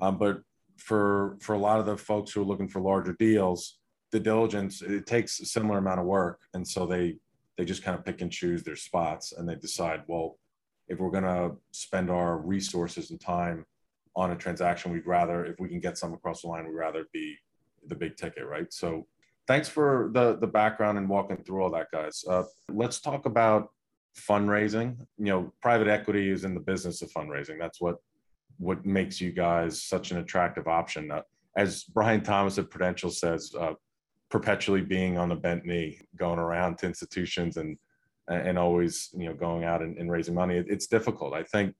Um, 0.00 0.18
but 0.18 0.42
for 0.76 1.36
for 1.40 1.54
a 1.54 1.58
lot 1.58 1.78
of 1.78 1.86
the 1.86 1.96
folks 1.96 2.32
who 2.32 2.42
are 2.42 2.44
looking 2.44 2.68
for 2.68 2.80
larger 2.80 3.14
deals, 3.18 3.78
the 4.12 4.20
diligence 4.20 4.82
it 4.82 5.06
takes 5.06 5.40
a 5.40 5.46
similar 5.46 5.78
amount 5.78 6.00
of 6.00 6.06
work, 6.06 6.40
and 6.54 6.66
so 6.66 6.86
they 6.86 7.16
they 7.56 7.64
just 7.64 7.82
kind 7.82 7.98
of 7.98 8.04
pick 8.04 8.20
and 8.20 8.32
choose 8.32 8.62
their 8.62 8.76
spots, 8.76 9.32
and 9.32 9.48
they 9.48 9.54
decide, 9.54 10.02
well, 10.06 10.38
if 10.88 10.98
we're 10.98 11.10
going 11.10 11.24
to 11.24 11.56
spend 11.70 12.10
our 12.10 12.38
resources 12.38 13.10
and 13.10 13.20
time 13.20 13.64
on 14.16 14.32
a 14.32 14.36
transaction, 14.36 14.92
we'd 14.92 15.06
rather 15.06 15.44
if 15.44 15.60
we 15.60 15.68
can 15.68 15.80
get 15.80 15.98
some 15.98 16.12
across 16.12 16.42
the 16.42 16.48
line, 16.48 16.66
we'd 16.66 16.74
rather 16.74 17.06
be 17.12 17.36
the 17.86 17.94
big 17.94 18.16
ticket, 18.16 18.46
right? 18.46 18.72
So 18.72 19.06
thanks 19.46 19.68
for 19.68 20.10
the 20.14 20.36
the 20.36 20.46
background 20.46 20.98
and 20.98 21.08
walking 21.08 21.36
through 21.38 21.62
all 21.62 21.70
that, 21.70 21.90
guys. 21.92 22.24
Uh, 22.28 22.44
let's 22.68 23.00
talk 23.00 23.26
about 23.26 23.68
fundraising. 24.18 24.96
You 25.18 25.26
know, 25.26 25.52
private 25.62 25.88
equity 25.88 26.30
is 26.30 26.44
in 26.44 26.54
the 26.54 26.60
business 26.60 27.02
of 27.02 27.10
fundraising. 27.12 27.58
That's 27.58 27.80
what 27.80 27.96
what 28.58 28.84
makes 28.84 29.20
you 29.20 29.32
guys 29.32 29.82
such 29.82 30.10
an 30.10 30.18
attractive 30.18 30.68
option. 30.68 31.10
Uh, 31.10 31.22
as 31.56 31.84
Brian 31.84 32.22
Thomas 32.22 32.58
at 32.58 32.70
Prudential 32.70 33.10
says, 33.10 33.52
uh, 33.58 33.74
perpetually 34.30 34.82
being 34.82 35.18
on 35.18 35.28
the 35.28 35.34
bent 35.34 35.66
knee, 35.66 36.00
going 36.16 36.38
around 36.38 36.78
to 36.78 36.86
institutions 36.86 37.56
and 37.56 37.76
and 38.28 38.56
always 38.58 39.08
you 39.12 39.28
know 39.28 39.34
going 39.34 39.64
out 39.64 39.82
and, 39.82 39.98
and 39.98 40.10
raising 40.10 40.34
money. 40.34 40.56
It, 40.56 40.66
it's 40.68 40.86
difficult. 40.86 41.34
I 41.34 41.42
think 41.42 41.74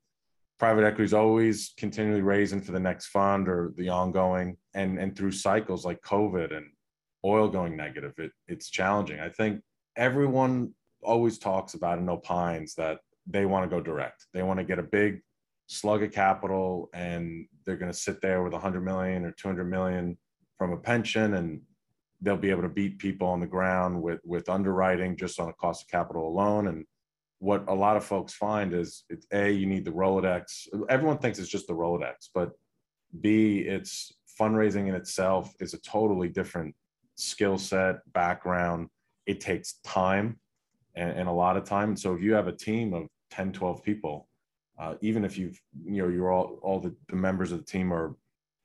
private 0.61 0.85
equity 0.85 1.05
is 1.05 1.15
always 1.15 1.73
continually 1.79 2.21
raising 2.21 2.61
for 2.61 2.73
the 2.73 2.79
next 2.79 3.07
fund 3.07 3.49
or 3.49 3.73
the 3.77 3.89
ongoing 3.89 4.57
and 4.75 4.99
and 4.99 5.17
through 5.17 5.33
cycles 5.33 5.85
like 5.85 6.01
covid 6.03 6.55
and 6.55 6.67
oil 7.25 7.49
going 7.49 7.77
negative 7.77 8.13
it, 8.19 8.31
it's 8.47 8.69
challenging 8.69 9.19
i 9.19 9.29
think 9.29 9.61
everyone 9.97 10.71
always 11.03 11.39
talks 11.39 11.73
about 11.73 11.99
and 11.99 12.11
opines 12.11 12.75
that 12.75 12.99
they 13.27 13.47
want 13.47 13.65
to 13.65 13.75
go 13.75 13.83
direct 13.83 14.27
they 14.35 14.43
want 14.43 14.59
to 14.59 14.65
get 14.65 14.79
a 14.79 14.83
big 14.83 15.23
slug 15.71 16.03
of 16.03 16.11
capital 16.11 16.91
and 16.95 17.47
they're 17.65 17.77
going 17.77 17.93
to 17.93 17.97
sit 17.97 18.21
there 18.21 18.43
with 18.43 18.53
100 18.53 18.81
million 18.81 19.25
or 19.25 19.31
200 19.31 19.65
million 19.65 20.19
from 20.59 20.73
a 20.73 20.77
pension 20.77 21.35
and 21.35 21.61
they'll 22.21 22.37
be 22.37 22.51
able 22.51 22.63
to 22.63 22.69
beat 22.69 22.99
people 22.99 23.29
on 23.29 23.39
the 23.39 23.47
ground 23.47 24.03
with 24.03 24.19
with 24.25 24.49
underwriting 24.49 25.17
just 25.17 25.39
on 25.39 25.47
the 25.47 25.53
cost 25.53 25.85
of 25.85 25.89
capital 25.89 26.27
alone. 26.27 26.67
And 26.67 26.85
what 27.39 27.65
a 27.69 27.75
lot 27.75 27.97
of 27.97 28.05
folks 28.05 28.35
find 28.35 28.75
is 28.75 29.05
it's 29.09 29.29
a 29.33 29.49
you 29.49 29.67
need 29.67 29.85
the 29.85 29.93
rolodex. 29.93 30.67
Everyone 30.89 31.19
thinks 31.19 31.39
it's 31.39 31.49
just 31.49 31.69
the 31.69 31.73
rolodex 31.73 32.29
but 32.35 32.51
b 33.21 33.61
it's 33.61 34.13
fundraising 34.41 34.89
in 34.89 34.95
itself 34.97 35.55
is 35.61 35.73
a 35.73 35.81
totally 35.83 36.29
different 36.29 36.75
skill 37.15 37.59
set 37.59 38.01
background. 38.13 38.89
It 39.27 39.41
takes 39.41 39.75
time 39.85 40.41
and, 40.97 41.11
and, 41.11 41.29
a 41.29 41.33
lot 41.33 41.57
of 41.57 41.63
time. 41.65 41.95
So 41.95 42.15
if 42.15 42.23
you 42.23 42.33
have 42.35 42.49
a 42.49 42.57
team 42.57 42.93
of 42.93 43.07
10 43.31 43.53
12 43.53 43.85
people 43.85 44.27
uh, 44.81 44.95
even 45.01 45.25
if 45.25 45.37
you've 45.39 45.61
you 45.85 46.03
know 46.03 46.09
you're 46.09 46.33
all 46.33 46.59
all 46.63 46.81
the, 46.81 46.95
the 47.09 47.17
members 47.17 47.53
of 47.53 47.59
the 47.59 47.65
team 47.65 47.93
are 47.93 48.17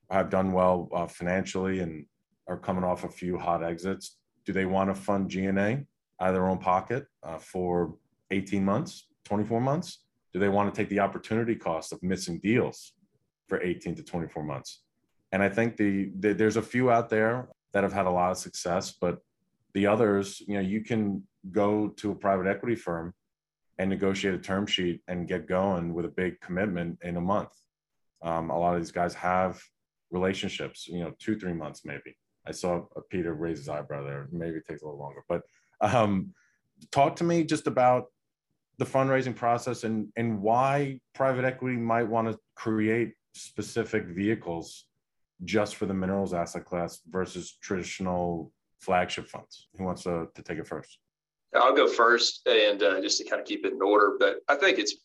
have 0.09 0.29
done 0.29 0.51
well 0.51 0.89
uh, 0.93 1.07
financially 1.07 1.79
and 1.79 2.05
are 2.47 2.57
coming 2.57 2.83
off 2.83 3.03
a 3.03 3.09
few 3.09 3.37
hot 3.37 3.63
exits 3.63 4.17
do 4.45 4.53
they 4.53 4.65
want 4.65 4.93
to 4.93 4.95
fund 4.95 5.29
G&A 5.29 5.83
out 6.19 6.29
of 6.29 6.33
their 6.33 6.47
own 6.47 6.59
pocket 6.59 7.07
uh, 7.23 7.39
for 7.39 7.95
18 8.31 8.63
months 8.63 9.07
24 9.25 9.59
months? 9.59 10.03
Do 10.33 10.39
they 10.39 10.49
want 10.49 10.73
to 10.73 10.79
take 10.79 10.89
the 10.89 10.99
opportunity 10.99 11.55
cost 11.55 11.91
of 11.91 12.01
missing 12.03 12.39
deals 12.39 12.93
for 13.47 13.61
18 13.61 13.95
to 13.95 14.03
24 14.03 14.43
months? 14.43 14.81
And 15.31 15.43
i 15.43 15.49
think 15.49 15.75
the, 15.75 16.11
the 16.19 16.33
there's 16.33 16.55
a 16.55 16.61
few 16.61 16.89
out 16.91 17.09
there 17.09 17.49
that 17.73 17.83
have 17.83 17.91
had 17.91 18.05
a 18.05 18.11
lot 18.11 18.31
of 18.31 18.37
success 18.37 18.93
but 19.01 19.19
the 19.73 19.85
others 19.85 20.41
you 20.47 20.53
know 20.53 20.61
you 20.61 20.81
can 20.81 21.23
go 21.51 21.89
to 21.97 22.11
a 22.11 22.15
private 22.15 22.47
equity 22.47 22.75
firm 22.75 23.13
and 23.77 23.89
negotiate 23.89 24.33
a 24.33 24.39
term 24.39 24.65
sheet 24.65 25.01
and 25.07 25.27
get 25.27 25.47
going 25.47 25.93
with 25.93 26.05
a 26.05 26.09
big 26.09 26.39
commitment 26.39 26.97
in 27.03 27.17
a 27.17 27.21
month. 27.21 27.51
Um, 28.21 28.49
a 28.49 28.57
lot 28.57 28.75
of 28.75 28.81
these 28.81 28.91
guys 28.91 29.13
have 29.15 29.61
relationships, 30.11 30.87
you 30.87 31.01
know, 31.01 31.13
two, 31.19 31.37
three 31.37 31.53
months 31.53 31.81
maybe. 31.83 32.15
I 32.47 32.51
saw 32.51 32.85
Peter 33.09 33.33
raise 33.33 33.57
his 33.59 33.69
eyebrow 33.69 34.03
there. 34.03 34.27
Maybe 34.31 34.57
it 34.57 34.67
takes 34.67 34.81
a 34.81 34.85
little 34.85 34.99
longer, 34.99 35.23
but 35.27 35.41
um, 35.81 36.33
talk 36.91 37.15
to 37.17 37.23
me 37.23 37.43
just 37.43 37.67
about 37.67 38.05
the 38.77 38.85
fundraising 38.85 39.35
process 39.35 39.83
and 39.83 40.09
and 40.17 40.41
why 40.41 40.99
private 41.13 41.45
equity 41.45 41.77
might 41.77 42.03
want 42.03 42.29
to 42.29 42.37
create 42.55 43.13
specific 43.33 44.05
vehicles 44.07 44.85
just 45.43 45.75
for 45.75 45.85
the 45.85 45.93
minerals 45.93 46.33
asset 46.33 46.65
class 46.65 47.01
versus 47.07 47.57
traditional 47.61 48.51
flagship 48.79 49.27
funds. 49.27 49.67
Who 49.77 49.83
wants 49.83 50.03
to, 50.03 50.27
to 50.33 50.41
take 50.41 50.59
it 50.59 50.67
first? 50.67 50.99
I'll 51.55 51.75
go 51.75 51.87
first, 51.87 52.41
and 52.47 52.81
uh, 52.83 53.01
just 53.01 53.17
to 53.19 53.23
kind 53.23 53.41
of 53.41 53.47
keep 53.47 53.65
it 53.65 53.73
in 53.73 53.81
order. 53.81 54.17
But 54.19 54.37
I 54.47 54.55
think 54.55 54.79
it's 54.79 54.95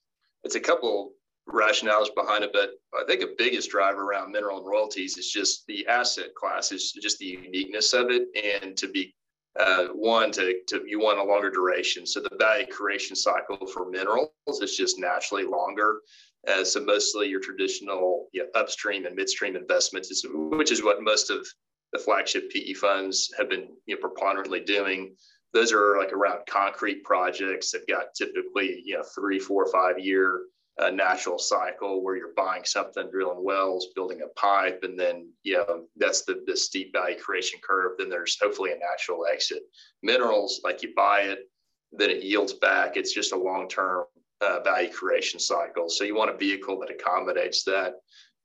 it's 0.45 0.55
a 0.55 0.61
couple 0.61 1.13
rationales 1.49 2.15
behind 2.15 2.45
it, 2.45 2.51
but 2.53 2.71
I 2.95 3.05
think 3.07 3.23
a 3.23 3.35
biggest 3.37 3.71
driver 3.71 4.03
around 4.03 4.33
mineral 4.33 4.59
and 4.59 4.67
royalties 4.67 5.19
is 5.19 5.31
just 5.31 5.67
the 5.67 5.87
asset 5.87 6.35
class, 6.35 6.73
is 6.73 6.93
just 6.93 7.19
the 7.19 7.27
uniqueness 7.27 7.93
of 7.93 8.11
it, 8.11 8.29
and 8.63 8.77
to 8.77 8.89
be 8.89 9.15
uh, 9.59 9.87
one 9.89 10.31
to, 10.33 10.55
to 10.69 10.83
you 10.87 11.01
want 11.01 11.19
a 11.19 11.23
longer 11.23 11.51
duration. 11.51 12.07
So 12.07 12.21
the 12.21 12.37
value 12.39 12.67
creation 12.67 13.17
cycle 13.17 13.67
for 13.67 13.91
minerals 13.91 14.31
is 14.61 14.77
just 14.77 14.99
naturally 14.99 15.45
longer. 15.45 16.01
Uh, 16.49 16.65
so 16.65 16.81
mostly 16.81 17.29
your 17.29 17.41
traditional 17.41 18.29
you 18.33 18.43
know, 18.43 18.61
upstream 18.61 19.05
and 19.07 19.15
midstream 19.15 19.57
investments, 19.57 20.11
is, 20.11 20.25
which 20.33 20.71
is 20.71 20.83
what 20.83 21.03
most 21.03 21.31
of 21.31 21.47
the 21.93 21.99
flagship 21.99 22.51
PE 22.51 22.75
funds 22.75 23.33
have 23.37 23.51
been 23.51 23.69
you 23.87 23.97
know, 23.97 24.01
preponderantly 24.01 24.61
doing 24.61 25.15
those 25.53 25.73
are 25.73 25.99
like 25.99 26.13
around 26.13 26.47
concrete 26.49 27.05
projects. 27.05 27.73
That 27.73 27.87
got 27.89 28.15
typically 28.15 28.83
you 28.85 28.97
know 28.97 29.03
three 29.03 29.39
four 29.39 29.71
five 29.71 29.99
year 29.99 30.43
uh, 30.79 30.91
natural 30.91 31.39
cycle 31.39 32.03
where 32.03 32.17
you're 32.17 32.35
buying 32.37 32.65
something 32.65 33.11
drilling 33.11 33.45
wells 33.45 33.89
building 33.95 34.23
a 34.23 34.41
pipe 34.41 34.81
and 34.83 34.99
then 34.99 35.29
you 35.43 35.55
know 35.55 35.85
that's 35.97 36.23
the, 36.23 36.43
the 36.47 36.57
steep 36.57 36.93
value 36.93 37.19
creation 37.19 37.61
curve. 37.63 37.93
Then 37.99 38.09
there's 38.09 38.39
hopefully 38.41 38.73
a 38.73 38.79
natural 38.79 39.27
exit. 39.31 39.63
Minerals 40.03 40.61
like 40.65 40.83
you 40.83 40.93
buy 40.97 41.23
it 41.23 41.51
then 41.93 42.11
it 42.11 42.23
yields 42.23 42.53
back. 42.53 42.97
It's 42.97 43.13
just 43.13 43.33
a 43.33 43.37
long-term 43.37 44.05
uh, 44.41 44.61
value 44.61 44.91
creation 44.91 45.41
cycle. 45.41 45.89
So 45.89 46.05
you 46.05 46.15
want 46.15 46.31
a 46.31 46.37
vehicle 46.37 46.79
that 46.81 46.91
accommodates 46.91 47.65
that 47.65 47.95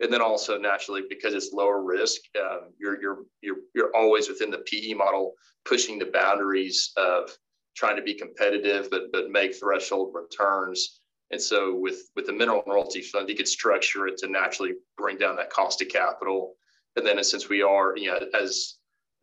and 0.01 0.11
then 0.11 0.21
also 0.21 0.57
naturally 0.57 1.03
because 1.07 1.33
it's 1.33 1.53
lower 1.53 1.81
risk, 1.81 2.21
um, 2.39 2.71
you're 2.77 3.01
you're 3.01 3.23
you're 3.41 3.57
you're 3.73 3.95
always 3.95 4.27
within 4.27 4.51
the 4.51 4.59
PE 4.59 4.93
model, 4.93 5.33
pushing 5.63 5.97
the 5.97 6.05
boundaries 6.05 6.91
of 6.97 7.35
trying 7.75 7.95
to 7.95 8.01
be 8.01 8.13
competitive, 8.13 8.89
but 8.91 9.11
but 9.11 9.29
make 9.29 9.55
threshold 9.55 10.13
returns. 10.13 10.99
And 11.31 11.41
so 11.41 11.75
with 11.75 12.09
with 12.15 12.25
the 12.25 12.33
mineral 12.33 12.63
royalty 12.67 13.01
fund, 13.01 13.29
you 13.29 13.35
could 13.35 13.47
structure 13.47 14.07
it 14.07 14.17
to 14.17 14.27
naturally 14.27 14.73
bring 14.97 15.17
down 15.17 15.35
that 15.37 15.49
cost 15.49 15.81
of 15.81 15.87
capital. 15.87 16.55
And 16.97 17.05
then 17.05 17.21
since 17.23 17.49
we 17.49 17.61
are, 17.61 17.95
you 17.97 18.07
know, 18.07 18.19
as 18.39 18.75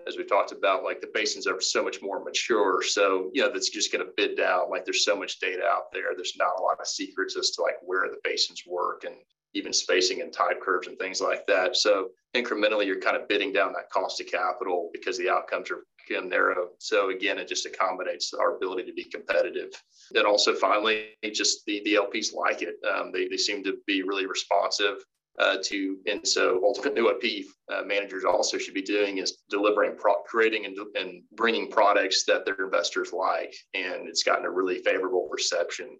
as 0.06 0.16
we 0.16 0.24
talked 0.24 0.52
about, 0.52 0.82
like 0.82 1.00
the 1.00 1.10
basins 1.14 1.46
are 1.46 1.60
so 1.60 1.82
much 1.84 2.02
more 2.02 2.24
mature. 2.24 2.82
So, 2.82 3.30
you 3.34 3.42
know, 3.42 3.52
that's 3.52 3.68
just 3.68 3.92
going 3.92 4.04
to 4.04 4.12
bid 4.16 4.36
down. 4.36 4.70
Like 4.70 4.84
there's 4.84 5.04
so 5.04 5.16
much 5.16 5.38
data 5.38 5.64
out 5.64 5.92
there. 5.92 6.14
There's 6.16 6.36
not 6.36 6.58
a 6.58 6.62
lot 6.62 6.80
of 6.80 6.86
secrets 6.86 7.36
as 7.36 7.50
to 7.52 7.62
like 7.62 7.76
where 7.82 8.08
the 8.08 8.18
basins 8.24 8.62
work 8.66 9.04
and 9.04 9.14
even 9.54 9.72
spacing 9.72 10.22
and 10.22 10.32
type 10.32 10.60
curves 10.60 10.88
and 10.88 10.98
things 10.98 11.20
like 11.20 11.46
that. 11.46 11.76
So 11.76 12.08
incrementally, 12.34 12.86
you're 12.86 13.00
kind 13.00 13.16
of 13.16 13.28
bidding 13.28 13.52
down 13.52 13.72
that 13.74 13.90
cost 13.90 14.20
of 14.20 14.26
capital 14.26 14.90
because 14.92 15.18
the 15.18 15.28
outcomes 15.30 15.70
are 15.70 15.84
of 16.16 16.24
narrow. 16.24 16.68
So 16.78 17.10
again, 17.10 17.38
it 17.38 17.48
just 17.48 17.66
accommodates 17.66 18.32
our 18.34 18.56
ability 18.56 18.84
to 18.84 18.92
be 18.92 19.04
competitive. 19.04 19.70
Then 20.10 20.26
also 20.26 20.54
finally, 20.54 21.10
just 21.32 21.64
the, 21.66 21.80
the 21.84 21.94
LPs 21.94 22.34
like 22.34 22.62
it. 22.62 22.76
Um, 22.94 23.12
they, 23.12 23.28
they 23.28 23.36
seem 23.36 23.62
to 23.64 23.78
be 23.86 24.02
really 24.02 24.26
responsive 24.26 24.96
uh, 25.38 25.56
to, 25.64 25.98
and 26.06 26.26
so 26.26 26.60
ultimately 26.64 27.02
what 27.02 27.20
PE 27.20 27.44
uh, 27.72 27.82
managers 27.86 28.24
also 28.24 28.58
should 28.58 28.74
be 28.74 28.82
doing 28.82 29.18
is 29.18 29.38
delivering, 29.48 29.96
pro- 29.96 30.22
creating 30.26 30.66
and, 30.66 30.76
and 30.94 31.22
bringing 31.34 31.70
products 31.70 32.24
that 32.24 32.44
their 32.44 32.62
investors 32.62 33.12
like. 33.12 33.54
And 33.74 34.08
it's 34.08 34.22
gotten 34.22 34.44
a 34.44 34.50
really 34.50 34.78
favorable 34.78 35.28
reception. 35.30 35.98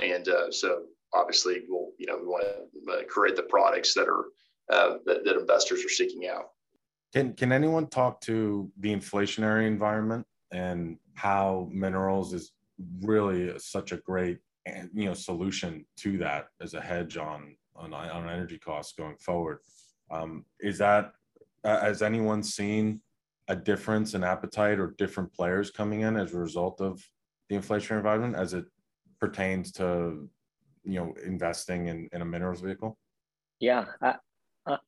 And 0.00 0.28
uh, 0.28 0.50
so 0.50 0.82
obviously 1.14 1.62
we'll 1.68 1.90
you 1.98 2.06
know 2.06 2.18
we 2.18 2.26
want 2.26 2.44
to 2.44 2.92
uh, 2.92 3.04
create 3.08 3.36
the 3.36 3.42
products 3.44 3.94
that 3.94 4.08
are 4.08 4.26
uh, 4.70 4.98
that, 5.06 5.24
that 5.24 5.36
investors 5.36 5.84
are 5.84 5.88
seeking 5.88 6.28
out. 6.28 6.50
Can 7.12 7.32
can 7.34 7.52
anyone 7.52 7.86
talk 7.86 8.20
to 8.22 8.70
the 8.80 8.94
inflationary 8.94 9.66
environment 9.66 10.26
and 10.52 10.98
how 11.14 11.68
minerals 11.72 12.32
is 12.32 12.52
really 13.00 13.58
such 13.58 13.92
a 13.92 13.96
great 13.98 14.38
you 14.92 15.06
know 15.06 15.14
solution 15.14 15.84
to 15.96 16.18
that 16.18 16.46
as 16.60 16.74
a 16.74 16.80
hedge 16.80 17.16
on 17.16 17.56
on, 17.76 17.94
on 17.94 18.28
energy 18.28 18.58
costs 18.58 18.92
going 18.92 19.16
forward? 19.16 19.58
Um, 20.10 20.44
is 20.60 20.78
that 20.78 21.12
uh, 21.64 21.80
has 21.80 22.02
anyone 22.02 22.42
seen 22.42 23.00
a 23.48 23.56
difference 23.56 24.14
in 24.14 24.22
appetite 24.22 24.78
or 24.78 24.94
different 24.98 25.32
players 25.32 25.70
coming 25.70 26.02
in 26.02 26.16
as 26.16 26.34
a 26.34 26.38
result 26.38 26.80
of 26.80 27.02
the 27.48 27.56
inflationary 27.56 27.96
environment 27.96 28.36
as 28.36 28.52
it 28.52 28.66
pertains 29.18 29.72
to 29.72 30.28
you 30.88 30.98
know 30.98 31.14
investing 31.24 31.88
in, 31.88 32.08
in 32.12 32.22
a 32.22 32.24
minerals 32.24 32.60
vehicle 32.60 32.96
yeah 33.60 33.84
I, 34.02 34.14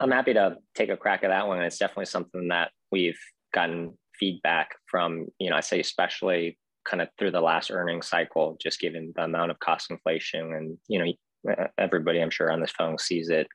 i'm 0.01 0.11
happy 0.11 0.35
to 0.35 0.57
take 0.75 0.89
a 0.89 0.97
crack 0.97 1.23
at 1.23 1.29
that 1.29 1.47
one 1.47 1.63
it's 1.63 1.79
definitely 1.79 2.07
something 2.07 2.49
that 2.49 2.71
we've 2.91 3.19
gotten 3.53 3.97
feedback 4.19 4.71
from 4.87 5.27
you 5.39 5.51
know 5.51 5.57
i 5.57 5.61
say 5.61 5.79
especially 5.79 6.59
kind 6.89 7.03
of 7.03 7.09
through 7.19 7.31
the 7.31 7.41
last 7.41 7.71
earnings 7.71 8.09
cycle 8.09 8.57
just 8.61 8.81
given 8.81 9.13
the 9.15 9.25
amount 9.25 9.51
of 9.51 9.59
cost 9.61 9.91
inflation 9.91 10.55
and 10.55 10.79
you 10.89 10.99
know 10.99 11.65
everybody 11.79 12.21
i'm 12.21 12.31
sure 12.31 12.51
on 12.51 12.61
this 12.61 12.73
phone 12.73 12.99
sees 12.99 13.29
it 13.29 13.47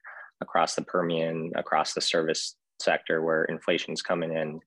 across 0.41 0.75
the 0.75 0.83
permian 0.83 1.51
across 1.55 1.93
the 1.93 2.01
service 2.01 2.55
sector 2.79 3.23
where 3.23 3.45
inflation's 3.45 4.01
coming 4.01 4.35
in 4.35 4.59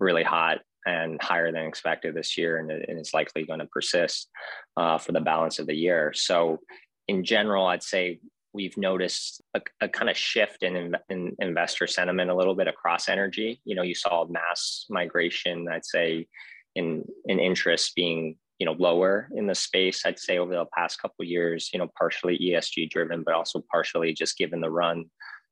really 0.00 0.24
hot 0.24 0.58
and 0.86 1.22
higher 1.22 1.52
than 1.52 1.64
expected 1.64 2.14
this 2.14 2.36
year, 2.36 2.58
and, 2.58 2.70
it's 2.70 3.14
likely 3.14 3.44
going 3.44 3.60
to 3.60 3.66
persist 3.66 4.28
uh, 4.76 4.98
for 4.98 5.12
the 5.12 5.20
balance 5.20 5.58
of 5.58 5.66
the 5.66 5.76
year. 5.76 6.12
So, 6.14 6.58
in 7.08 7.24
general, 7.24 7.66
I'd 7.66 7.82
say 7.82 8.20
we've 8.52 8.76
noticed 8.76 9.42
a, 9.54 9.60
a 9.80 9.88
kind 9.88 10.10
of 10.10 10.16
shift 10.16 10.62
in, 10.62 10.94
in, 11.08 11.36
investor 11.38 11.86
sentiment 11.86 12.30
a 12.30 12.34
little 12.34 12.54
bit 12.54 12.68
across 12.68 13.08
energy. 13.08 13.60
You 13.64 13.74
know, 13.74 13.82
you 13.82 13.94
saw 13.94 14.26
mass 14.26 14.86
migration, 14.90 15.66
I'd 15.68 15.86
say, 15.86 16.26
in 16.74 17.04
in 17.26 17.38
interest 17.38 17.94
being 17.94 18.36
you 18.58 18.66
know 18.66 18.76
lower 18.78 19.28
in 19.34 19.46
the 19.46 19.54
space. 19.54 20.04
I'd 20.04 20.18
say 20.18 20.38
over 20.38 20.52
the 20.52 20.66
past 20.76 21.00
couple 21.00 21.24
years, 21.24 21.70
you 21.72 21.78
know, 21.78 21.90
partially 21.98 22.38
ESG 22.38 22.90
driven, 22.90 23.22
but 23.22 23.34
also 23.34 23.62
partially 23.70 24.12
just 24.12 24.38
given 24.38 24.60
the 24.60 24.70
run 24.70 25.06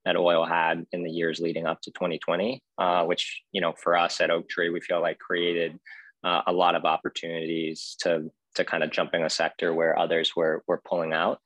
that 0.04 0.16
oil 0.16 0.46
had 0.46 0.86
in 0.92 1.02
the 1.02 1.10
years 1.10 1.40
leading 1.40 1.66
up 1.66 1.80
to 1.82 1.90
2020, 1.90 2.62
uh, 2.78 3.04
which 3.04 3.42
you 3.52 3.60
know 3.60 3.74
for 3.82 3.96
us 3.96 4.20
at 4.20 4.30
Oaktree, 4.30 4.70
we 4.70 4.80
feel 4.80 5.00
like 5.00 5.18
created 5.18 5.78
uh, 6.24 6.42
a 6.46 6.52
lot 6.52 6.74
of 6.74 6.84
opportunities 6.84 7.96
to 8.00 8.30
to 8.56 8.64
kind 8.64 8.82
of 8.82 8.90
jumping 8.90 9.24
a 9.24 9.30
sector 9.30 9.72
where 9.74 9.98
others 9.98 10.34
were 10.36 10.62
were 10.66 10.82
pulling 10.84 11.12
out. 11.12 11.40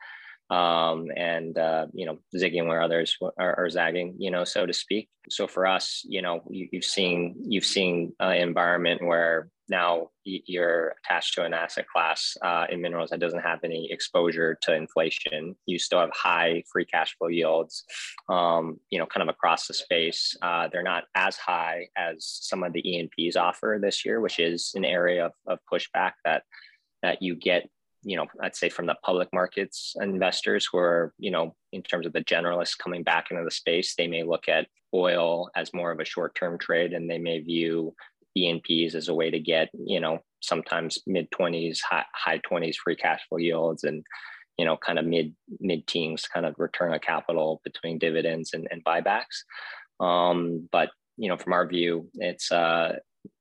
um, 0.50 1.06
and 1.16 1.56
uh, 1.56 1.86
you 1.92 2.06
know 2.06 2.18
zigging 2.36 2.66
where 2.66 2.82
others 2.82 3.16
are, 3.38 3.58
are, 3.58 3.70
zagging, 3.70 4.14
you 4.18 4.30
know, 4.30 4.44
so 4.44 4.66
to 4.66 4.72
speak. 4.72 5.08
So 5.30 5.46
for 5.46 5.66
us, 5.66 6.02
you 6.04 6.20
know, 6.20 6.42
you, 6.50 6.68
have 6.74 6.84
seen 6.84 7.34
you've 7.38 7.64
seen 7.64 8.12
an 8.20 8.36
environment 8.36 9.02
where 9.02 9.48
now 9.70 10.08
you're 10.24 10.94
attached 11.02 11.34
to 11.34 11.44
an 11.44 11.54
asset 11.54 11.86
class 11.88 12.36
uh, 12.42 12.66
in 12.70 12.82
minerals 12.82 13.08
that 13.08 13.20
doesn't 13.20 13.40
have 13.40 13.60
any 13.64 13.90
exposure 13.90 14.58
to 14.60 14.74
inflation. 14.74 15.56
You 15.64 15.78
still 15.78 16.00
have 16.00 16.10
high 16.12 16.62
free 16.70 16.84
cash 16.84 17.16
flow 17.16 17.28
yields, 17.28 17.84
um, 18.28 18.78
you 18.90 18.98
know, 18.98 19.06
kind 19.06 19.26
of 19.26 19.34
across 19.34 19.66
the 19.66 19.72
space. 19.72 20.36
Uh, 20.42 20.68
they're 20.70 20.82
not 20.82 21.04
as 21.14 21.38
high 21.38 21.88
as 21.96 22.16
some 22.20 22.62
of 22.62 22.74
the 22.74 22.86
E&Ps 22.86 23.36
offer 23.36 23.78
this 23.80 24.04
year, 24.04 24.20
which 24.20 24.38
is 24.38 24.72
an 24.74 24.84
area 24.84 25.26
of, 25.26 25.32
of 25.46 25.58
pushback 25.72 26.12
that 26.26 26.42
that 27.04 27.22
you 27.22 27.36
get 27.36 27.68
you 28.06 28.16
know, 28.18 28.26
I'd 28.40 28.54
say 28.54 28.68
from 28.68 28.86
the 28.86 28.96
public 29.02 29.28
markets 29.32 29.96
investors 29.98 30.68
who 30.70 30.78
are, 30.78 31.14
you 31.18 31.30
know, 31.30 31.54
in 31.72 31.82
terms 31.82 32.06
of 32.06 32.12
the 32.12 32.22
generalists 32.22 32.76
coming 32.76 33.02
back 33.02 33.30
into 33.30 33.42
the 33.42 33.50
space, 33.50 33.94
they 33.94 34.06
may 34.06 34.22
look 34.22 34.46
at 34.46 34.66
oil 34.92 35.48
as 35.56 35.72
more 35.72 35.90
of 35.90 36.00
a 36.00 36.04
short-term 36.04 36.58
trade 36.58 36.92
and 36.92 37.10
they 37.10 37.18
may 37.18 37.40
view 37.40 37.94
E&Ps 38.36 38.94
as 38.94 39.08
a 39.08 39.14
way 39.14 39.30
to 39.30 39.40
get, 39.40 39.70
you 39.72 40.00
know, 40.00 40.18
sometimes 40.40 40.98
mid 41.06 41.30
20s, 41.30 41.78
high, 41.80 42.04
high 42.12 42.40
20s 42.40 42.76
free 42.76 42.94
cash 42.94 43.22
flow 43.28 43.38
yields 43.38 43.84
and, 43.84 44.04
you 44.58 44.66
know, 44.66 44.76
kind 44.76 44.98
of 44.98 45.06
mid 45.06 45.34
mid 45.60 45.86
teens 45.86 46.26
kind 46.26 46.44
of 46.44 46.54
return 46.58 46.92
of 46.92 47.00
capital 47.00 47.62
between 47.64 47.98
dividends 47.98 48.52
and, 48.52 48.68
and 48.70 48.84
buybacks. 48.84 49.44
Um, 49.98 50.68
but, 50.70 50.90
you 51.16 51.30
know, 51.30 51.38
from 51.38 51.54
our 51.54 51.66
view, 51.66 52.10
it's, 52.14 52.52
uh, 52.52 52.96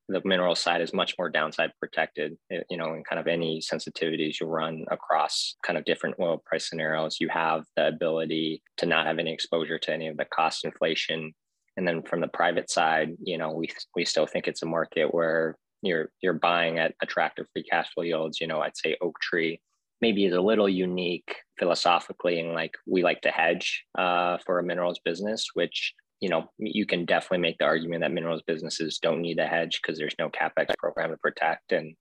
the 0.10 0.22
mineral 0.26 0.56
side 0.56 0.82
is 0.82 0.94
much 0.94 1.16
more 1.18 1.30
downside 1.30 1.72
protected 1.80 2.38
eh, 2.52 2.62
you 2.70 2.78
know 2.78 2.94
in 2.94 3.04
kind 3.04 3.20
of 3.20 3.28
any 3.28 3.62
sensitivities 3.62 4.40
you 4.40 4.48
run 4.48 4.86
across 4.92 5.56
kind 5.66 5.78
of 5.78 5.86
different 5.86 6.16
oil 6.20 6.42
price 6.46 6.70
scenarios 6.70 7.18
you 7.20 7.30
have 7.30 7.64
the 7.76 7.88
ability 7.88 8.62
to 8.78 8.86
not 8.86 9.06
have 9.06 9.20
any 9.20 9.32
exposure 9.34 9.80
to 9.80 9.94
any 9.94 10.08
of 10.08 10.18
the 10.18 10.26
cost 10.26 10.66
inflation. 10.66 11.34
And 11.76 11.88
then 11.88 12.04
from 12.04 12.22
the 12.22 12.28
private 12.28 12.70
side 12.70 13.16
you 13.24 13.38
know 13.38 13.52
we 13.52 13.70
we 13.96 14.06
still 14.06 14.28
think 14.28 14.48
it's 14.48 14.64
a 14.64 14.68
market 14.68 15.14
where 15.14 15.58
you're 15.82 16.10
you're 16.22 16.34
buying 16.34 16.80
at 16.80 16.96
attractive 17.02 17.48
free 17.54 17.64
cash 17.64 17.90
flow 17.94 18.04
yields. 18.04 18.40
You 18.40 18.48
know 18.48 18.62
i'd 18.62 18.78
say 18.78 18.98
oaktree 19.02 19.58
maybe 20.02 20.26
is 20.26 20.34
a 20.34 20.42
little 20.42 20.68
unique 20.68 21.38
philosophically 21.58 22.40
and 22.40 22.54
like 22.54 22.76
we 22.86 23.04
like 23.04 23.22
to 23.22 23.32
hedge 23.32 23.86
uh, 23.98 24.38
for 24.46 24.60
a 24.60 24.64
minerals 24.64 25.00
business 25.06 25.48
which 25.54 25.94
you 26.20 26.30
know, 26.30 26.50
you 26.58 26.86
can 26.86 27.06
definitely 27.06 27.40
make 27.40 27.58
the 27.58 27.66
argument 27.66 28.02
that 28.02 28.12
minerals 28.12 28.44
businesses 28.48 29.00
don't 29.00 29.22
need 29.22 29.40
a 29.40 29.48
hedge 29.48 29.82
because 29.82 29.98
there's 29.98 30.16
no 30.20 30.30
capex 30.30 30.74
program 30.78 31.12
to 31.12 31.18
protect, 31.18 31.72
and 31.72 31.96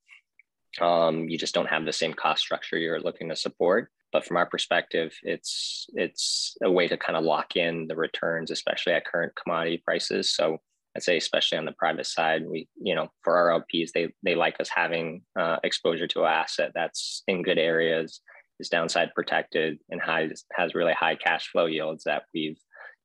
um, 0.81 1.29
you 1.29 1.39
just 1.39 1.55
don't 1.55 1.69
have 1.69 1.85
the 1.85 1.93
same 1.93 2.15
cost 2.15 2.43
structure 2.43 2.79
you're 2.79 3.01
looking 3.01 3.29
to 3.29 3.37
support. 3.37 3.91
But 4.13 4.27
from 4.27 4.37
our 4.37 4.47
perspective, 4.47 5.13
it's 5.23 5.87
it's 5.95 6.57
a 6.63 6.71
way 6.71 6.87
to 6.87 6.97
kind 6.97 7.17
of 7.17 7.25
lock 7.25 7.57
in 7.57 7.87
the 7.87 7.97
returns, 7.97 8.51
especially 8.51 8.93
at 8.93 9.07
current 9.07 9.33
commodity 9.35 9.83
prices. 9.85 10.35
So 10.35 10.59
I'd 10.95 11.03
say, 11.03 11.17
especially 11.17 11.59
on 11.59 11.65
the 11.65 11.73
private 11.73 12.07
side, 12.07 12.43
we, 12.47 12.69
you 12.81 12.95
know, 12.95 13.09
for 13.23 13.37
our 13.37 13.61
LPs, 13.61 13.93
they 13.93 14.13
they 14.23 14.35
like 14.35 14.61
us 14.61 14.69
having 14.69 15.23
uh, 15.39 15.57
exposure 15.65 16.07
to 16.09 16.21
an 16.25 16.33
asset 16.33 16.73
that's 16.75 17.23
in 17.27 17.43
good 17.43 17.59
areas, 17.59 18.21
is 18.61 18.69
downside 18.69 19.15
protected, 19.15 19.79
and 19.89 20.01
has 20.03 20.45
has 20.53 20.75
really 20.75 20.93
high 20.93 21.17
cash 21.17 21.49
flow 21.49 21.67
yields 21.67 22.05
that 22.05 22.25
we've 22.35 22.59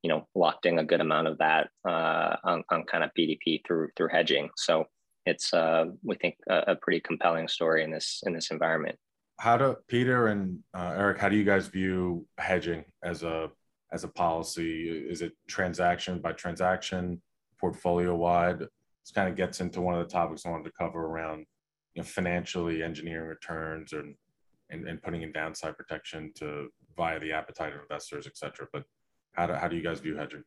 you 0.03 0.09
know 0.09 0.27
locked 0.35 0.65
in 0.65 0.79
a 0.79 0.83
good 0.83 1.01
amount 1.01 1.27
of 1.27 1.37
that 1.39 1.69
uh, 1.87 2.35
on, 2.43 2.63
on 2.69 2.83
kind 2.83 3.03
of 3.03 3.11
PDP 3.17 3.61
through 3.65 3.89
through 3.95 4.09
hedging. 4.09 4.49
So 4.55 4.85
it's 5.25 5.53
uh, 5.53 5.85
we 6.03 6.15
think 6.15 6.35
a, 6.49 6.63
a, 6.67 6.75
pretty 6.75 7.01
compelling 7.01 7.47
story 7.47 7.83
in 7.83 7.91
this 7.91 8.21
in 8.25 8.33
this 8.33 8.51
environment. 8.51 8.97
How 9.39 9.57
do 9.57 9.75
Peter 9.87 10.27
and 10.27 10.59
uh, 10.73 10.93
Eric? 10.95 11.19
How 11.19 11.29
do 11.29 11.35
you 11.35 11.43
guys 11.43 11.67
view 11.67 12.25
hedging 12.37 12.85
as 13.03 13.23
a 13.23 13.49
as 13.91 14.03
a 14.03 14.07
policy? 14.07 14.87
Is 14.89 15.21
it 15.21 15.33
transaction 15.47 16.19
by 16.19 16.31
transaction, 16.31 17.21
portfolio 17.59 18.15
wide? 18.15 18.59
This 18.59 19.11
kind 19.13 19.29
of 19.29 19.35
gets 19.35 19.61
into 19.61 19.81
one 19.81 19.95
of 19.95 20.05
the 20.05 20.11
topics 20.11 20.45
I 20.45 20.49
wanted 20.49 20.65
to 20.65 20.71
cover 20.77 21.05
around 21.05 21.45
you 21.93 22.01
know, 22.01 22.03
financially 22.03 22.83
engineering 22.83 23.27
returns 23.27 23.93
and, 23.93 24.15
and 24.69 24.87
and 24.87 25.01
putting 25.01 25.23
in 25.23 25.31
downside 25.31 25.75
protection 25.77 26.31
to 26.35 26.69
via 26.95 27.19
the 27.19 27.31
appetite 27.31 27.73
of 27.73 27.81
investors, 27.81 28.27
et 28.27 28.37
cetera. 28.37 28.67
But 28.71 28.83
how 29.37 29.45
do, 29.45 29.53
how 29.53 29.67
do 29.67 29.75
you 29.75 29.83
guys 29.83 29.99
view 29.99 30.17
hedging? 30.17 30.43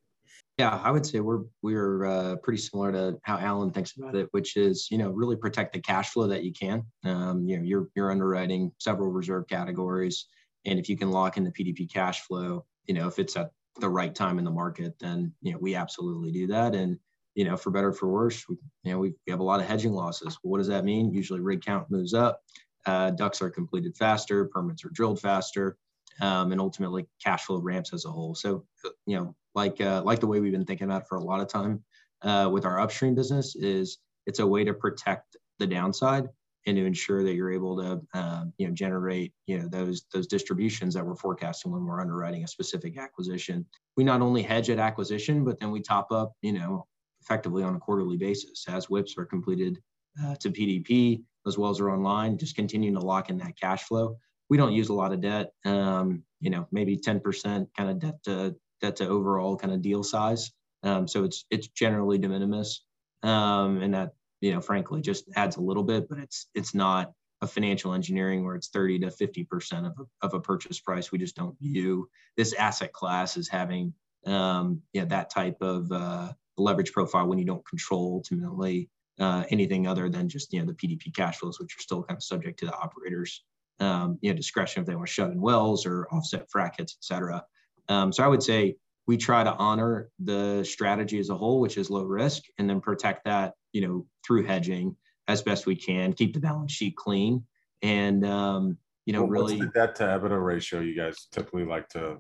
Yeah, 0.59 0.81
I 0.85 0.91
would 0.91 1.07
say 1.07 1.21
we're 1.21 1.45
we're 1.63 2.05
uh, 2.05 2.37
pretty 2.37 2.61
similar 2.61 2.93
to 2.93 3.19
how 3.23 3.39
Allen 3.39 3.71
thinks 3.71 3.97
about 3.97 4.15
it, 4.15 4.29
which 4.33 4.57
is 4.57 4.89
you 4.91 4.99
know 4.99 5.11
really 5.11 5.37
protect 5.37 5.73
the 5.73 5.81
cash 5.81 6.11
flow 6.11 6.27
that 6.27 6.45
you 6.45 6.53
can. 6.53 6.85
Um, 7.05 7.47
you 7.47 7.57
know, 7.57 7.63
you're 7.63 7.89
you're 7.95 8.11
underwriting 8.11 8.73
several 8.79 9.11
reserve 9.11 9.49
categories, 9.49 10.27
and 10.67 10.79
if 10.79 10.89
you 10.89 10.99
can 10.99 11.11
lock 11.11 11.37
in 11.37 11.45
the 11.45 11.51
PDP 11.51 11.91
cash 11.91 12.21
flow, 12.23 12.67
you 12.87 12.95
know, 12.95 13.09
if 13.09 13.19
it's 13.19 13.37
at 13.37 13.53
the 13.81 13.89
right 13.89 14.15
time 14.15 14.39
in 14.39 14.45
the 14.45 14.51
market, 14.51 14.99
then 15.01 15.33
you 15.41 15.53
know 15.53 15.59
we 15.59 15.75
absolutely 15.75 16.31
do 16.31 16.47
that. 16.49 16.75
And 16.75 16.99
you 17.35 17.45
know, 17.45 17.57
for 17.57 17.71
better 17.71 17.93
for 17.93 18.09
worse, 18.09 18.47
we, 18.49 18.57
you 18.83 18.93
know 18.93 18.99
we, 18.99 19.15
we 19.27 19.31
have 19.31 19.41
a 19.41 19.45
lot 19.45 19.61
of 19.61 19.67
hedging 19.67 19.93
losses. 19.93 20.39
Well, 20.43 20.51
what 20.51 20.59
does 20.59 20.69
that 20.69 20.85
mean? 20.85 21.11
Usually, 21.11 21.41
rig 21.41 21.63
count 21.63 21.91
moves 21.91 22.13
up, 22.13 22.43
uh, 22.85 23.13
DUCs 23.13 23.41
are 23.41 23.51
completed 23.51 23.97
faster, 23.97 24.45
permits 24.47 24.85
are 24.85 24.91
drilled 24.91 25.21
faster 25.21 25.79
um, 26.21 26.53
and 26.53 26.61
ultimately 26.61 27.07
cash 27.23 27.45
flow 27.45 27.59
ramps 27.59 27.93
as 27.93 28.05
a 28.05 28.11
whole. 28.11 28.35
So, 28.35 28.65
you 29.07 29.17
know, 29.17 29.35
like 29.55 29.81
uh, 29.81 30.03
like 30.05 30.21
the 30.21 30.27
way 30.27 30.41
we've 30.41 30.53
been 30.53 30.65
thinking 30.65 30.87
about 30.87 31.09
for 31.09 31.17
a 31.17 31.25
lot 31.25 31.41
of 31.41 31.49
time 31.49 31.83
uh, 32.23 32.49
with 32.53 32.65
our 32.65 32.81
upstream 32.81 33.15
business 33.15 33.57
is 33.57 33.99
it's 34.27 34.39
a 34.39 34.47
way 34.47 34.65
to 34.65 34.75
protect 34.75 35.37
the 35.59 35.67
downside 35.67 36.29
and 36.67 36.77
to 36.77 36.85
ensure 36.85 37.25
that 37.25 37.35
you're 37.35 37.53
able 37.53 37.77
to 37.77 38.19
um, 38.19 38.53
you 38.59 38.67
know 38.67 38.75
generate 38.75 39.33
you 39.47 39.59
know 39.59 39.69
those 39.69 40.05
those 40.13 40.27
distributions 40.27 40.95
that 40.95 41.05
we're 41.05 41.17
forecasting 41.17 41.73
when 41.73 41.85
we're 41.85 42.01
underwriting 42.01 42.45
a 42.45 42.49
specific 42.49 42.99
acquisition. 42.99 43.65
We 43.97 44.05
not 44.05 44.21
only 44.21 44.43
hedge 44.43 44.71
at 44.71 44.79
acquisition, 44.79 45.45
but 45.45 45.59
then 45.59 45.71
we 45.71 45.81
top 45.81 46.13
up 46.13 46.35
you 46.43 46.53
know 46.53 46.87
effectively 47.23 47.63
on 47.63 47.75
a 47.75 47.79
quarterly 47.79 48.17
basis 48.17 48.65
as 48.69 48.87
WIPs 48.87 49.19
are 49.19 49.27
completed 49.27 49.79
uh, 50.23 50.35
to 50.37 50.51
PDP. 50.51 51.23
Those 51.45 51.59
wells 51.59 51.81
are 51.81 51.91
online, 51.91 52.37
just 52.39 52.57
continuing 52.57 52.95
to 52.95 53.01
lock 53.01 53.31
in 53.31 53.39
that 53.39 53.59
cash 53.59 53.85
flow 53.85 54.17
we 54.51 54.57
don't 54.57 54.73
use 54.73 54.89
a 54.89 54.95
lot 54.95 55.13
of 55.13 55.23
debt. 55.23 55.53
Um, 55.65 56.25
you 56.41 56.51
know, 56.51 56.67
maybe 56.73 56.99
10% 56.99 57.69
kind 57.77 57.91
of 57.91 58.01
debt 58.01 58.23
to 58.25 58.57
debt 58.83 58.97
to 58.97 59.09
overall 59.09 59.57
kind 59.57 59.73
of 59.73 59.81
deal 59.81 60.03
size. 60.03 60.51
Um, 60.83 61.07
so 61.07 61.25
it's 61.25 61.45
it's 61.51 61.69
generally 61.69 62.19
de 62.19 62.29
minimis, 62.29 62.83
um, 63.23 63.81
and 63.83 63.95
that 63.95 64.13
you 64.41 64.53
know, 64.53 64.61
frankly, 64.61 65.03
just 65.03 65.27
adds 65.37 65.57
a 65.57 65.61
little 65.61 65.83
bit, 65.83 66.09
but 66.09 66.19
it's 66.19 66.49
it's 66.55 66.75
not 66.75 67.13
a 67.43 67.47
financial 67.47 67.95
engineering 67.95 68.45
where 68.45 68.57
it's 68.57 68.69
30 68.69 69.01
to 69.01 69.11
50 69.11 69.45
percent 69.45 69.87
of 69.87 69.93
a, 69.99 70.27
of 70.27 70.35
a 70.35 70.41
purchase 70.41 70.81
price. 70.81 71.13
We 71.13 71.19
just 71.19 71.37
don't 71.37 71.59
view 71.61 72.09
this 72.37 72.55
asset 72.55 72.93
class 72.93 73.37
as 73.37 73.47
having 73.47 73.93
um, 74.27 74.81
yeah 74.95 75.05
that 75.05 75.31
type 75.31 75.61
of 75.61 75.93
uh, 75.93 76.33
leverage 76.57 76.93
profile 76.93 77.27
when 77.27 77.39
you 77.39 77.45
don't 77.45 77.67
control 77.69 78.15
ultimately 78.15 78.89
uh, 79.19 79.45
anything 79.51 79.87
other 79.87 80.09
than 80.09 80.31
just 80.31 80.51
you 80.55 80.61
know 80.61 80.67
the 80.67 80.73
PDP 80.73 81.15
cash 81.15 81.37
flows, 81.37 81.61
which 81.61 81.77
are 81.77 81.83
still 81.83 82.03
kind 82.03 82.17
of 82.17 82.23
subject 82.23 82.59
to 82.61 82.67
the 82.67 82.75
operators 82.75 83.45
um, 83.81 84.19
you 84.21 84.31
know, 84.31 84.37
discretion 84.37 84.81
if 84.81 84.87
they 84.87 84.95
want 84.95 85.09
to 85.09 85.13
shut 85.13 85.31
in 85.31 85.41
wells 85.41 85.87
or 85.87 86.07
offset 86.13 86.47
frac 86.55 86.77
hits, 86.79 86.97
et 86.99 87.05
cetera. 87.05 87.45
Um, 87.89 88.13
so 88.13 88.23
I 88.23 88.29
would 88.29 88.43
say 88.43 88.77
we 89.07 89.17
try 89.17 89.43
to 89.43 89.53
honor 89.55 90.11
the 90.19 90.63
strategy 90.65 91.19
as 91.19 91.31
a 91.31 91.37
whole, 91.37 91.61
which 91.61 91.77
is 91.77 91.91
low 91.91 92.05
risk, 92.05 92.45
and 92.59 92.69
then 92.69 92.81
protect 92.81 93.25
that, 93.25 93.55
you 93.73 93.81
know, 93.81 94.07
through 94.25 94.45
hedging 94.45 94.95
as 95.27 95.43
best 95.43 95.67
we 95.67 95.75
can, 95.75 96.13
keep 96.13 96.35
the 96.35 96.41
balance 96.41 96.73
sheet 96.73 96.97
clean, 96.97 97.45
and 97.83 98.25
um, 98.25 98.77
you 99.07 99.13
know, 99.13 99.23
well, 99.23 99.31
really. 99.31 99.57
What's 99.57 99.73
the 99.73 99.81
debt 99.81 99.95
to 99.97 100.05
EBITDA 100.05 100.45
ratio 100.45 100.81
you 100.81 100.95
guys 100.95 101.27
typically 101.33 101.65
like 101.65 101.89
to? 101.91 102.19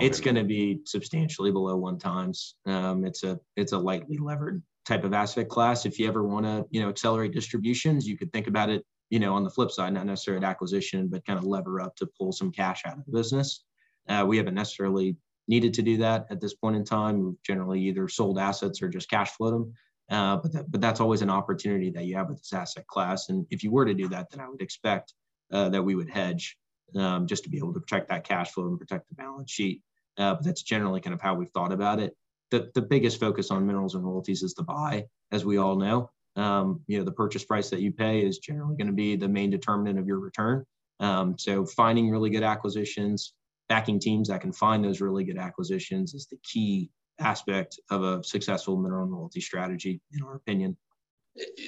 It's 0.00 0.20
going 0.20 0.36
to 0.36 0.44
be 0.44 0.80
substantially 0.86 1.52
below 1.52 1.76
one 1.76 1.98
times. 1.98 2.54
Um, 2.64 3.04
it's 3.04 3.24
a 3.24 3.38
it's 3.56 3.72
a 3.72 3.78
lightly 3.78 4.16
levered 4.16 4.62
type 4.86 5.04
of 5.04 5.12
asset 5.12 5.48
class. 5.48 5.84
If 5.84 5.98
you 5.98 6.08
ever 6.08 6.24
want 6.24 6.46
to, 6.46 6.64
you 6.70 6.80
know, 6.80 6.88
accelerate 6.88 7.32
distributions, 7.32 8.06
you 8.06 8.16
could 8.16 8.32
think 8.32 8.46
about 8.46 8.70
it 8.70 8.86
you 9.12 9.18
know, 9.18 9.34
on 9.34 9.44
the 9.44 9.50
flip 9.50 9.70
side, 9.70 9.92
not 9.92 10.06
necessarily 10.06 10.42
acquisition, 10.42 11.06
but 11.06 11.24
kind 11.26 11.38
of 11.38 11.44
lever 11.44 11.82
up 11.82 11.94
to 11.94 12.08
pull 12.18 12.32
some 12.32 12.50
cash 12.50 12.80
out 12.86 12.96
of 12.96 13.04
the 13.04 13.12
business. 13.12 13.62
Uh, 14.08 14.24
we 14.26 14.38
haven't 14.38 14.54
necessarily 14.54 15.14
needed 15.48 15.74
to 15.74 15.82
do 15.82 15.98
that 15.98 16.24
at 16.30 16.40
this 16.40 16.54
point 16.54 16.76
in 16.76 16.82
time. 16.82 17.22
We've 17.22 17.42
generally 17.42 17.78
either 17.82 18.08
sold 18.08 18.38
assets 18.38 18.80
or 18.80 18.88
just 18.88 19.10
cash 19.10 19.30
flowed 19.32 19.52
them. 19.52 19.74
Uh, 20.10 20.36
but, 20.36 20.52
that, 20.54 20.70
but 20.70 20.80
that's 20.80 20.98
always 20.98 21.20
an 21.20 21.28
opportunity 21.28 21.90
that 21.90 22.06
you 22.06 22.16
have 22.16 22.30
with 22.30 22.38
this 22.38 22.54
asset 22.54 22.86
class. 22.86 23.28
And 23.28 23.46
if 23.50 23.62
you 23.62 23.70
were 23.70 23.84
to 23.84 23.92
do 23.92 24.08
that, 24.08 24.30
then 24.30 24.40
I 24.40 24.48
would 24.48 24.62
expect 24.62 25.12
uh, 25.52 25.68
that 25.68 25.82
we 25.82 25.94
would 25.94 26.08
hedge 26.08 26.56
um, 26.96 27.26
just 27.26 27.44
to 27.44 27.50
be 27.50 27.58
able 27.58 27.74
to 27.74 27.80
protect 27.80 28.08
that 28.08 28.24
cash 28.24 28.52
flow 28.52 28.68
and 28.68 28.78
protect 28.78 29.10
the 29.10 29.14
balance 29.14 29.50
sheet. 29.50 29.82
Uh, 30.16 30.36
but 30.36 30.44
that's 30.44 30.62
generally 30.62 31.02
kind 31.02 31.12
of 31.12 31.20
how 31.20 31.34
we've 31.34 31.50
thought 31.50 31.72
about 31.72 32.00
it. 32.00 32.16
The, 32.50 32.70
the 32.74 32.82
biggest 32.82 33.20
focus 33.20 33.50
on 33.50 33.66
minerals 33.66 33.94
and 33.94 34.04
royalties 34.04 34.42
is 34.42 34.54
the 34.54 34.62
buy, 34.62 35.04
as 35.30 35.44
we 35.44 35.58
all 35.58 35.76
know 35.76 36.10
um, 36.36 36.80
you 36.86 36.98
know 36.98 37.04
the 37.04 37.12
purchase 37.12 37.44
price 37.44 37.70
that 37.70 37.80
you 37.80 37.92
pay 37.92 38.24
is 38.24 38.38
generally 38.38 38.76
going 38.76 38.86
to 38.86 38.92
be 38.92 39.16
the 39.16 39.28
main 39.28 39.50
determinant 39.50 39.98
of 39.98 40.06
your 40.06 40.18
return 40.18 40.64
um, 41.00 41.36
so 41.38 41.64
finding 41.64 42.10
really 42.10 42.30
good 42.30 42.42
acquisitions 42.42 43.34
backing 43.68 43.98
teams 43.98 44.28
that 44.28 44.40
can 44.40 44.52
find 44.52 44.84
those 44.84 45.00
really 45.00 45.24
good 45.24 45.38
acquisitions 45.38 46.14
is 46.14 46.26
the 46.26 46.38
key 46.42 46.90
aspect 47.20 47.78
of 47.90 48.02
a 48.02 48.22
successful 48.24 48.76
mineral 48.76 49.06
royalty 49.06 49.40
strategy 49.40 50.00
in 50.12 50.22
our 50.22 50.34
opinion 50.34 50.76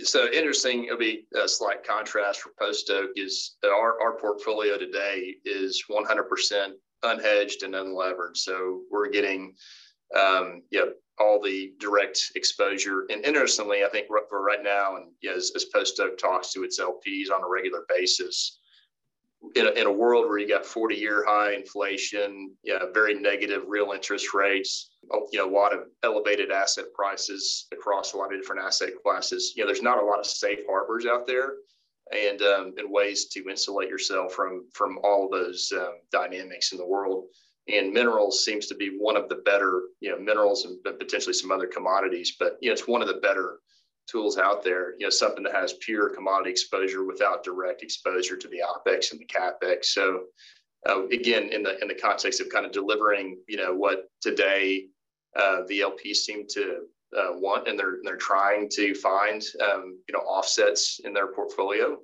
so 0.02 0.30
interesting 0.30 0.84
it'll 0.84 0.98
be 0.98 1.26
a 1.42 1.48
slight 1.48 1.86
contrast 1.86 2.40
for 2.40 2.50
post 2.58 2.90
oak 2.90 3.10
is 3.16 3.56
our, 3.64 4.00
our 4.00 4.18
portfolio 4.18 4.76
today 4.76 5.34
is 5.44 5.84
100% 5.90 6.72
unhedged 7.04 7.62
and 7.62 7.74
unlevered. 7.74 8.36
So 8.36 8.82
we're 8.90 9.08
getting, 9.08 9.54
um, 10.16 10.62
yeah, 10.70 10.84
all 11.18 11.40
the 11.40 11.72
direct 11.78 12.32
exposure. 12.34 13.06
And 13.10 13.24
interestingly, 13.24 13.84
I 13.84 13.88
think 13.88 14.08
for 14.08 14.42
right 14.42 14.62
now, 14.62 14.96
and 14.96 15.06
yeah, 15.22 15.32
as, 15.32 15.52
as 15.54 15.66
Post 15.66 16.00
Oak 16.00 16.18
talks 16.18 16.52
to 16.52 16.64
its 16.64 16.80
LPs 16.80 17.30
on 17.34 17.42
a 17.42 17.48
regular 17.48 17.84
basis, 17.88 18.58
in 19.56 19.66
a, 19.66 19.70
in 19.72 19.86
a 19.86 19.92
world 19.92 20.26
where 20.26 20.38
you 20.38 20.48
got 20.48 20.64
40 20.64 20.94
year 20.94 21.24
high 21.26 21.52
inflation, 21.52 22.54
yeah, 22.62 22.78
very 22.92 23.14
negative 23.14 23.62
real 23.66 23.92
interest 23.92 24.34
rates, 24.34 24.90
you 25.30 25.38
know, 25.38 25.48
a 25.48 25.54
lot 25.54 25.72
of 25.72 25.80
elevated 26.02 26.50
asset 26.50 26.86
prices 26.94 27.66
across 27.72 28.12
a 28.12 28.16
lot 28.16 28.32
of 28.32 28.40
different 28.40 28.62
asset 28.62 28.90
classes. 29.02 29.52
You 29.56 29.62
know, 29.62 29.68
there's 29.68 29.82
not 29.82 30.02
a 30.02 30.06
lot 30.06 30.18
of 30.18 30.26
safe 30.26 30.60
harbors 30.68 31.06
out 31.06 31.26
there 31.26 31.54
and, 32.12 32.40
um, 32.42 32.74
and 32.76 32.90
ways 32.90 33.26
to 33.26 33.48
insulate 33.48 33.88
yourself 33.88 34.32
from, 34.32 34.66
from 34.72 34.98
all 35.04 35.28
those 35.30 35.72
um, 35.76 35.94
dynamics 36.10 36.72
in 36.72 36.78
the 36.78 36.86
world. 36.86 37.26
And 37.66 37.92
minerals 37.92 38.44
seems 38.44 38.66
to 38.66 38.74
be 38.74 38.96
one 38.98 39.16
of 39.16 39.28
the 39.28 39.36
better, 39.36 39.82
you 40.00 40.10
know, 40.10 40.18
minerals 40.18 40.66
and 40.66 40.78
potentially 40.84 41.32
some 41.32 41.50
other 41.50 41.66
commodities, 41.66 42.36
but, 42.38 42.58
you 42.60 42.68
know, 42.68 42.74
it's 42.74 42.86
one 42.86 43.00
of 43.00 43.08
the 43.08 43.14
better 43.14 43.60
tools 44.06 44.36
out 44.36 44.62
there, 44.62 44.92
you 44.98 45.06
know, 45.06 45.10
something 45.10 45.42
that 45.44 45.54
has 45.54 45.74
pure 45.74 46.10
commodity 46.10 46.50
exposure 46.50 47.04
without 47.04 47.42
direct 47.42 47.82
exposure 47.82 48.36
to 48.36 48.48
the 48.48 48.60
OPEX 48.62 49.12
and 49.12 49.20
the 49.20 49.26
CAPEX. 49.26 49.86
So 49.86 50.24
uh, 50.88 51.06
again, 51.06 51.52
in 51.52 51.62
the 51.62 51.80
in 51.80 51.88
the 51.88 51.94
context 51.94 52.40
of 52.40 52.48
kind 52.50 52.66
of 52.66 52.72
delivering, 52.72 53.38
you 53.48 53.56
know, 53.56 53.74
what 53.74 54.08
today 54.20 54.88
uh, 55.36 55.62
the 55.68 55.80
LPs 55.80 56.16
seem 56.16 56.46
to 56.48 56.82
uh, 57.16 57.32
want, 57.32 57.68
and 57.68 57.78
they're 57.78 57.98
they're 58.04 58.16
trying 58.16 58.68
to 58.70 58.94
find, 58.94 59.42
um, 59.62 59.98
you 60.06 60.12
know, 60.12 60.20
offsets 60.20 61.00
in 61.04 61.12
their 61.12 61.32
portfolio 61.32 61.98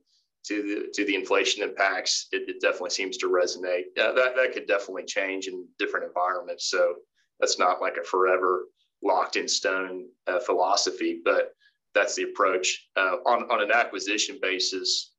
to 0.46 0.62
the 0.62 0.92
to 0.94 1.04
the 1.04 1.14
inflation 1.14 1.62
impacts. 1.62 2.28
It, 2.32 2.48
it 2.48 2.60
definitely 2.60 2.90
seems 2.90 3.16
to 3.18 3.28
resonate. 3.28 3.84
that 3.96 4.14
that 4.14 4.52
could 4.52 4.66
definitely 4.66 5.04
change 5.04 5.46
in 5.46 5.66
different 5.78 6.06
environments. 6.06 6.70
So 6.70 6.94
that's 7.38 7.58
not 7.58 7.80
like 7.80 7.96
a 7.96 8.04
forever 8.04 8.66
locked 9.02 9.36
in 9.36 9.48
stone 9.48 10.06
uh, 10.26 10.40
philosophy, 10.40 11.20
but 11.24 11.52
that's 11.94 12.14
the 12.14 12.24
approach 12.24 12.88
uh, 12.96 13.16
on 13.26 13.50
on 13.50 13.62
an 13.62 13.72
acquisition 13.72 14.38
basis, 14.40 15.12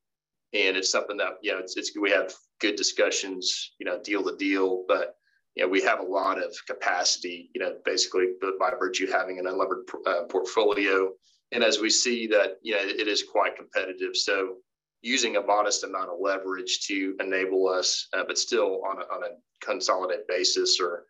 and 0.54 0.78
it's 0.78 0.92
something 0.92 1.18
that 1.18 1.34
you 1.42 1.52
know 1.52 1.60
it's, 1.60 1.78
it's 1.78 1.92
we 2.00 2.12
have 2.12 2.34
good 2.60 2.76
discussions, 2.76 3.74
you 3.80 3.86
know, 3.86 4.00
deal 4.02 4.24
to 4.24 4.36
deal, 4.38 4.86
but 4.88 5.16
you 5.56 5.64
know 5.64 5.70
we 5.70 5.82
have 5.82 6.00
a 6.00 6.04
lot 6.04 6.42
of 6.42 6.56
capacity, 6.68 7.50
you 7.54 7.62
know, 7.62 7.76
basically 7.84 8.28
by 8.60 8.72
virtue 8.80 9.06
of 9.06 9.12
having 9.12 9.40
an 9.40 9.46
unlevered 9.46 9.84
uh, 10.08 10.24
portfolio, 10.30 11.12
and 11.52 11.64
as 11.64 11.80
we 11.80 11.90
see 11.90 12.28
that 12.28 12.58
you 12.62 12.74
know 12.74 12.82
it 12.82 13.08
is 13.08 13.24
quite 13.24 13.58
competitive, 13.58 14.16
so 14.16 14.58
using 15.02 15.36
a 15.36 15.42
modest 15.42 15.84
amount 15.84 16.10
of 16.10 16.18
leverage 16.22 16.86
to 16.88 17.16
enable 17.20 17.68
us, 17.68 18.08
uh, 18.14 18.24
but 18.26 18.38
still 18.38 18.82
on 18.86 18.98
a, 19.02 19.06
on 19.14 19.24
a 19.24 19.66
consolidated 19.66 20.26
basis 20.28 20.80
or 20.80 21.06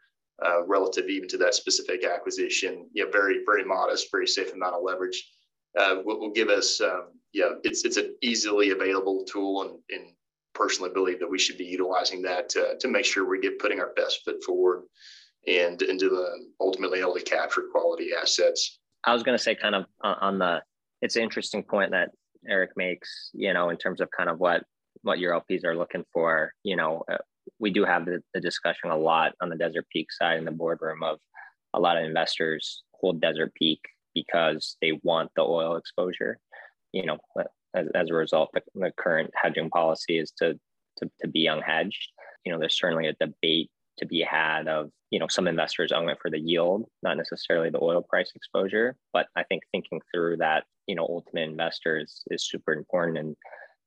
uh, 0.46 0.64
relative 0.66 1.10
even 1.10 1.28
to 1.28 1.38
that 1.38 1.54
specific 1.54 2.06
acquisition, 2.06 2.88
yeah, 2.94 3.06
very, 3.12 3.42
very 3.46 3.64
modest, 3.64 4.08
very 4.12 4.28
safe 4.28 4.54
amount 4.54 4.76
of 4.76 4.82
leverage 4.84 5.30
uh, 5.78 5.98
will, 6.04 6.20
will, 6.20 6.32
give 6.32 6.50
us, 6.50 6.82
um, 6.82 7.10
yeah, 7.34 7.52
it's 7.64 7.86
it's 7.86 7.98
an 7.98 8.16
easily 8.22 8.72
available 8.72 9.24
tool, 9.26 9.62
and, 9.62 9.80
and 9.90 10.14
personally 10.54 10.92
believe 10.94 11.20
that 11.20 11.30
we 11.30 11.40
should 11.40 11.58
be 11.58 11.66
utilizing 11.66 12.22
that 12.22 12.50
to, 12.50 12.76
to 12.80 12.88
make 12.88 13.06
sure 13.06 13.28
we 13.28 13.40
get 13.40 13.60
putting 13.60 13.80
our 13.80 13.94
best 13.96 14.24
foot 14.26 14.44
forward 14.44 14.84
and 15.48 15.82
into 15.82 16.10
the 16.10 16.28
ultimately 16.60 17.00
able 17.00 17.14
to 17.14 17.24
capture 17.24 17.64
quality 17.72 18.10
assets. 18.20 18.80
I 19.06 19.14
was 19.14 19.24
going 19.24 19.38
to 19.38 19.44
say, 19.44 19.56
kind 19.56 19.76
of 19.76 19.86
on 20.02 20.40
the, 20.40 20.62
it's 21.02 21.16
an 21.16 21.24
interesting 21.24 21.64
point 21.64 21.92
that 21.92 22.10
Eric 22.48 22.72
makes, 22.76 23.30
you 23.34 23.54
know, 23.54 23.70
in 23.70 23.78
terms 23.78 24.02
of 24.02 24.10
kind 24.16 24.30
of 24.30 24.40
what 24.40 24.64
what 25.04 25.20
your 25.20 25.34
LPs 25.34 25.66
are 25.66 25.76
looking 25.76 26.04
for. 26.14 26.54
You 26.64 26.76
know, 26.76 27.04
uh, 27.12 27.18
we 27.60 27.72
do 27.72 27.86
have 27.86 28.06
the, 28.06 28.22
the 28.34 28.42
discussion 28.42 28.90
a 28.92 28.98
lot 28.98 29.34
on 29.42 29.50
the 29.50 29.56
Desert 29.56 29.86
Peak 29.92 30.12
side 30.12 30.38
in 30.38 30.46
the 30.46 30.52
boardroom 30.52 31.04
of 31.04 31.18
a 31.74 31.80
lot 31.80 31.98
of 31.98 32.04
investors 32.04 32.84
hold 32.94 33.22
Desert 33.22 33.54
Peak 33.56 33.80
because 34.14 34.78
they 34.82 35.00
want 35.04 35.32
the 35.36 35.42
oil 35.42 35.76
exposure. 35.76 36.38
You 36.92 37.06
know, 37.06 37.18
as, 37.76 37.88
as 37.96 38.10
a 38.10 38.14
result, 38.14 38.50
the, 38.54 38.62
the 38.76 38.92
current 38.98 39.32
hedging 39.36 39.70
policy 39.70 40.20
is 40.20 40.32
to, 40.40 40.60
to, 40.98 41.10
to 41.22 41.28
be 41.28 41.48
unhedged. 41.48 42.10
You 42.46 42.52
know, 42.52 42.60
there's 42.60 42.78
certainly 42.78 43.08
a 43.08 43.14
debate 43.14 43.70
to 44.00 44.06
be 44.06 44.22
had 44.22 44.68
of, 44.68 44.90
you 45.10 45.20
know, 45.20 45.28
some 45.30 45.48
investors 45.48 45.92
own 45.92 46.10
it 46.10 46.18
for 46.22 46.30
the 46.30 46.40
yield, 46.40 46.86
not 47.04 47.18
necessarily 47.18 47.70
the 47.70 47.82
oil 47.82 48.02
price 48.02 48.32
exposure. 48.36 48.96
But 49.14 49.28
I 49.36 49.44
think 49.44 49.64
thinking 49.72 50.02
through 50.14 50.38
that, 50.38 50.64
you 50.92 50.98
know, 50.98 51.08
ultimate 51.08 51.48
investors 51.50 52.22
is 52.30 52.42
is 52.42 52.50
super 52.50 52.74
important. 52.74 53.18
And 53.18 53.38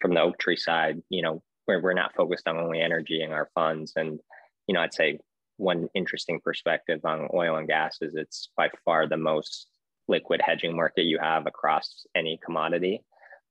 from 0.01 0.15
the 0.15 0.23
Oaktree 0.23 0.57
side, 0.57 1.03
you 1.11 1.21
know, 1.21 1.43
we're, 1.67 1.83
we're 1.83 1.93
not 1.93 2.15
focused 2.17 2.49
on 2.49 2.57
only 2.57 2.81
energy 2.81 3.23
in 3.23 3.31
our 3.31 3.51
funds. 3.55 3.93
And, 3.95 4.19
you 4.67 4.73
know, 4.73 4.81
I'd 4.81 4.95
say 4.95 5.19
one 5.59 5.89
interesting 5.95 6.41
perspective 6.41 7.01
on 7.05 7.29
oil 7.35 7.57
and 7.57 7.69
gas 7.69 7.99
is 8.01 8.15
it's 8.15 8.49
by 8.57 8.71
far 8.87 9.07
the 9.07 9.19
most 9.19 9.67
liquid 10.09 10.41
hedging 10.43 10.75
market 10.75 11.03
you 11.03 11.19
have 11.21 11.47
across 11.47 12.07
any 12.15 12.41
commodity, 12.43 13.05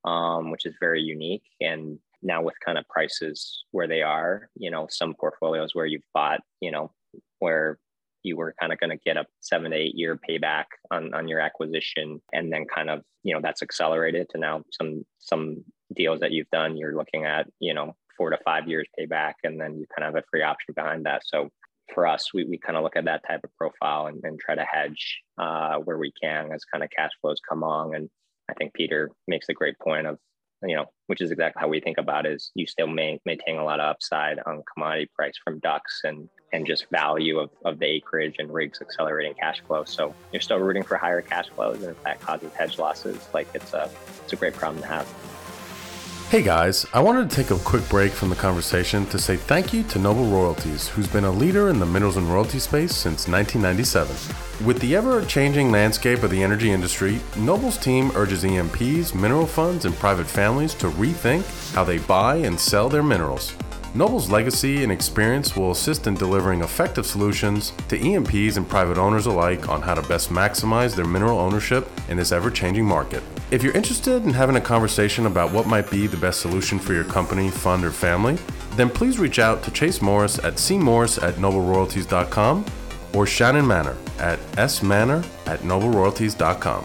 um, 0.04 0.50
which 0.50 0.66
is 0.66 0.74
very 0.80 1.04
unique. 1.04 1.44
And 1.62 2.00
now 2.24 2.42
with 2.42 2.56
kind 2.66 2.80
of 2.80 2.88
prices 2.88 3.66
where 3.70 3.88
they 3.88 4.02
are, 4.02 4.50
you 4.56 4.72
know, 4.72 4.88
some 4.90 5.14
portfolios 5.14 5.76
where 5.76 5.86
you've 5.86 6.10
bought, 6.12 6.40
you 6.60 6.72
know, 6.72 6.92
where 7.38 7.78
you 8.24 8.38
were 8.38 8.56
kind 8.60 8.74
of 8.74 8.80
going 8.80 8.90
to 8.90 9.04
get 9.06 9.18
a 9.18 9.26
seven 9.42 9.72
to 9.72 9.78
eight 9.78 9.96
year 9.96 10.20
payback 10.28 10.66
on, 10.92 11.14
on 11.14 11.28
your 11.28 11.40
acquisition 11.40 12.22
and 12.32 12.52
then 12.52 12.66
kind 12.74 12.90
of 12.90 13.02
you 13.24 13.34
know 13.34 13.42
that's 13.42 13.62
accelerated 13.62 14.28
to 14.30 14.38
now 14.38 14.64
some 14.72 15.06
some 15.20 15.64
deals 15.96 16.20
that 16.20 16.32
you've 16.32 16.50
done 16.52 16.78
you're 16.78 16.96
looking 16.96 17.26
at 17.26 17.48
you 17.60 17.74
know 17.74 17.96
four 18.18 18.30
to 18.30 18.38
five 18.46 18.68
years 18.68 18.88
payback 19.00 19.34
and 19.44 19.60
then 19.60 19.78
you 19.78 19.86
kind 19.96 20.08
of 20.08 20.14
have 20.14 20.24
a 20.24 20.28
free 20.30 20.44
option 20.44 20.74
behind 20.76 21.06
that 21.06 21.22
so 21.26 21.50
for 21.94 22.08
us, 22.08 22.34
we, 22.34 22.46
we 22.46 22.58
kind 22.58 22.78
of 22.78 22.84
look 22.84 22.96
at 22.96 23.06
that 23.06 23.24
type 23.28 23.42
of 23.44 23.56
profile 23.58 24.08
and, 24.08 24.20
and 24.24 24.40
try 24.40 24.56
to 24.56 24.64
hedge 24.64 25.22
uh, 25.38 25.76
where 25.78 25.98
we 25.98 26.12
can 26.22 26.52
as 26.52 26.66
kind 26.66 26.84
of 26.84 26.90
cash 26.96 27.12
flows 27.22 27.40
come 27.48 27.64
on. 27.64 27.96
And 27.96 28.10
I 28.50 28.54
think 28.54 28.74
Peter 28.74 29.12
makes 29.28 29.50
a 29.50 29.54
great 29.54 29.78
point 29.80 30.08
of, 30.08 30.18
you 30.64 30.76
know, 30.76 30.86
which 31.08 31.22
is 31.22 31.32
exactly 31.32 31.60
how 31.60 31.68
we 31.68 31.80
think 31.80 31.98
about 31.98 32.26
is 32.26 32.52
you 32.56 32.66
still 32.66 32.88
may, 32.88 33.20
maintain 33.26 33.58
a 33.58 33.66
lot 33.66 33.80
of 33.80 33.90
upside 33.90 34.40
on 34.46 34.64
commodity 34.74 35.10
price 35.16 35.34
from 35.44 35.60
DUCs 35.60 36.04
and, 36.04 36.30
and 36.54 36.66
just 36.66 36.86
value 36.90 37.40
of, 37.40 37.50
of 37.66 37.80
the 37.80 37.86
acreage 37.86 38.36
and 38.40 38.54
rigs 38.54 38.80
accelerating 38.80 39.34
cash 39.34 39.60
flow. 39.68 39.84
So 39.84 40.14
you're 40.32 40.42
still 40.42 40.60
rooting 40.60 40.84
for 40.84 40.96
higher 40.96 41.22
cash 41.22 41.50
flows. 41.50 41.82
And 41.82 41.92
if 41.92 42.04
that 42.04 42.22
causes 42.22 42.54
hedge 42.54 42.78
losses, 42.78 43.28
like 43.34 43.48
it's 43.54 43.74
a, 43.74 43.90
it's 44.24 44.34
a 44.34 44.36
great 44.36 44.54
problem 44.54 44.82
to 44.84 44.88
have. 44.88 45.12
Hey 46.30 46.42
guys, 46.42 46.88
I 46.94 47.00
wanted 47.00 47.30
to 47.30 47.36
take 47.36 47.52
a 47.52 47.60
quick 47.60 47.88
break 47.90 48.12
from 48.12 48.30
the 48.30 48.36
conversation 48.36 49.06
to 49.08 49.20
say 49.20 49.36
thank 49.36 49.72
you 49.72 49.84
to 49.84 50.00
Noble 50.00 50.26
Royalties, 50.26 50.88
who's 50.88 51.08
been 51.08 51.26
a 51.26 51.32
leader 51.32 51.70
in 51.70 51.78
the 51.80 51.86
minerals 51.86 52.18
and 52.18 52.28
royalty 52.28 52.58
space 52.58 52.96
since 52.96 53.28
1997. 53.28 54.66
With 54.66 54.80
the 54.80 54.96
ever 54.96 55.24
changing 55.26 55.72
landscape 55.72 56.24
of 56.24 56.32
the 56.32 56.42
energy 56.42 56.72
industry, 56.72 57.20
Noble's 57.38 57.78
team 57.78 58.12
urges 58.16 58.44
E&Ps, 58.44 59.14
mineral 59.14 59.46
funds, 59.46 59.86
and 59.86 59.94
private 59.96 60.26
families 60.26 60.74
to 60.76 60.90
rethink 60.90 61.44
how 61.76 61.84
they 61.84 62.00
buy 62.00 62.38
and 62.38 62.60
sell 62.60 62.90
their 62.90 63.04
minerals. 63.04 63.54
Noble's 63.96 64.32
legacy 64.32 64.82
and 64.82 64.92
experience 64.92 65.56
will 65.56 65.70
assist 65.70 66.08
in 66.08 66.16
delivering 66.16 66.62
effective 66.62 67.06
solutions 67.06 67.74
to 67.90 67.96
E&Ps 67.96 68.58
and 68.58 68.68
private 68.68 68.98
owners 68.98 69.28
alike 69.28 69.70
on 69.70 69.84
how 69.84 69.94
to 69.94 70.02
best 70.08 70.32
maximize 70.32 70.96
their 70.96 71.06
mineral 71.06 71.38
ownership 71.38 71.88
in 72.10 72.18
this 72.18 72.32
ever 72.32 72.50
changing 72.50 72.86
market. 72.86 73.22
If 73.52 73.62
you're 73.62 73.74
interested 73.74 74.24
in 74.24 74.34
having 74.34 74.56
a 74.56 74.62
conversation 74.62 75.28
about 75.28 75.52
what 75.52 75.68
might 75.68 75.92
be 75.92 76.08
the 76.08 76.18
best 76.18 76.40
solution 76.42 76.80
for 76.80 76.94
your 76.94 77.04
company, 77.04 77.52
fund, 77.52 77.86
or 77.86 77.92
family, 77.92 78.40
then 78.72 78.90
please 78.90 79.20
reach 79.20 79.38
out 79.38 79.62
to 79.62 79.70
Chase 79.70 80.02
Morris 80.02 80.40
at 80.40 80.56
cmorris 80.56 81.22
at 81.22 81.36
nobleroyalties.com 81.36 82.66
or 83.14 83.28
Shannon 83.28 83.68
Manner 83.68 83.96
at 84.18 84.40
smanner 84.56 85.24
at 85.46 85.60
nobleroyalties.com. 85.60 86.84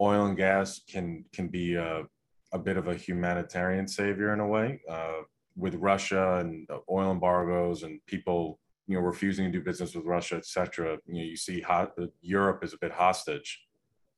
oil 0.00 0.26
and 0.26 0.36
gas 0.36 0.80
can 0.88 1.24
can 1.32 1.48
be 1.48 1.74
a, 1.74 2.02
a 2.52 2.58
bit 2.58 2.76
of 2.76 2.88
a 2.88 2.94
humanitarian 2.94 3.88
savior 3.88 4.32
in 4.32 4.40
a 4.40 4.46
way. 4.46 4.80
Uh, 4.88 5.22
with 5.56 5.76
Russia 5.76 6.38
and 6.40 6.68
oil 6.90 7.12
embargoes 7.12 7.84
and 7.84 8.04
people, 8.06 8.58
you 8.88 8.96
know, 8.96 9.00
refusing 9.00 9.44
to 9.44 9.58
do 9.58 9.64
business 9.64 9.94
with 9.94 10.04
Russia, 10.04 10.34
et 10.34 10.44
cetera, 10.44 10.98
you 11.06 11.14
know, 11.14 11.22
you 11.22 11.36
see 11.36 11.60
hot, 11.60 11.92
Europe 12.20 12.64
is 12.64 12.72
a 12.72 12.78
bit 12.78 12.90
hostage 12.90 13.64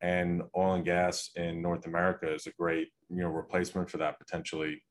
and 0.00 0.42
oil 0.56 0.74
and 0.74 0.84
gas 0.84 1.30
in 1.36 1.62
North 1.62 1.86
America 1.86 2.32
is 2.32 2.46
a 2.46 2.52
great 2.52 2.88
you 3.08 3.22
know 3.22 3.28
replacement 3.28 3.88
for 3.90 3.98
that 3.98 4.18
potentially. 4.18 4.82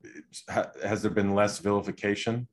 Has 0.83 1.01
there 1.01 1.11
been 1.11 1.35
less 1.35 1.59
vilification, 1.59 2.47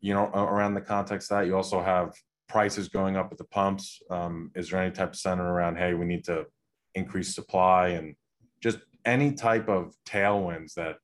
you 0.00 0.14
know, 0.14 0.26
around 0.26 0.74
the 0.74 0.80
context 0.80 1.30
that 1.30 1.46
you 1.46 1.56
also 1.56 1.82
have 1.82 2.14
prices 2.48 2.88
going 2.88 3.16
up 3.16 3.30
at 3.32 3.38
the 3.38 3.44
pumps? 3.44 4.00
Um, 4.10 4.50
is 4.54 4.70
there 4.70 4.80
any 4.80 4.92
type 4.92 5.10
of 5.10 5.16
sentiment 5.16 5.50
around 5.50 5.76
hey 5.76 5.94
we 5.94 6.04
need 6.04 6.24
to 6.24 6.46
increase 6.94 7.34
supply 7.34 7.88
and 7.88 8.14
just 8.62 8.78
any 9.04 9.32
type 9.32 9.68
of 9.68 9.94
tailwinds 10.06 10.74
that 10.74 10.96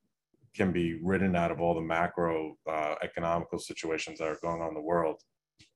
can 0.55 0.71
be 0.71 0.99
ridden 1.01 1.35
out 1.35 1.51
of 1.51 1.61
all 1.61 1.73
the 1.73 1.81
macro 1.81 2.57
uh, 2.69 2.95
economical 3.03 3.57
situations 3.57 4.19
that 4.19 4.27
are 4.27 4.37
going 4.41 4.61
on 4.61 4.69
in 4.69 4.73
the 4.73 4.81
world? 4.81 5.21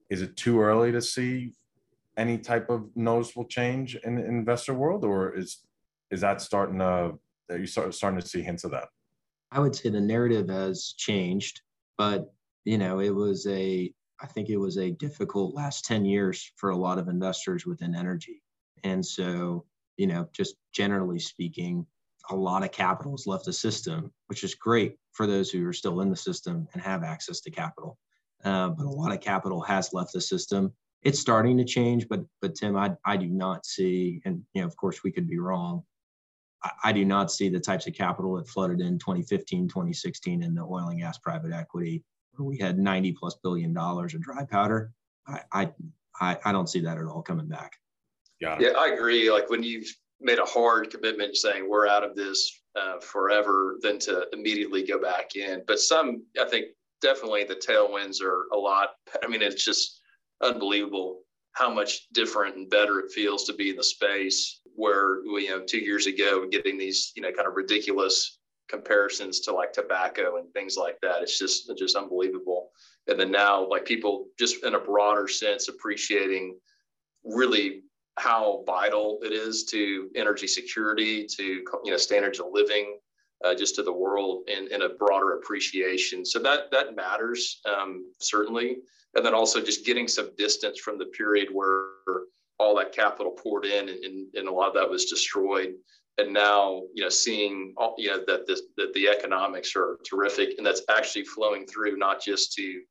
Is 0.10 0.22
it 0.22 0.36
too 0.36 0.62
early 0.62 0.92
to 0.92 1.02
see 1.02 1.54
any 2.18 2.38
type 2.38 2.70
of 2.70 2.90
noticeable 2.96 3.46
change 3.46 3.96
in 3.96 4.16
the 4.16 4.26
investor 4.26 4.74
world, 4.74 5.04
or 5.04 5.36
is 5.36 5.64
is 6.12 6.22
that 6.22 6.42
starting 6.42 6.80
to 6.80 7.14
are 7.50 7.58
you 7.58 7.68
start, 7.68 7.94
starting 7.94 8.20
to 8.20 8.28
see 8.28 8.42
hints 8.42 8.64
of 8.64 8.72
that? 8.72 8.88
I 9.52 9.60
would 9.60 9.76
say 9.76 9.90
the 9.90 10.02
narrative 10.02 10.50
has 10.50 10.94
changed, 10.98 11.62
but 11.98 12.34
you 12.64 12.78
know, 12.78 13.00
it 13.00 13.14
was 13.14 13.46
a 13.48 13.94
I 14.22 14.28
think 14.28 14.50
it 14.50 14.58
was 14.58 14.78
a 14.78 14.92
difficult 14.92 15.56
last 15.56 15.86
10 15.86 16.06
years 16.06 16.52
for 16.56 16.70
a 16.70 16.78
lot 16.78 16.98
of 16.98 17.10
investors 17.10 17.66
within 17.66 17.96
energy. 17.96 18.42
And 18.84 19.06
so, 19.06 19.66
you 19.98 20.08
know, 20.08 20.28
just 20.32 20.56
generally 20.74 21.20
speaking, 21.20 21.86
a 22.30 22.36
lot 22.36 22.64
of 22.64 22.72
capital 22.72 23.12
has 23.12 23.28
left 23.28 23.46
the 23.46 23.54
system, 23.54 24.12
which 24.28 24.44
is 24.44 24.56
great 24.56 24.98
for 25.12 25.28
those 25.28 25.52
who 25.52 25.68
are 25.68 25.74
still 25.74 26.02
in 26.02 26.10
the 26.10 26.16
system 26.16 26.68
and 26.74 26.82
have 26.82 27.04
access 27.04 27.42
to 27.42 27.52
capital. 27.52 27.98
Uh, 28.44 28.70
but 28.70 28.86
a 28.86 28.90
lot 28.90 29.12
of 29.12 29.20
capital 29.22 29.62
has 29.62 29.94
left 29.94 30.14
the 30.14 30.22
system 30.22 30.74
it's 31.06 31.20
starting 31.20 31.56
to 31.58 31.64
change, 31.64 32.10
but 32.10 32.22
but 32.42 32.56
Tim, 32.56 32.76
I 32.76 32.92
I 33.06 33.16
do 33.16 33.28
not 33.28 33.66
see, 33.66 34.22
and 34.26 34.44
you 34.54 34.62
know, 34.62 34.68
of 34.68 34.76
course, 34.76 35.04
we 35.04 35.12
could 35.12 35.30
be 35.30 35.40
wrong. 35.40 35.84
I, 36.64 36.72
I 36.86 36.92
do 36.92 37.06
not 37.06 37.32
see 37.32 37.48
the 37.48 37.60
types 37.60 37.88
of 37.88 37.94
capital 37.94 38.36
that 38.36 38.50
flooded 38.50 38.82
in 38.82 38.98
2015, 38.98 39.68
2016 39.70 40.44
in 40.44 40.56
the 40.56 40.62
oil 40.62 40.88
and 40.90 41.00
gas 41.00 41.20
private 41.20 41.54
equity, 41.54 42.04
we 42.40 42.58
had 42.58 42.80
90 42.80 43.14
plus 43.14 43.36
billion 43.44 43.72
dollars 43.72 44.16
of 44.16 44.22
dry 44.22 44.44
powder. 44.44 44.92
I 45.28 45.72
I 46.20 46.38
I 46.44 46.52
don't 46.52 46.70
see 46.70 46.82
that 46.82 46.98
at 46.98 47.06
all 47.06 47.22
coming 47.22 47.48
back. 47.48 47.74
Yeah, 48.42 48.58
yeah, 48.60 48.70
I 48.78 48.90
agree. 48.90 49.32
Like 49.32 49.50
when 49.50 49.64
you've 49.64 49.88
made 50.20 50.40
a 50.40 50.46
hard 50.46 50.90
commitment 50.90 51.38
saying 51.38 51.70
we're 51.70 51.88
out 51.88 52.04
of 52.04 52.16
this 52.16 52.62
uh, 52.76 53.00
forever, 53.00 53.78
than 53.82 54.00
to 54.00 54.26
immediately 54.34 54.84
go 54.84 55.00
back 55.00 55.36
in. 55.36 55.64
But 55.68 55.80
some, 55.80 56.26
I 56.40 56.46
think, 56.50 56.68
definitely 57.02 57.44
the 57.44 57.56
tailwinds 57.56 58.22
are 58.22 58.48
a 58.54 58.58
lot. 58.58 58.90
I 59.24 59.28
mean, 59.28 59.42
it's 59.42 59.64
just 59.64 59.95
unbelievable 60.42 61.22
how 61.54 61.74
much 61.74 62.08
different 62.12 62.56
and 62.58 62.70
better 62.70 63.00
it 63.00 63.12
feels 63.12 63.46
to 63.46 63.54
be 63.54 63.70
in 63.70 63.78
the 63.78 63.84
space 63.84 64.60
where 64.76 65.22
we, 65.34 65.46
you 65.46 65.50
know, 65.50 65.62
two 65.62 65.80
years 65.80 66.06
ago, 66.06 66.46
getting 66.52 66.78
these, 66.78 67.14
you 67.16 67.22
know, 67.22 67.32
kind 67.32 67.48
of 67.48 67.56
ridiculous 67.56 68.40
comparisons 68.68 69.40
to 69.40 69.54
like 69.54 69.72
tobacco 69.72 70.38
and 70.38 70.52
things 70.54 70.76
like 70.76 70.98
that. 71.02 71.22
It's 71.22 71.40
just, 71.40 71.70
it's 71.70 71.80
just 71.80 71.96
unbelievable. 71.96 72.72
And 73.08 73.18
then 73.20 73.32
now, 73.32 73.66
like 73.68 73.86
people 73.86 74.28
just 74.38 74.66
in 74.66 74.76
a 74.76 74.80
broader 74.80 75.28
sense, 75.28 75.70
appreciating 75.70 76.58
really 77.24 77.84
how 78.18 78.64
vital 78.66 79.20
it 79.24 79.32
is 79.32 79.66
to 79.66 80.10
energy 80.16 80.48
security, 80.48 81.26
to 81.26 81.44
you 81.44 81.92
know 81.92 81.98
standards 81.98 82.40
of 82.40 82.48
living, 82.52 82.98
uh, 83.44 83.54
just 83.54 83.76
to 83.76 83.84
the 83.84 83.92
world 83.92 84.44
in, 84.48 84.72
in 84.72 84.84
a 84.84 84.90
broader 84.90 85.34
appreciation. 85.34 86.26
So 86.26 86.40
that 86.40 86.72
that 86.72 86.96
matters 86.96 87.60
um, 87.66 88.12
certainly 88.20 88.78
and 89.16 89.26
then 89.26 89.34
also 89.34 89.62
just 89.62 89.86
getting 89.86 90.08
some 90.08 90.30
distance 90.38 90.80
from 90.80 90.98
the 90.98 91.06
period 91.06 91.48
where 91.52 91.88
all 92.60 92.76
that 92.76 92.92
capital 92.92 93.32
poured 93.32 93.66
in 93.66 93.90
and, 93.90 94.28
and 94.34 94.48
a 94.48 94.52
lot 94.52 94.68
of 94.68 94.74
that 94.76 94.90
was 94.90 95.06
destroyed 95.06 95.74
and 96.18 96.32
now 96.34 96.84
you 96.94 97.04
know 97.04 97.10
seeing 97.10 97.74
all, 97.78 97.96
you 97.98 98.10
know 98.10 98.24
that 98.28 98.48
this 98.48 98.62
that 98.78 98.94
the 98.94 99.08
economics 99.08 99.76
are 99.76 99.98
terrific 100.10 100.56
and 100.58 100.66
that's 100.66 100.84
actually 100.90 101.26
flowing 101.26 101.66
through 101.66 101.98
not 101.98 102.22
just 102.22 102.54
to 102.54 102.62
you 102.62 102.84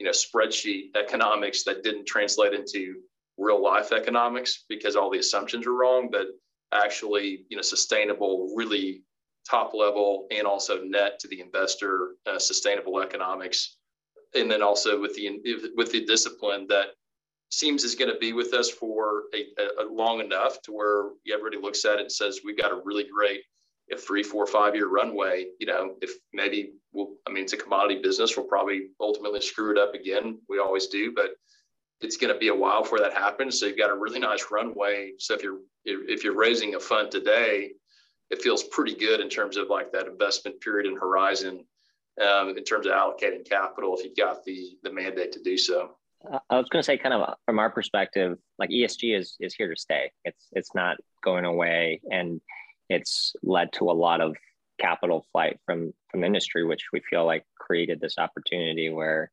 know 0.00 0.10
spreadsheet 0.10 0.96
economics 0.96 1.62
that 1.62 1.84
didn't 1.84 2.06
translate 2.06 2.54
into 2.54 2.96
real 3.38 3.62
life 3.62 3.92
economics 3.92 4.64
because 4.68 4.96
all 4.96 5.10
the 5.10 5.18
assumptions 5.18 5.66
are 5.66 5.74
wrong 5.74 6.08
but 6.10 6.26
actually 6.72 7.44
you 7.48 7.56
know 7.56 7.62
sustainable 7.62 8.52
really 8.56 9.02
top 9.48 9.74
level 9.74 10.26
and 10.30 10.46
also 10.46 10.82
net 10.82 11.18
to 11.18 11.28
the 11.28 11.40
investor 11.40 12.10
uh, 12.26 12.38
sustainable 12.38 13.00
economics 13.00 13.76
and 14.34 14.50
then 14.50 14.62
also 14.62 15.00
with 15.00 15.14
the 15.14 15.40
with 15.76 15.92
the 15.92 16.04
discipline 16.04 16.66
that 16.68 16.88
seems 17.50 17.84
is 17.84 17.94
going 17.94 18.10
to 18.10 18.18
be 18.18 18.32
with 18.32 18.54
us 18.54 18.70
for 18.70 19.24
a, 19.34 19.46
a, 19.82 19.84
long 19.84 20.20
enough 20.20 20.62
to 20.62 20.72
where 20.72 21.10
everybody 21.30 21.58
looks 21.60 21.84
at 21.84 21.96
it 21.96 22.02
and 22.02 22.12
says 22.12 22.40
we've 22.42 22.56
got 22.56 22.72
a 22.72 22.80
really 22.84 23.04
great 23.04 23.42
a 23.92 23.96
three, 23.96 24.22
four, 24.22 24.46
five 24.46 24.74
year 24.74 24.88
runway. 24.88 25.46
You 25.58 25.66
know, 25.66 25.94
if 26.00 26.12
maybe 26.32 26.72
we'll, 26.92 27.14
I 27.26 27.32
mean, 27.32 27.44
it's 27.44 27.52
a 27.52 27.58
commodity 27.58 28.00
business. 28.02 28.36
We'll 28.36 28.46
probably 28.46 28.88
ultimately 29.00 29.40
screw 29.40 29.70
it 29.72 29.78
up 29.78 29.94
again. 29.94 30.38
We 30.48 30.58
always 30.58 30.86
do, 30.86 31.12
but 31.14 31.32
it's 32.00 32.16
going 32.16 32.32
to 32.32 32.38
be 32.38 32.48
a 32.48 32.54
while 32.54 32.82
before 32.82 33.00
that 33.00 33.12
happens. 33.12 33.60
So 33.60 33.66
you've 33.66 33.78
got 33.78 33.90
a 33.90 33.94
really 33.96 34.18
nice 34.18 34.46
runway. 34.50 35.12
So 35.18 35.34
if 35.34 35.42
you're 35.42 35.58
if 35.84 36.24
you're 36.24 36.36
raising 36.36 36.74
a 36.74 36.80
fund 36.80 37.10
today, 37.10 37.72
it 38.32 38.42
feels 38.42 38.64
pretty 38.64 38.94
good 38.94 39.20
in 39.20 39.28
terms 39.28 39.56
of 39.56 39.68
like 39.68 39.92
that 39.92 40.08
investment 40.08 40.60
period 40.60 40.86
and 40.86 40.98
horizon 40.98 41.64
um, 42.20 42.48
in 42.56 42.64
terms 42.64 42.86
of 42.86 42.92
allocating 42.92 43.48
capital 43.48 43.96
if 43.96 44.04
you've 44.04 44.16
got 44.16 44.42
the 44.44 44.76
the 44.82 44.92
mandate 44.92 45.32
to 45.32 45.42
do 45.42 45.56
so. 45.56 45.96
I 46.50 46.56
was 46.56 46.68
going 46.68 46.80
to 46.80 46.86
say, 46.86 46.96
kind 46.96 47.14
of 47.14 47.34
from 47.46 47.58
our 47.58 47.70
perspective, 47.70 48.38
like 48.58 48.70
ESG 48.70 49.18
is 49.18 49.36
is 49.40 49.54
here 49.54 49.72
to 49.72 49.80
stay. 49.80 50.12
It's 50.24 50.46
it's 50.52 50.74
not 50.74 50.96
going 51.22 51.44
away, 51.44 52.00
and 52.10 52.40
it's 52.88 53.34
led 53.42 53.72
to 53.74 53.90
a 53.90 53.92
lot 53.92 54.20
of 54.20 54.36
capital 54.80 55.26
flight 55.32 55.58
from 55.66 55.92
from 56.10 56.24
industry, 56.24 56.64
which 56.64 56.86
we 56.92 57.00
feel 57.00 57.26
like 57.26 57.44
created 57.58 58.00
this 58.00 58.18
opportunity 58.18 58.88
where 58.88 59.30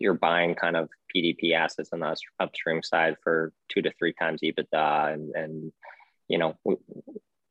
you're 0.00 0.14
buying 0.14 0.54
kind 0.54 0.76
of 0.76 0.88
PDP 1.14 1.54
assets 1.54 1.90
on 1.92 2.00
the 2.00 2.16
upstream 2.40 2.82
side 2.82 3.16
for 3.22 3.52
two 3.68 3.82
to 3.82 3.92
three 3.98 4.12
times 4.12 4.40
EBITDA, 4.42 5.12
and 5.12 5.34
and 5.34 5.72
you 6.28 6.38
know 6.38 6.54
we, 6.64 6.76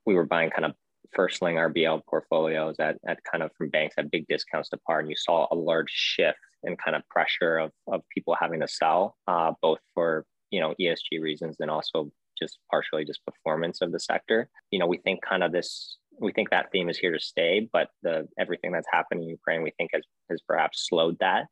we 0.05 0.15
were 0.15 0.25
buying 0.25 0.49
kind 0.49 0.65
of 0.65 0.73
first 1.13 1.41
lien 1.41 1.55
RBL 1.55 2.01
portfolios 2.09 2.75
at, 2.79 2.97
at 3.07 3.19
kind 3.29 3.43
of 3.43 3.51
from 3.57 3.69
banks 3.69 3.95
at 3.97 4.11
big 4.11 4.25
discounts 4.27 4.69
to 4.69 4.77
par, 4.77 4.99
and 4.99 5.09
you 5.09 5.15
saw 5.15 5.47
a 5.51 5.55
large 5.55 5.89
shift 5.89 6.39
in 6.63 6.75
kind 6.77 6.95
of 6.95 7.07
pressure 7.09 7.57
of, 7.57 7.71
of 7.87 8.01
people 8.13 8.35
having 8.39 8.59
to 8.61 8.67
sell, 8.67 9.15
uh, 9.27 9.51
both 9.61 9.79
for 9.93 10.25
you 10.51 10.59
know 10.59 10.73
ESG 10.79 11.21
reasons 11.21 11.57
and 11.59 11.69
also 11.69 12.11
just 12.39 12.59
partially 12.69 13.05
just 13.05 13.25
performance 13.25 13.81
of 13.81 13.91
the 13.91 13.99
sector. 13.99 14.49
You 14.71 14.79
know, 14.79 14.87
we 14.87 14.97
think 14.97 15.21
kind 15.27 15.43
of 15.43 15.51
this, 15.51 15.97
we 16.19 16.31
think 16.31 16.49
that 16.49 16.71
theme 16.71 16.89
is 16.89 16.97
here 16.97 17.11
to 17.11 17.19
stay, 17.19 17.67
but 17.71 17.89
the 18.03 18.27
everything 18.39 18.71
that's 18.71 18.87
happened 18.91 19.23
in 19.23 19.29
Ukraine, 19.29 19.63
we 19.63 19.71
think 19.77 19.91
has 19.93 20.03
has 20.29 20.41
perhaps 20.47 20.87
slowed 20.87 21.17
that. 21.19 21.45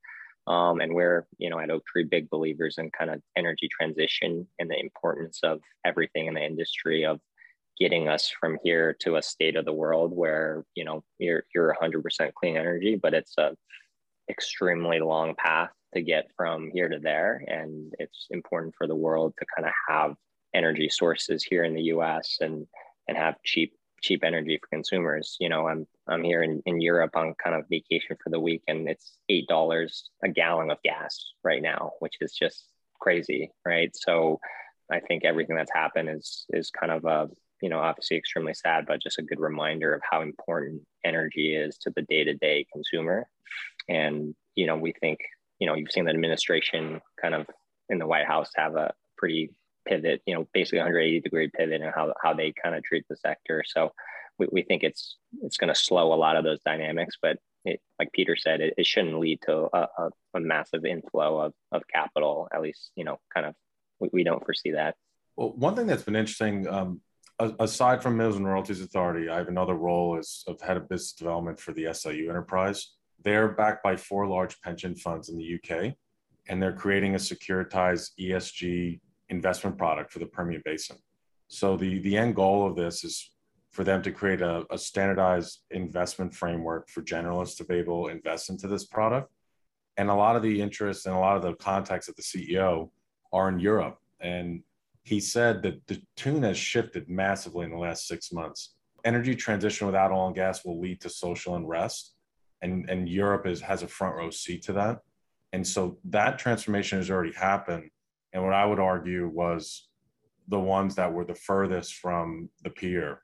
Um, 0.47 0.79
and 0.79 0.93
we're, 0.93 1.25
you 1.39 1.49
know, 1.49 1.59
at 1.59 1.71
Oaktree, 1.71 2.03
big 2.03 2.29
believers 2.29 2.75
in 2.77 2.91
kind 2.91 3.09
of 3.09 3.19
energy 3.35 3.67
transition 3.67 4.47
and 4.59 4.69
the 4.69 4.79
importance 4.79 5.39
of 5.41 5.59
everything 5.83 6.27
in 6.27 6.35
the 6.35 6.45
industry 6.45 7.03
of 7.03 7.19
getting 7.79 8.07
us 8.07 8.31
from 8.39 8.57
here 8.63 8.95
to 9.01 9.17
a 9.17 9.21
state 9.21 9.55
of 9.55 9.65
the 9.65 9.73
world 9.73 10.11
where 10.15 10.63
you 10.75 10.85
know 10.85 11.03
you're 11.19 11.43
you're 11.53 11.75
100% 11.81 12.33
clean 12.33 12.57
energy 12.57 12.99
but 13.01 13.13
it's 13.13 13.37
a 13.37 13.55
extremely 14.29 14.99
long 14.99 15.35
path 15.35 15.69
to 15.93 16.01
get 16.01 16.27
from 16.35 16.69
here 16.73 16.89
to 16.89 16.99
there. 16.99 17.43
And 17.47 17.93
it's 17.99 18.27
important 18.29 18.75
for 18.77 18.87
the 18.87 18.95
world 18.95 19.33
to 19.39 19.45
kind 19.55 19.67
of 19.67 19.73
have 19.87 20.15
energy 20.53 20.89
sources 20.89 21.43
here 21.43 21.63
in 21.63 21.73
the 21.73 21.83
US 21.83 22.37
and 22.41 22.67
and 23.07 23.17
have 23.17 23.35
cheap 23.43 23.73
cheap 24.01 24.23
energy 24.23 24.59
for 24.61 24.67
consumers. 24.67 25.37
You 25.39 25.49
know, 25.49 25.67
I'm 25.67 25.87
I'm 26.07 26.23
here 26.23 26.43
in, 26.43 26.61
in 26.65 26.81
Europe 26.81 27.15
on 27.15 27.33
kind 27.43 27.55
of 27.55 27.65
vacation 27.69 28.17
for 28.23 28.29
the 28.29 28.39
week 28.39 28.61
and 28.67 28.87
it's 28.87 29.17
eight 29.29 29.47
dollars 29.47 30.09
a 30.23 30.29
gallon 30.29 30.71
of 30.71 30.81
gas 30.83 31.33
right 31.43 31.61
now, 31.61 31.91
which 31.99 32.15
is 32.21 32.33
just 32.33 32.65
crazy, 32.99 33.51
right? 33.65 33.95
So 33.95 34.39
I 34.91 34.99
think 34.99 35.25
everything 35.25 35.55
that's 35.55 35.73
happened 35.73 36.09
is 36.09 36.45
is 36.49 36.69
kind 36.71 36.91
of 36.91 37.05
a 37.05 37.29
you 37.61 37.69
know 37.69 37.79
obviously 37.79 38.17
extremely 38.17 38.53
sad, 38.53 38.85
but 38.85 39.01
just 39.01 39.19
a 39.19 39.23
good 39.23 39.39
reminder 39.39 39.93
of 39.93 40.01
how 40.09 40.21
important 40.21 40.81
energy 41.03 41.55
is 41.55 41.77
to 41.79 41.91
the 41.95 42.03
day 42.03 42.23
to 42.23 42.33
day 42.33 42.65
consumer. 42.71 43.27
And 43.89 44.35
you 44.55 44.67
know 44.67 44.77
we 44.77 44.93
think 44.93 45.19
you 45.59 45.67
know 45.67 45.75
you've 45.75 45.91
seen 45.91 46.05
the 46.05 46.11
administration 46.11 47.01
kind 47.21 47.35
of 47.35 47.47
in 47.89 47.99
the 47.99 48.07
White 48.07 48.27
House 48.27 48.49
have 48.55 48.75
a 48.75 48.93
pretty 49.17 49.51
pivot, 49.85 50.21
you 50.25 50.33
know, 50.33 50.47
basically 50.53 50.79
180 50.79 51.21
degree 51.21 51.49
pivot 51.55 51.81
and 51.81 51.93
how 51.93 52.13
how 52.21 52.33
they 52.33 52.53
kind 52.61 52.75
of 52.75 52.83
treat 52.83 53.05
the 53.09 53.15
sector. 53.15 53.63
So 53.65 53.91
we, 54.37 54.47
we 54.51 54.61
think 54.63 54.83
it's 54.83 55.17
it's 55.41 55.57
going 55.57 55.73
to 55.73 55.79
slow 55.79 56.13
a 56.13 56.15
lot 56.15 56.35
of 56.35 56.43
those 56.43 56.59
dynamics, 56.65 57.17
but 57.21 57.37
it, 57.63 57.81
like 57.99 58.11
Peter 58.11 58.35
said, 58.35 58.61
it, 58.61 58.73
it 58.77 58.85
shouldn't 58.85 59.19
lead 59.19 59.39
to 59.43 59.67
a, 59.73 59.87
a, 59.97 60.09
a, 60.35 60.39
massive 60.39 60.85
inflow 60.85 61.39
of, 61.39 61.53
of 61.71 61.81
capital. 61.87 62.47
At 62.53 62.61
least, 62.61 62.91
you 62.95 63.03
know, 63.03 63.19
kind 63.33 63.47
of 63.47 63.55
we, 63.99 64.09
we 64.13 64.23
don't 64.23 64.43
foresee 64.45 64.71
that. 64.71 64.95
Well, 65.35 65.51
one 65.51 65.75
thing 65.75 65.87
that's 65.87 66.03
been 66.03 66.15
interesting, 66.15 66.67
um, 66.67 67.01
aside 67.39 68.01
from 68.01 68.17
Minerals 68.17 68.37
and 68.37 68.47
Royalties 68.47 68.81
Authority, 68.81 69.29
I 69.29 69.37
have 69.37 69.47
another 69.47 69.75
role 69.75 70.17
as 70.17 70.43
of 70.47 70.61
head 70.61 70.77
of 70.77 70.87
business 70.89 71.13
development 71.13 71.59
for 71.59 71.73
the 71.73 71.85
SLU 71.85 72.29
enterprise. 72.29 72.93
They're 73.23 73.49
backed 73.49 73.83
by 73.83 73.97
four 73.97 74.27
large 74.27 74.59
pension 74.61 74.95
funds 74.95 75.29
in 75.29 75.37
the 75.37 75.55
UK, 75.55 75.95
and 76.47 76.61
they're 76.61 76.73
creating 76.73 77.15
a 77.15 77.19
securitized 77.19 78.11
ESG 78.19 78.99
investment 79.29 79.77
product 79.77 80.11
for 80.11 80.19
the 80.19 80.27
Permian 80.27 80.61
Basin. 80.63 80.97
So 81.47 81.77
the 81.77 81.99
the 81.99 82.17
end 82.17 82.35
goal 82.35 82.67
of 82.67 82.75
this 82.75 83.03
is 83.03 83.31
for 83.71 83.83
them 83.83 84.01
to 84.01 84.11
create 84.11 84.41
a, 84.41 84.65
a 84.71 84.77
standardized 84.77 85.59
investment 85.71 86.33
framework 86.33 86.89
for 86.89 87.01
generalists 87.01 87.57
to 87.57 87.65
be 87.65 87.75
able 87.75 88.05
to 88.05 88.11
invest 88.11 88.49
into 88.49 88.67
this 88.67 88.85
product. 88.85 89.29
And 89.97 90.09
a 90.09 90.15
lot 90.15 90.35
of 90.35 90.43
the 90.43 90.61
interest 90.61 91.05
and 91.05 91.15
a 91.15 91.19
lot 91.19 91.35
of 91.35 91.41
the 91.41 91.53
contacts 91.55 92.07
of 92.07 92.15
the 92.15 92.21
CEO 92.21 92.89
are 93.33 93.49
in 93.49 93.59
Europe. 93.59 93.97
And 94.21 94.63
he 95.05 95.19
said 95.19 95.61
that 95.61 95.85
the 95.85 96.01
tune 96.17 96.43
has 96.43 96.57
shifted 96.57 97.07
massively 97.07 97.63
in 97.63 97.71
the 97.71 97.77
last 97.77 98.07
six 98.07 98.31
months. 98.31 98.75
Energy 99.05 99.35
transition 99.35 99.85
without 99.85 100.11
oil 100.11 100.27
and 100.27 100.35
gas 100.35 100.65
will 100.65 100.81
lead 100.81 100.99
to 101.01 101.09
social 101.09 101.55
unrest. 101.55 102.15
And, 102.63 102.89
and 102.89 103.07
Europe 103.07 103.45
is, 103.45 103.61
has 103.61 103.83
a 103.83 103.87
front 103.87 104.15
row 104.15 104.31
seat 104.31 104.63
to 104.63 104.73
that. 104.73 104.99
And 105.53 105.65
so 105.65 105.99
that 106.05 106.39
transformation 106.39 106.97
has 106.97 107.11
already 107.11 107.33
happened. 107.33 107.91
And 108.33 108.43
what 108.43 108.53
I 108.53 108.65
would 108.65 108.79
argue 108.79 109.27
was 109.27 109.87
the 110.47 110.59
ones 110.59 110.95
that 110.95 111.13
were 111.13 111.23
the 111.23 111.35
furthest 111.35 111.95
from 111.95 112.49
the 112.63 112.71
peer 112.71 113.21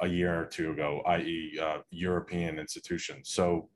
a 0.00 0.06
year 0.06 0.42
or 0.42 0.46
two 0.46 0.70
ago, 0.70 1.02
i.e., 1.06 1.58
uh, 1.60 1.78
European 1.90 2.60
institutions. 2.60 3.30
So 3.30 3.68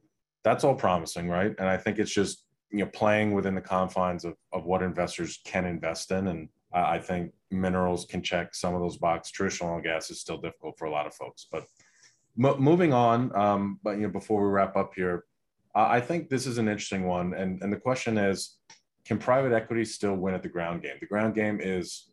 that's 0.45 0.63
all 0.63 0.77
promising, 0.77 1.29
right? 1.29 1.55
And 1.59 1.69
I 1.69 1.77
think 1.77 1.99
it's 1.99 2.13
just 2.13 2.45
you 2.71 2.85
know 2.85 2.91
playing 2.93 3.33
within 3.33 3.57
the 3.57 3.61
confines 3.61 4.25
of, 4.25 4.35
of 4.53 4.65
what 4.65 4.83
investors 4.83 5.41
can 5.45 5.65
invest 5.65 6.13
in, 6.13 6.29
and 6.29 6.49
I, 6.73 6.97
I 6.97 6.99
think 6.99 7.33
minerals 7.51 8.05
can 8.05 8.23
check 8.23 8.55
some 8.55 8.75
of 8.75 8.81
those 8.81 8.97
boxes. 8.97 9.33
Traditional 9.33 9.81
gas 9.81 10.11
is 10.11 10.21
still 10.21 10.39
difficult 10.39 10.79
for 10.79 10.87
a 10.87 10.91
lot 10.91 11.07
of 11.07 11.15
folks, 11.15 11.47
but 11.51 11.65
moving 12.37 12.93
on. 12.93 13.35
Um, 13.37 13.81
but 13.83 13.97
you 13.97 14.03
know, 14.03 14.09
before 14.09 14.45
we 14.45 14.51
wrap 14.51 14.77
up 14.77 14.93
here, 14.95 15.25
uh, 15.75 15.87
I 15.89 16.01
think 16.01 16.29
this 16.29 16.47
is 16.47 16.59
an 16.59 16.69
interesting 16.69 17.07
one, 17.07 17.35
and 17.35 17.63
and 17.63 17.73
the 17.73 17.77
question 17.77 18.19
is, 18.19 18.59
can 19.05 19.19
private 19.19 19.53
equity 19.53 19.85
still 19.85 20.15
win 20.15 20.35
at 20.35 20.43
the 20.43 20.49
ground 20.49 20.83
game? 20.83 20.97
The 21.01 21.07
ground 21.07 21.35
game 21.35 21.61
is 21.61 22.11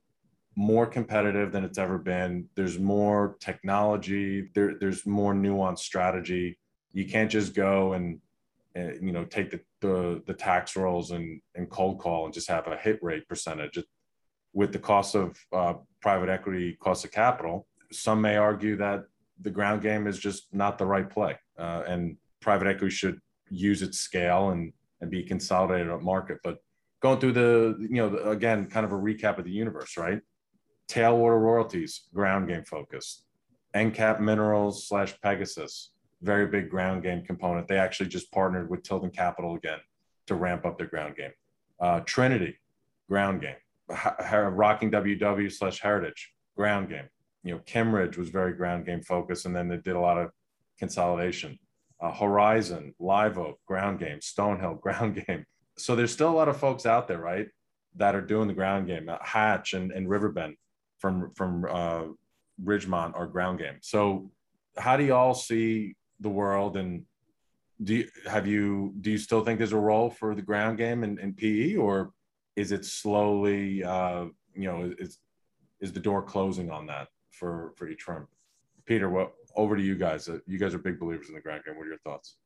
more 0.55 0.87
competitive 0.87 1.51
than 1.51 1.63
it's 1.63 1.77
ever 1.77 1.99
been. 1.99 2.49
There's 2.55 2.79
more 2.79 3.37
technology. 3.39 4.49
There, 4.55 4.73
there's 4.79 5.05
more 5.05 5.33
nuanced 5.35 5.79
strategy. 5.79 6.57
You 6.93 7.07
can't 7.07 7.29
just 7.29 7.53
go 7.53 7.93
and, 7.93 8.19
and 8.73 9.05
you 9.05 9.11
know 9.11 9.23
take 9.25 9.51
the, 9.51 9.59
the, 9.81 10.23
the 10.25 10.33
tax 10.33 10.75
rolls 10.75 11.11
and 11.11 11.41
and 11.55 11.69
cold 11.69 11.99
call 11.99 12.25
and 12.25 12.33
just 12.33 12.49
have 12.49 12.65
a 12.67 12.75
hit 12.75 12.97
rate 13.03 13.27
percentage. 13.27 13.77
With 14.53 14.71
the 14.73 14.79
cost 14.79 15.15
of 15.15 15.37
uh, 15.53 15.75
private 16.01 16.29
equity, 16.29 16.77
cost 16.79 17.05
of 17.05 17.11
capital, 17.11 17.67
some 17.91 18.21
may 18.21 18.37
argue 18.37 18.75
that 18.77 19.05
the 19.41 19.51
ground 19.51 19.81
game 19.81 20.07
is 20.07 20.17
just 20.17 20.53
not 20.53 20.77
the 20.77 20.85
right 20.85 21.09
play, 21.09 21.37
uh, 21.57 21.83
and 21.87 22.17
private 22.39 22.67
equity 22.67 22.93
should 22.93 23.19
use 23.49 23.81
its 23.81 23.99
scale 23.99 24.49
and 24.49 24.73
and 25.01 25.11
be 25.11 25.23
consolidated 25.23 25.89
at 25.89 26.01
market. 26.01 26.39
But 26.43 26.57
going 27.01 27.19
through 27.19 27.33
the 27.33 27.77
you 27.79 27.97
know 27.97 28.17
again 28.29 28.67
kind 28.67 28.85
of 28.85 28.91
a 28.91 28.95
recap 28.95 29.37
of 29.37 29.45
the 29.45 29.51
universe, 29.51 29.97
right? 29.97 30.21
Tailwater 30.89 31.39
Royalties, 31.39 32.03
ground 32.13 32.47
game 32.47 32.63
focused. 32.63 33.23
NCAP 33.75 34.21
Minerals 34.21 34.87
slash 34.87 35.19
Pegasus, 35.21 35.91
very 36.21 36.47
big 36.47 36.69
ground 36.69 37.03
game 37.03 37.23
component. 37.23 37.67
They 37.67 37.77
actually 37.77 38.09
just 38.09 38.31
partnered 38.31 38.69
with 38.69 38.83
Tilden 38.83 39.11
Capital 39.11 39.55
again 39.55 39.79
to 40.27 40.35
ramp 40.35 40.65
up 40.65 40.77
their 40.77 40.87
ground 40.87 41.15
game. 41.15 41.31
Uh, 41.79 41.99
Trinity, 42.01 42.57
ground 43.09 43.41
game. 43.41 43.55
Rocking 43.89 44.91
WW 44.91 45.51
slash 45.51 45.79
Heritage, 45.79 46.31
ground 46.55 46.89
game. 46.89 47.07
You 47.43 47.55
know, 47.55 47.61
Kimmeridge 47.65 48.17
was 48.17 48.29
very 48.29 48.53
ground 48.53 48.85
game 48.85 49.01
focused, 49.01 49.45
and 49.45 49.55
then 49.55 49.67
they 49.67 49.77
did 49.77 49.95
a 49.95 49.99
lot 49.99 50.17
of 50.17 50.31
consolidation. 50.79 51.57
Uh, 51.99 52.11
Horizon, 52.11 52.93
Live 52.99 53.37
Oak, 53.37 53.59
ground 53.65 53.99
game. 53.99 54.19
Stonehill, 54.19 54.81
ground 54.81 55.23
game. 55.27 55.45
So 55.77 55.95
there's 55.95 56.11
still 56.11 56.29
a 56.29 56.35
lot 56.35 56.49
of 56.49 56.57
folks 56.57 56.85
out 56.85 57.07
there, 57.07 57.19
right, 57.19 57.47
that 57.95 58.15
are 58.15 58.21
doing 58.21 58.47
the 58.47 58.53
ground 58.53 58.87
game. 58.87 59.09
Uh, 59.09 59.17
Hatch 59.21 59.73
and, 59.73 59.91
and 59.91 60.09
Riverbend 60.09 60.55
from 60.99 61.31
from 61.35 61.65
uh, 61.69 62.03
Ridgemont 62.63 63.13
or 63.15 63.27
ground 63.27 63.59
game. 63.59 63.77
So, 63.81 64.31
how 64.77 64.97
do 64.97 65.03
y'all 65.03 65.33
see 65.33 65.95
the 66.19 66.29
world, 66.29 66.77
and 66.77 67.03
do 67.83 67.95
you, 67.95 68.09
have 68.25 68.47
you 68.47 68.93
do 69.01 69.11
you 69.11 69.17
still 69.17 69.43
think 69.43 69.59
there's 69.59 69.73
a 69.73 69.79
role 69.79 70.09
for 70.09 70.35
the 70.35 70.41
ground 70.41 70.77
game 70.77 71.03
in, 71.03 71.19
in 71.19 71.33
PE, 71.33 71.75
or 71.75 72.11
is 72.57 72.71
it 72.73 72.83
slowly, 72.83 73.83
uh, 73.83 74.25
you 74.53 74.67
know, 74.69 74.91
is 74.99 75.19
is 75.79 75.93
the 75.93 75.99
door 75.99 76.23
closing 76.23 76.69
on 76.71 76.87
that 76.87 77.07
for 77.31 77.73
for 77.77 77.87
each 77.87 78.01
firm? 78.01 78.27
Peter, 78.85 79.09
what 79.09 79.33
over 79.55 79.77
to 79.77 79.83
you 79.83 79.95
guys? 79.95 80.27
Uh, 80.27 80.39
you 80.47 80.57
guys 80.57 80.73
are 80.73 80.79
big 80.79 80.99
believers 80.99 81.29
in 81.29 81.35
the 81.35 81.41
ground 81.41 81.61
game. 81.65 81.77
What 81.77 81.85
are 81.85 81.89
your 81.89 81.99
thoughts? 81.99 82.37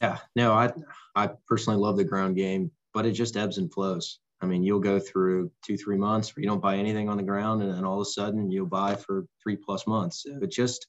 Yeah, 0.00 0.18
no, 0.34 0.52
I 0.52 0.72
I 1.14 1.30
personally 1.46 1.78
love 1.78 1.96
the 1.96 2.04
ground 2.04 2.34
game, 2.34 2.72
but 2.94 3.06
it 3.06 3.12
just 3.12 3.36
ebbs 3.36 3.58
and 3.58 3.72
flows. 3.72 4.18
I 4.40 4.46
mean, 4.46 4.64
you'll 4.64 4.80
go 4.80 4.98
through 4.98 5.52
two, 5.64 5.76
three 5.76 5.96
months 5.96 6.34
where 6.34 6.42
you 6.42 6.48
don't 6.48 6.60
buy 6.60 6.76
anything 6.76 7.08
on 7.08 7.16
the 7.16 7.22
ground, 7.22 7.62
and 7.62 7.72
then 7.72 7.84
all 7.84 8.00
of 8.00 8.06
a 8.06 8.10
sudden 8.10 8.50
you'll 8.50 8.66
buy 8.66 8.96
for 8.96 9.24
three 9.40 9.54
plus 9.54 9.86
months. 9.86 10.24
It 10.26 10.50
just, 10.50 10.88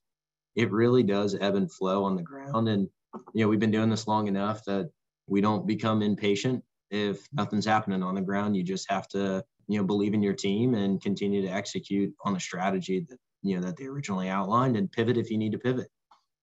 it 0.56 0.72
really 0.72 1.04
does 1.04 1.38
ebb 1.40 1.54
and 1.54 1.72
flow 1.72 2.04
on 2.04 2.16
the 2.16 2.24
ground. 2.24 2.68
And, 2.68 2.90
you 3.36 3.44
know, 3.44 3.50
we've 3.50 3.60
been 3.60 3.70
doing 3.70 3.92
this 3.92 4.08
long 4.08 4.28
enough 4.28 4.64
that 4.66 4.90
we 5.28 5.40
don't 5.40 5.68
become 5.68 6.02
impatient 6.02 6.64
if 6.94 7.28
nothing's 7.34 7.66
happening 7.66 8.04
on 8.04 8.16
the 8.16 8.22
ground. 8.22 8.56
You 8.56 8.64
just 8.64 8.90
have 8.90 9.08
to, 9.10 9.44
you 9.68 9.78
know, 9.78 9.84
believe 9.84 10.14
in 10.14 10.24
your 10.24 10.34
team 10.34 10.76
and 10.76 11.02
continue 11.02 11.42
to 11.42 11.48
execute 11.48 12.14
on 12.24 12.34
the 12.34 12.40
strategy 12.40 13.06
that, 13.10 13.18
you 13.42 13.56
know, 13.56 13.66
that 13.66 13.78
they 13.78 13.86
originally 13.86 14.30
outlined 14.30 14.78
and 14.78 14.92
pivot 14.92 15.18
if 15.18 15.32
you 15.32 15.38
need 15.38 15.52
to 15.54 15.58
pivot. 15.58 15.88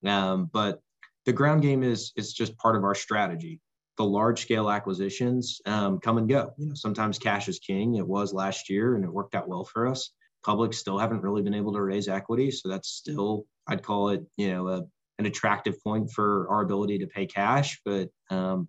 Um, 0.04 0.50
but 0.52 0.80
the 1.24 1.32
ground 1.32 1.62
game 1.62 1.82
is, 1.82 2.12
is 2.16 2.32
just 2.32 2.56
part 2.58 2.76
of 2.76 2.84
our 2.84 2.94
strategy 2.94 3.60
the 4.00 4.04
large 4.04 4.40
scale 4.40 4.70
acquisitions 4.70 5.60
um, 5.66 5.98
come 5.98 6.16
and 6.16 6.26
go. 6.26 6.54
You 6.56 6.68
know, 6.68 6.74
sometimes 6.74 7.18
cash 7.18 7.48
is 7.48 7.58
king. 7.58 7.96
It 7.96 8.06
was 8.06 8.32
last 8.32 8.70
year, 8.70 8.94
and 8.94 9.04
it 9.04 9.12
worked 9.12 9.34
out 9.34 9.46
well 9.46 9.62
for 9.62 9.86
us. 9.86 10.12
Publics 10.42 10.78
still 10.78 10.98
haven't 10.98 11.20
really 11.20 11.42
been 11.42 11.52
able 11.52 11.74
to 11.74 11.82
raise 11.82 12.08
equity, 12.08 12.50
so 12.50 12.70
that's 12.70 12.88
still 12.88 13.44
I'd 13.68 13.82
call 13.82 14.08
it 14.08 14.24
you 14.38 14.50
know 14.52 14.68
a, 14.68 14.84
an 15.18 15.26
attractive 15.26 15.74
point 15.84 16.10
for 16.10 16.48
our 16.48 16.62
ability 16.62 16.98
to 17.00 17.06
pay 17.08 17.26
cash. 17.26 17.78
But 17.84 18.08
um, 18.30 18.68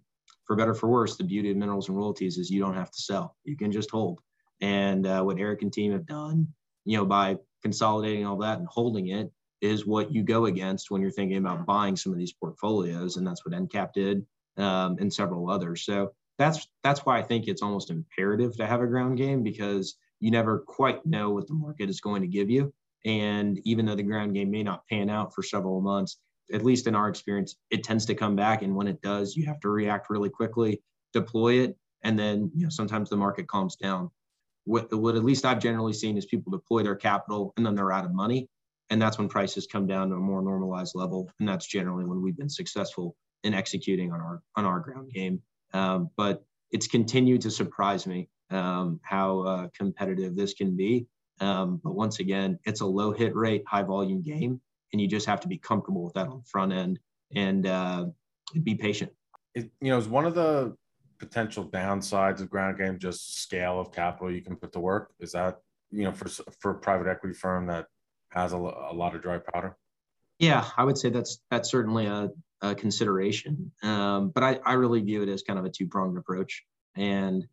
for 0.52 0.58
better 0.58 0.74
for 0.74 0.90
worse, 0.90 1.16
the 1.16 1.24
beauty 1.24 1.50
of 1.50 1.56
minerals 1.56 1.88
and 1.88 1.98
royalties 1.98 2.38
is 2.38 2.50
you 2.50 2.60
don't 2.60 2.76
have 2.76 2.92
to 2.92 3.02
sell; 3.02 3.38
you 3.46 3.56
can 3.56 3.72
just 3.72 3.90
hold. 3.90 4.20
And 4.60 5.08
uh, 5.08 5.24
what 5.24 5.40
Eric 5.40 5.62
and 5.62 5.72
team 5.72 5.94
have 5.94 6.06
done, 6.06 6.46
you 6.84 6.98
know, 6.98 7.06
by 7.06 7.38
consolidating 7.64 8.26
all 8.26 8.36
that 8.40 8.60
and 8.60 8.68
holding 8.68 9.08
it, 9.08 9.32
is 9.62 9.86
what 9.86 10.12
you 10.12 10.24
go 10.24 10.48
against 10.48 10.92
when 10.92 11.02
you're 11.02 11.10
thinking 11.10 11.38
about 11.38 11.66
buying 11.66 11.96
some 11.96 12.12
of 12.12 12.18
these 12.20 12.34
portfolios, 12.34 13.16
and 13.16 13.26
that's 13.26 13.46
what 13.46 13.56
NCAP 13.56 13.94
did 13.94 14.26
um, 14.58 14.98
and 15.00 15.14
several 15.14 15.50
others. 15.50 15.86
So 15.86 16.12
that's 16.38 16.68
that's 16.84 17.06
why 17.06 17.18
I 17.18 17.24
think 17.24 17.48
it's 17.48 17.62
almost 17.62 17.90
imperative 17.90 18.58
to 18.58 18.68
have 18.68 18.82
a 18.82 18.88
ground 18.88 19.18
game 19.18 19.44
because 19.44 19.96
you 20.20 20.32
never 20.32 20.60
quite 20.60 21.06
know 21.06 21.30
what 21.30 21.48
the 21.48 21.54
market 21.54 21.90
is 21.90 22.02
going 22.02 22.24
to 22.24 22.28
give 22.28 22.50
you. 22.50 22.74
And 23.06 23.58
even 23.64 23.86
though 23.86 23.96
the 23.96 24.04
ground 24.04 24.34
game 24.34 24.52
may 24.52 24.64
not 24.64 24.86
pan 24.90 25.10
out 25.10 25.34
for 25.34 25.44
several 25.44 25.80
months, 25.80 26.18
at 26.54 26.64
least 26.64 26.88
in 26.88 26.96
our 26.96 27.10
experience, 27.10 27.56
it 27.70 27.84
tends 27.84 28.06
to 28.08 28.16
come 28.16 28.36
back. 28.36 28.62
And 28.62 28.76
when 28.76 28.88
it 28.88 29.02
does, 29.02 29.36
you 29.36 29.46
have 29.46 29.60
to 29.62 29.70
react 29.70 30.10
really 30.10 30.30
quickly, 30.30 30.82
deploy 31.14 31.60
it, 31.62 31.78
and 32.04 32.18
then 32.18 32.52
you 32.56 32.64
know 32.64 32.70
sometimes 32.70 33.10
the 33.10 33.18
market 33.18 33.48
calms 33.48 33.76
down. 33.76 34.10
What, 34.66 34.94
what 34.94 35.16
at 35.16 35.24
least 35.24 35.46
I've 35.46 35.60
generally 35.60 35.94
seen 35.94 36.18
is 36.18 36.26
people 36.26 36.52
deploy 36.52 36.84
their 36.84 36.96
capital 36.96 37.54
and 37.58 37.66
then 37.66 37.76
they're 37.76 37.92
out 37.92 38.06
of 38.06 38.14
money, 38.14 38.48
and 38.90 39.02
that's 39.02 39.18
when 39.18 39.28
prices 39.28 39.68
come 39.68 39.88
down 39.88 40.10
to 40.10 40.16
a 40.16 40.20
more 40.20 40.42
normalized 40.42 40.96
level, 40.96 41.30
and 41.40 41.48
that's 41.48 41.66
generally 41.66 42.06
when 42.06 42.22
we've 42.22 42.38
been 42.38 42.50
successful 42.50 43.16
in 43.44 43.54
executing 43.54 44.12
on 44.12 44.22
our 44.22 44.42
on 44.56 44.66
our 44.66 44.80
ground 44.80 45.12
game. 45.12 45.42
Um, 45.74 46.10
but 46.18 46.44
it's 46.72 46.88
continued 46.88 47.42
to 47.42 47.52
surprise 47.52 48.08
me 48.08 48.30
um, 48.50 49.00
how 49.04 49.40
uh, 49.42 49.68
competitive 49.78 50.36
this 50.36 50.54
can 50.54 50.76
be. 50.76 51.08
Um, 51.40 51.82
but 51.84 51.94
once 51.94 52.20
again, 52.20 52.60
it's 52.66 52.82
a 52.82 52.86
low 52.86 53.12
hit 53.12 53.36
rate, 53.36 53.64
high 53.68 53.82
volume 53.84 54.22
game, 54.22 54.62
and 54.92 55.02
you 55.02 55.08
just 55.08 55.26
have 55.26 55.40
to 55.42 55.48
be 55.48 55.58
comfortable 55.58 56.04
with 56.04 56.14
that 56.14 56.28
on 56.28 56.38
the 56.40 56.50
front 56.50 56.74
end 56.74 57.00
and 57.36 57.66
uh, 57.66 58.06
be 58.64 58.76
patient. 58.76 59.12
It, 59.56 59.72
you 59.82 59.90
know, 59.92 59.98
is 59.98 60.08
one 60.08 60.26
of 60.26 60.36
the 60.36 60.76
potential 61.20 61.70
downsides 61.70 62.42
of 62.42 62.50
ground 62.50 62.78
game 62.78 62.98
just 62.98 63.42
scale 63.42 63.80
of 63.80 63.92
capital 63.92 64.32
you 64.32 64.42
can 64.42 64.56
put 64.56 64.72
to 64.74 64.80
work? 64.80 65.14
Is 65.20 65.32
that 65.34 65.60
you 65.92 66.04
know 66.04 66.12
for 66.12 66.30
for 66.60 66.72
a 66.72 66.76
private 66.76 67.08
equity 67.08 67.36
firm 67.36 67.68
that 67.68 67.88
has 68.30 68.54
a, 68.54 68.58
a 68.58 68.94
lot 68.94 69.16
of 69.16 69.22
dry 69.22 69.40
powder? 69.54 69.78
Yeah, 70.40 70.66
I 70.76 70.84
would 70.84 70.98
say 70.98 71.10
that's 71.10 71.42
that's 71.52 71.70
certainly 71.70 72.08
a, 72.08 72.30
a 72.62 72.74
consideration. 72.74 73.72
Um, 73.84 74.30
but 74.30 74.44
I, 74.44 74.60
I 74.66 74.74
really 74.74 75.02
view 75.02 75.22
it 75.22 75.30
as 75.30 75.44
kind 75.44 75.60
of 75.60 75.66
a 75.66 75.70
two 75.70 75.88
pronged 75.88 76.18
approach, 76.18 76.64
and 76.96 77.46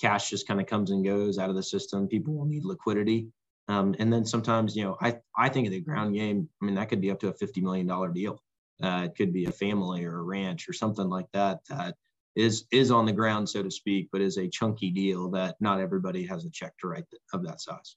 cash 0.00 0.30
just 0.30 0.48
kind 0.48 0.60
of 0.60 0.66
comes 0.66 0.90
and 0.90 1.04
goes 1.04 1.38
out 1.38 1.50
of 1.50 1.56
the 1.56 1.62
system. 1.62 2.08
People 2.08 2.34
will 2.34 2.46
need 2.46 2.64
liquidity, 2.64 3.28
um, 3.68 3.94
and 3.98 4.12
then 4.12 4.24
sometimes 4.24 4.76
you 4.76 4.84
know 4.84 4.96
I 5.00 5.18
I 5.36 5.48
think 5.48 5.66
of 5.66 5.72
the 5.72 5.80
ground 5.80 6.14
game. 6.14 6.48
I 6.60 6.64
mean 6.64 6.74
that 6.74 6.88
could 6.88 7.00
be 7.00 7.10
up 7.10 7.20
to 7.20 7.28
a 7.28 7.34
fifty 7.34 7.60
million 7.60 7.86
dollar 7.86 8.08
deal. 8.08 8.42
Uh, 8.82 9.02
it 9.04 9.16
could 9.16 9.32
be 9.32 9.44
a 9.44 9.52
family 9.52 10.04
or 10.04 10.18
a 10.18 10.22
ranch 10.22 10.68
or 10.68 10.72
something 10.72 11.08
like 11.08 11.26
that 11.32 11.60
that 11.68 11.94
is 12.34 12.64
is 12.72 12.90
on 12.90 13.06
the 13.06 13.12
ground, 13.12 13.48
so 13.48 13.62
to 13.62 13.70
speak, 13.70 14.08
but 14.12 14.20
is 14.20 14.38
a 14.38 14.48
chunky 14.48 14.90
deal 14.90 15.30
that 15.30 15.56
not 15.60 15.80
everybody 15.80 16.26
has 16.26 16.44
a 16.44 16.50
check 16.50 16.76
to 16.78 16.88
write 16.88 17.04
of 17.32 17.44
that 17.44 17.60
size. 17.60 17.96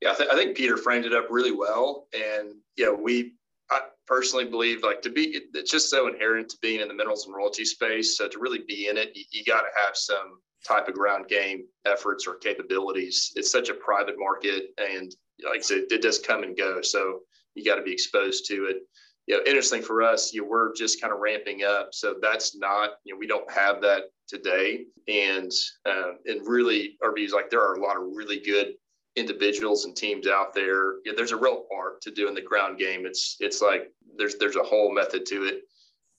Yeah, 0.00 0.12
I, 0.12 0.14
th- 0.14 0.28
I 0.30 0.34
think 0.34 0.56
Peter 0.56 0.76
framed 0.76 1.04
it 1.04 1.14
up 1.14 1.26
really 1.30 1.52
well, 1.52 2.08
and 2.14 2.54
yeah, 2.76 2.90
we 2.90 3.34
I 3.70 3.80
personally 4.06 4.44
believe 4.44 4.82
like 4.82 5.02
to 5.02 5.10
be 5.10 5.40
it's 5.54 5.70
just 5.70 5.90
so 5.90 6.08
inherent 6.08 6.48
to 6.50 6.58
being 6.60 6.80
in 6.80 6.88
the 6.88 6.94
minerals 6.94 7.26
and 7.26 7.34
royalty 7.34 7.64
space. 7.64 8.16
So 8.16 8.28
to 8.28 8.38
really 8.38 8.64
be 8.66 8.88
in 8.88 8.96
it, 8.96 9.12
you, 9.14 9.24
you 9.30 9.44
got 9.44 9.62
to 9.62 9.68
have 9.84 9.96
some 9.96 10.40
type 10.66 10.88
of 10.88 10.94
ground 10.94 11.28
game 11.28 11.64
efforts 11.84 12.26
or 12.26 12.36
capabilities. 12.36 13.32
It's 13.36 13.50
such 13.50 13.68
a 13.68 13.74
private 13.74 14.16
market, 14.18 14.70
and 14.78 15.14
like 15.48 15.58
I 15.58 15.62
said, 15.62 15.84
it 15.90 16.02
does 16.02 16.18
come 16.18 16.42
and 16.42 16.56
go. 16.56 16.80
So 16.82 17.20
you 17.54 17.64
got 17.64 17.76
to 17.76 17.82
be 17.82 17.92
exposed 17.92 18.46
to 18.48 18.66
it 18.66 18.78
you 19.26 19.36
know, 19.36 19.42
interesting 19.46 19.82
for 19.82 20.02
us, 20.02 20.32
you 20.32 20.42
know, 20.42 20.48
we're 20.48 20.74
just 20.74 21.00
kind 21.00 21.12
of 21.12 21.20
ramping 21.20 21.64
up. 21.64 21.90
So 21.92 22.16
that's 22.20 22.56
not, 22.56 22.90
you 23.04 23.14
know, 23.14 23.18
we 23.18 23.26
don't 23.26 23.50
have 23.50 23.80
that 23.82 24.04
today. 24.28 24.84
And 25.08 25.50
uh, 25.86 26.12
and 26.26 26.46
really 26.46 26.96
views 27.14 27.32
like 27.32 27.50
there 27.50 27.62
are 27.62 27.74
a 27.74 27.80
lot 27.80 27.96
of 27.96 28.02
really 28.14 28.40
good 28.40 28.74
individuals 29.16 29.84
and 29.84 29.96
teams 29.96 30.26
out 30.26 30.54
there. 30.54 30.96
There's 31.16 31.32
a 31.32 31.36
real 31.36 31.64
art 31.74 32.00
to 32.02 32.10
doing 32.10 32.34
the 32.34 32.42
ground 32.42 32.78
game. 32.78 33.06
It's 33.06 33.36
it's 33.40 33.62
like 33.62 33.90
there's 34.16 34.36
there's 34.36 34.56
a 34.56 34.62
whole 34.62 34.92
method 34.92 35.24
to 35.26 35.44
it. 35.44 35.62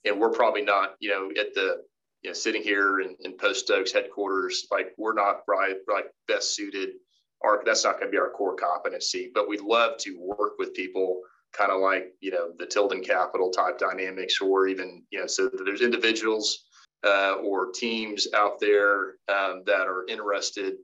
And 0.06 0.20
we're 0.20 0.30
probably 0.30 0.62
not, 0.62 0.96
you 1.00 1.10
know, 1.10 1.30
at 1.40 1.54
the 1.56 1.84
you 2.26 2.32
know, 2.32 2.34
sitting 2.34 2.64
here 2.64 3.02
in, 3.02 3.16
in 3.20 3.38
Post 3.38 3.70
Oaks 3.70 3.92
headquarters, 3.92 4.66
like 4.72 4.96
we're 4.98 5.14
not 5.14 5.44
right, 5.48 5.76
like 5.88 6.06
best 6.28 6.56
suited. 6.56 6.96
Our 7.44 7.62
that's 7.64 7.84
not 7.84 8.00
going 8.00 8.08
to 8.08 8.12
be 8.12 8.18
our 8.18 8.32
core 8.32 8.56
competency, 8.56 9.30
but 9.32 9.48
we'd 9.48 9.62
love 9.62 10.00
to 10.00 10.18
work 10.20 10.54
with 10.58 10.74
people 10.74 11.22
kind 11.54 11.72
of 11.72 11.82
like 11.82 12.16
you 12.22 12.32
know 12.32 12.52
the 12.58 12.66
Tilden 12.66 13.04
Capital 13.04 13.52
type 13.52 13.78
dynamics, 13.78 14.42
or 14.42 14.68
even 14.68 15.04
you 15.12 15.20
know 15.20 15.28
so 15.28 15.52
there's 15.64 15.82
individuals 15.82 16.66
uh, 17.06 17.36
or 17.44 17.72
teams 17.72 18.28
out 18.34 18.60
there 18.60 19.18
um, 19.30 19.62
that 19.68 19.86
are 19.86 20.08
interested 20.10 20.78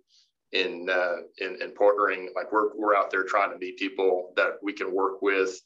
in, 0.51 0.87
uh, 0.91 1.23
in 1.39 1.59
in 1.59 1.71
partnering. 1.71 2.27
Like 2.35 2.51
we're 2.51 2.77
we're 2.77 2.95
out 2.95 3.09
there 3.09 3.23
trying 3.23 3.51
to 3.51 3.57
meet 3.57 3.77
people 3.77 4.31
that 4.35 4.59
we 4.61 4.73
can 4.73 4.93
work 4.93 5.23
with. 5.23 5.59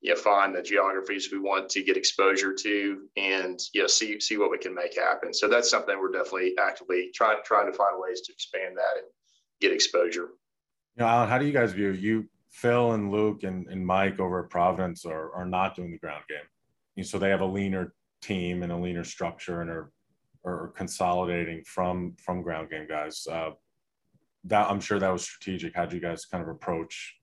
You 0.00 0.14
know, 0.14 0.20
find 0.20 0.54
the 0.54 0.62
geographies 0.62 1.30
we 1.32 1.40
want 1.40 1.68
to 1.70 1.82
get 1.82 1.96
exposure 1.96 2.54
to, 2.54 3.08
and 3.16 3.60
you 3.74 3.82
know, 3.82 3.88
see 3.88 4.20
see 4.20 4.36
what 4.36 4.50
we 4.50 4.58
can 4.58 4.74
make 4.74 4.96
happen. 4.96 5.34
So 5.34 5.48
that's 5.48 5.68
something 5.68 5.98
we're 5.98 6.12
definitely 6.12 6.54
actively 6.58 7.10
trying 7.14 7.38
trying 7.44 7.70
to 7.70 7.76
find 7.76 7.96
ways 7.96 8.20
to 8.22 8.32
expand 8.32 8.76
that 8.76 8.98
and 8.98 9.06
get 9.60 9.72
exposure. 9.72 10.28
You 10.96 11.04
know, 11.04 11.06
Allen, 11.06 11.28
how 11.28 11.38
do 11.38 11.46
you 11.46 11.52
guys 11.52 11.72
view 11.72 11.90
you 11.90 12.28
Phil 12.50 12.92
and 12.92 13.10
Luke 13.10 13.42
and, 13.44 13.66
and 13.68 13.86
Mike 13.86 14.20
over 14.20 14.44
at 14.44 14.50
Providence 14.50 15.04
are, 15.04 15.32
are 15.34 15.46
not 15.46 15.76
doing 15.76 15.92
the 15.92 15.98
ground 15.98 16.24
game. 16.28 17.04
So 17.04 17.18
they 17.18 17.30
have 17.30 17.40
a 17.40 17.46
leaner 17.46 17.94
team 18.20 18.62
and 18.62 18.72
a 18.72 18.76
leaner 18.76 19.04
structure 19.04 19.60
and 19.60 19.70
are, 19.70 19.92
are 20.44 20.72
consolidating 20.76 21.62
from 21.64 22.16
from 22.18 22.42
ground 22.42 22.70
game 22.70 22.88
guys. 22.88 23.26
Uh, 23.30 23.50
that 24.44 24.68
I'm 24.68 24.80
sure 24.80 24.98
that 24.98 25.12
was 25.12 25.22
strategic. 25.22 25.76
How 25.76 25.86
do 25.86 25.94
you 25.94 26.02
guys 26.02 26.24
kind 26.24 26.42
of 26.42 26.48
approach 26.48 27.16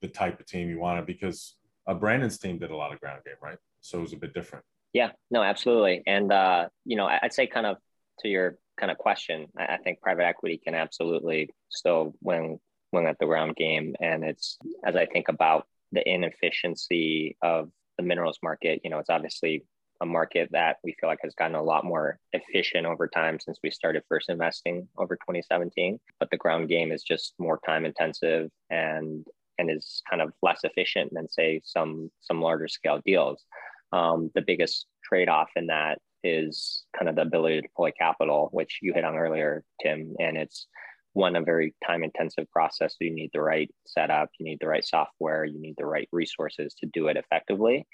the 0.00 0.08
type 0.08 0.40
of 0.40 0.46
team 0.46 0.68
you 0.68 0.80
wanted? 0.80 1.06
Because 1.06 1.56
uh, 1.86 1.94
Brandon's 1.94 2.38
team 2.38 2.58
did 2.58 2.70
a 2.70 2.76
lot 2.76 2.92
of 2.92 3.00
ground 3.00 3.20
game, 3.24 3.34
right? 3.42 3.58
So 3.80 3.98
it 3.98 4.02
was 4.02 4.12
a 4.12 4.16
bit 4.16 4.34
different. 4.34 4.64
Yeah, 4.92 5.10
no, 5.30 5.42
absolutely. 5.42 6.02
And 6.06 6.32
uh, 6.32 6.68
you 6.84 6.96
know, 6.96 7.06
I'd 7.06 7.32
say 7.32 7.46
kind 7.46 7.66
of 7.66 7.76
to 8.20 8.28
your 8.28 8.58
kind 8.78 8.90
of 8.90 8.98
question, 8.98 9.46
I 9.58 9.78
think 9.78 10.00
private 10.00 10.24
equity 10.24 10.60
can 10.62 10.74
absolutely 10.74 11.50
still 11.68 12.14
win 12.22 12.58
win 12.92 13.06
at 13.06 13.18
the 13.18 13.26
ground 13.26 13.56
game. 13.56 13.94
And 14.00 14.24
it's 14.24 14.58
as 14.84 14.96
I 14.96 15.06
think 15.06 15.28
about 15.28 15.66
the 15.92 16.06
inefficiency 16.08 17.36
of 17.42 17.70
the 17.98 18.04
minerals 18.04 18.38
market, 18.42 18.80
you 18.84 18.90
know, 18.90 18.98
it's 18.98 19.10
obviously 19.10 19.64
a 20.00 20.06
market 20.06 20.50
that 20.52 20.76
we 20.84 20.94
feel 21.00 21.08
like 21.08 21.20
has 21.22 21.34
gotten 21.34 21.56
a 21.56 21.62
lot 21.62 21.84
more 21.84 22.18
efficient 22.32 22.86
over 22.86 23.08
time 23.08 23.38
since 23.40 23.58
we 23.62 23.70
started 23.70 24.02
first 24.08 24.28
investing 24.28 24.86
over 24.98 25.16
2017. 25.16 25.98
But 26.20 26.30
the 26.30 26.36
ground 26.36 26.68
game 26.68 26.92
is 26.92 27.02
just 27.02 27.34
more 27.38 27.58
time 27.64 27.84
intensive 27.86 28.50
and 28.70 29.26
and 29.58 29.70
is 29.70 30.02
kind 30.08 30.22
of 30.22 30.32
less 30.42 30.60
efficient 30.64 31.12
than 31.12 31.28
say 31.28 31.60
some 31.64 32.10
some 32.20 32.40
larger 32.40 32.68
scale 32.68 33.00
deals. 33.04 33.44
Um, 33.92 34.30
the 34.34 34.42
biggest 34.42 34.86
trade 35.04 35.28
off 35.28 35.50
in 35.56 35.66
that 35.68 35.98
is 36.24 36.84
kind 36.96 37.08
of 37.08 37.14
the 37.16 37.22
ability 37.22 37.56
to 37.56 37.62
deploy 37.62 37.92
capital, 37.98 38.48
which 38.52 38.80
you 38.82 38.92
hit 38.92 39.04
on 39.04 39.16
earlier, 39.16 39.64
Tim, 39.82 40.14
and 40.18 40.36
it's 40.36 40.66
one 41.12 41.34
a 41.34 41.40
very 41.40 41.74
time 41.86 42.04
intensive 42.04 42.50
process. 42.50 42.94
You 43.00 43.14
need 43.14 43.30
the 43.32 43.40
right 43.40 43.70
setup 43.86 44.28
you 44.38 44.44
need 44.44 44.58
the 44.60 44.68
right 44.68 44.84
software 44.84 45.46
you 45.46 45.58
need 45.58 45.76
the 45.78 45.86
right 45.86 46.08
resources 46.12 46.74
to 46.80 46.86
do 46.92 47.08
it 47.08 47.16
effectively. 47.16 47.86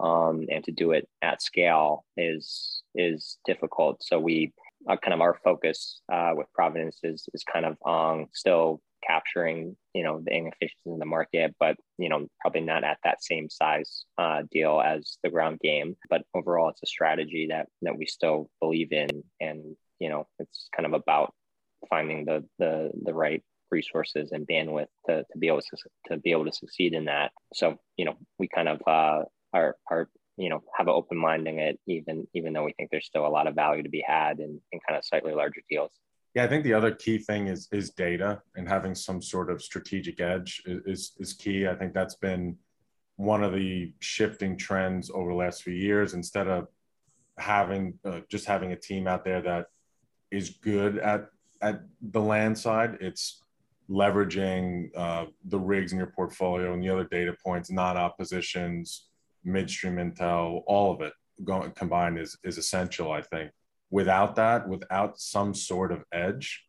Um, 0.00 0.46
and 0.48 0.62
to 0.62 0.70
do 0.70 0.92
it 0.92 1.08
at 1.22 1.42
scale 1.42 2.04
is 2.16 2.82
is 2.94 3.38
difficult. 3.44 4.00
So 4.00 4.20
we 4.20 4.52
uh, 4.88 4.96
kind 4.96 5.12
of 5.12 5.20
our 5.20 5.36
focus 5.42 6.00
uh, 6.12 6.32
with 6.34 6.46
providence 6.54 7.00
is 7.02 7.28
is 7.34 7.42
kind 7.42 7.66
of 7.66 7.76
on 7.84 8.28
still 8.32 8.80
capturing 9.06 9.76
you 9.94 10.02
know 10.02 10.20
the 10.24 10.34
inefficiencies 10.34 10.86
in 10.86 10.98
the 10.98 11.04
market 11.06 11.54
but 11.58 11.76
you 11.98 12.08
know 12.08 12.26
probably 12.40 12.60
not 12.60 12.84
at 12.84 12.98
that 13.04 13.22
same 13.22 13.48
size 13.48 14.04
uh, 14.18 14.42
deal 14.50 14.80
as 14.84 15.18
the 15.22 15.30
ground 15.30 15.58
game 15.60 15.96
but 16.10 16.22
overall 16.34 16.68
it's 16.68 16.82
a 16.82 16.86
strategy 16.86 17.48
that 17.50 17.66
that 17.82 17.96
we 17.96 18.06
still 18.06 18.50
believe 18.60 18.92
in 18.92 19.08
and 19.40 19.76
you 19.98 20.08
know 20.08 20.26
it's 20.38 20.68
kind 20.74 20.86
of 20.86 20.92
about 20.92 21.34
finding 21.88 22.24
the 22.24 22.44
the 22.58 22.90
the 23.04 23.14
right 23.14 23.42
resources 23.70 24.32
and 24.32 24.46
bandwidth 24.46 24.86
to, 25.06 25.24
to 25.30 25.38
be 25.38 25.48
able 25.48 25.60
to, 25.60 25.76
to 26.08 26.16
be 26.18 26.30
able 26.30 26.44
to 26.44 26.52
succeed 26.52 26.94
in 26.94 27.06
that. 27.06 27.32
So, 27.54 27.78
you 27.96 28.04
know, 28.04 28.14
we 28.38 28.48
kind 28.48 28.68
of 28.68 28.80
uh, 28.86 29.24
are, 29.52 29.76
are, 29.90 30.08
you 30.36 30.48
know, 30.48 30.62
have 30.76 30.88
an 30.88 30.94
open 30.94 31.18
mind 31.18 31.48
in 31.48 31.58
it, 31.58 31.78
even, 31.86 32.26
even 32.34 32.52
though 32.52 32.64
we 32.64 32.72
think 32.72 32.90
there's 32.90 33.06
still 33.06 33.26
a 33.26 33.28
lot 33.28 33.46
of 33.46 33.54
value 33.54 33.82
to 33.82 33.88
be 33.88 34.04
had 34.06 34.38
in, 34.38 34.60
in 34.72 34.80
kind 34.86 34.98
of 34.98 35.04
slightly 35.04 35.34
larger 35.34 35.60
deals. 35.68 35.92
Yeah, 36.38 36.44
I 36.44 36.46
think 36.46 36.62
the 36.62 36.74
other 36.74 36.92
key 36.92 37.18
thing 37.18 37.48
is, 37.48 37.66
is 37.72 37.90
data 37.90 38.40
and 38.54 38.68
having 38.68 38.94
some 38.94 39.20
sort 39.20 39.50
of 39.50 39.60
strategic 39.60 40.20
edge 40.20 40.62
is, 40.66 41.16
is 41.18 41.32
key. 41.32 41.66
I 41.66 41.74
think 41.74 41.92
that's 41.92 42.14
been 42.14 42.56
one 43.16 43.42
of 43.42 43.52
the 43.52 43.92
shifting 43.98 44.56
trends 44.56 45.10
over 45.10 45.32
the 45.32 45.36
last 45.36 45.64
few 45.64 45.74
years. 45.74 46.14
Instead 46.14 46.46
of 46.46 46.68
having 47.38 47.98
uh, 48.04 48.20
just 48.30 48.44
having 48.46 48.70
a 48.70 48.76
team 48.76 49.08
out 49.08 49.24
there 49.24 49.42
that 49.42 49.66
is 50.30 50.50
good 50.50 50.98
at 50.98 51.26
at 51.60 51.80
the 52.00 52.20
land 52.20 52.56
side, 52.56 52.98
it's 53.00 53.42
leveraging 53.90 54.90
uh, 54.96 55.24
the 55.46 55.58
rigs 55.58 55.90
in 55.90 55.98
your 55.98 56.12
portfolio 56.14 56.72
and 56.72 56.80
the 56.80 56.88
other 56.88 57.08
data 57.10 57.34
points, 57.44 57.68
non-op 57.68 58.16
positions, 58.16 59.08
midstream 59.42 59.96
intel, 59.96 60.62
all 60.68 60.92
of 60.92 61.00
it 61.00 61.14
going 61.42 61.72
combined 61.72 62.16
is 62.16 62.38
is 62.44 62.58
essential. 62.58 63.10
I 63.10 63.22
think 63.22 63.50
without 63.90 64.36
that, 64.36 64.68
without 64.68 65.18
some 65.20 65.54
sort 65.54 65.92
of 65.92 66.04
edge, 66.12 66.64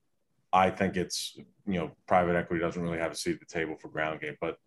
I 0.51 0.69
think 0.69 0.95
it's 0.95 1.37
you 1.67 1.79
know 1.79 1.91
private 2.07 2.35
equity 2.35 2.61
doesn't 2.61 2.81
really 2.81 2.97
have 2.97 3.11
a 3.11 3.15
seat 3.15 3.35
at 3.35 3.39
the 3.39 3.45
table 3.45 3.75
for 3.79 3.89
ground 3.89 4.21
game, 4.21 4.37
but 4.41 4.57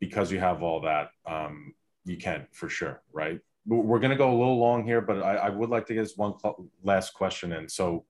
because 0.00 0.32
you 0.32 0.38
have 0.40 0.62
all 0.62 0.80
that, 0.82 1.10
um, 1.26 1.74
you 2.04 2.16
can 2.16 2.46
for 2.52 2.68
sure, 2.68 3.02
right? 3.12 3.40
We're 3.66 3.98
going 3.98 4.12
to 4.12 4.16
go 4.16 4.30
a 4.30 4.38
little 4.38 4.58
long 4.58 4.84
here, 4.84 5.02
but 5.02 5.22
I, 5.22 5.34
I 5.34 5.48
would 5.50 5.68
like 5.68 5.86
to 5.86 5.94
get 5.94 6.02
this 6.02 6.16
one 6.16 6.34
last 6.82 7.12
question 7.12 7.52
in. 7.52 7.68
So 7.68 8.06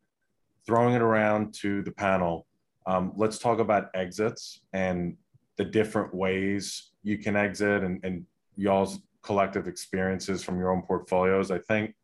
throwing 0.64 0.94
it 0.94 1.03
around 1.03 1.53
to 1.55 1.82
the 1.82 1.90
panel, 1.90 2.46
um, 2.86 3.12
let's 3.16 3.38
talk 3.38 3.59
about 3.59 3.90
exits 3.94 4.61
and 4.72 5.16
the 5.57 5.64
different 5.64 6.14
ways 6.14 6.90
you 7.03 7.18
can 7.18 7.34
exit 7.34 7.82
and, 7.82 7.99
and 8.05 8.24
y'all's 8.57 9.01
collective 9.22 9.66
experiences 9.66 10.44
from 10.44 10.59
your 10.59 10.70
own 10.70 10.82
portfolios. 10.82 11.51
I 11.51 11.59
think 11.59 11.94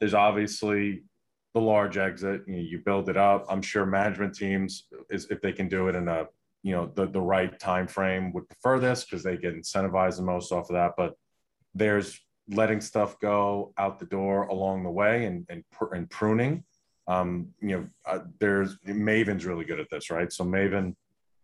there's 0.00 0.14
obviously 0.14 1.02
the 1.54 1.60
large 1.60 1.96
exit. 1.98 2.42
You, 2.46 2.56
know, 2.56 2.62
you 2.62 2.78
build 2.84 3.08
it 3.08 3.16
up. 3.16 3.46
I'm 3.48 3.62
sure 3.62 3.86
management 3.86 4.34
teams, 4.34 4.88
is, 5.10 5.26
if 5.30 5.40
they 5.40 5.52
can 5.52 5.68
do 5.68 5.88
it 5.88 5.94
in 5.94 6.08
a 6.08 6.26
you 6.62 6.72
know 6.72 6.90
the, 6.94 7.06
the 7.06 7.20
right 7.20 7.58
time 7.58 7.86
frame, 7.88 8.32
would 8.32 8.48
prefer 8.48 8.78
this 8.78 9.04
because 9.04 9.22
they 9.22 9.36
get 9.36 9.54
incentivized 9.54 10.16
the 10.16 10.22
most 10.22 10.52
off 10.52 10.70
of 10.70 10.74
that. 10.74 10.92
But 10.96 11.14
there's 11.74 12.20
letting 12.48 12.80
stuff 12.80 13.18
go 13.20 13.72
out 13.78 13.98
the 13.98 14.06
door 14.06 14.44
along 14.44 14.84
the 14.84 14.90
way 14.90 15.26
and 15.26 15.46
and, 15.48 15.64
and 15.92 16.08
pruning. 16.10 16.64
Um, 17.08 17.48
you 17.60 17.76
know, 17.76 17.86
uh, 18.06 18.20
there's 18.38 18.78
Maven's 18.86 19.44
really 19.44 19.64
good 19.64 19.80
at 19.80 19.90
this, 19.90 20.08
right? 20.10 20.32
So 20.32 20.44
Maven 20.44 20.94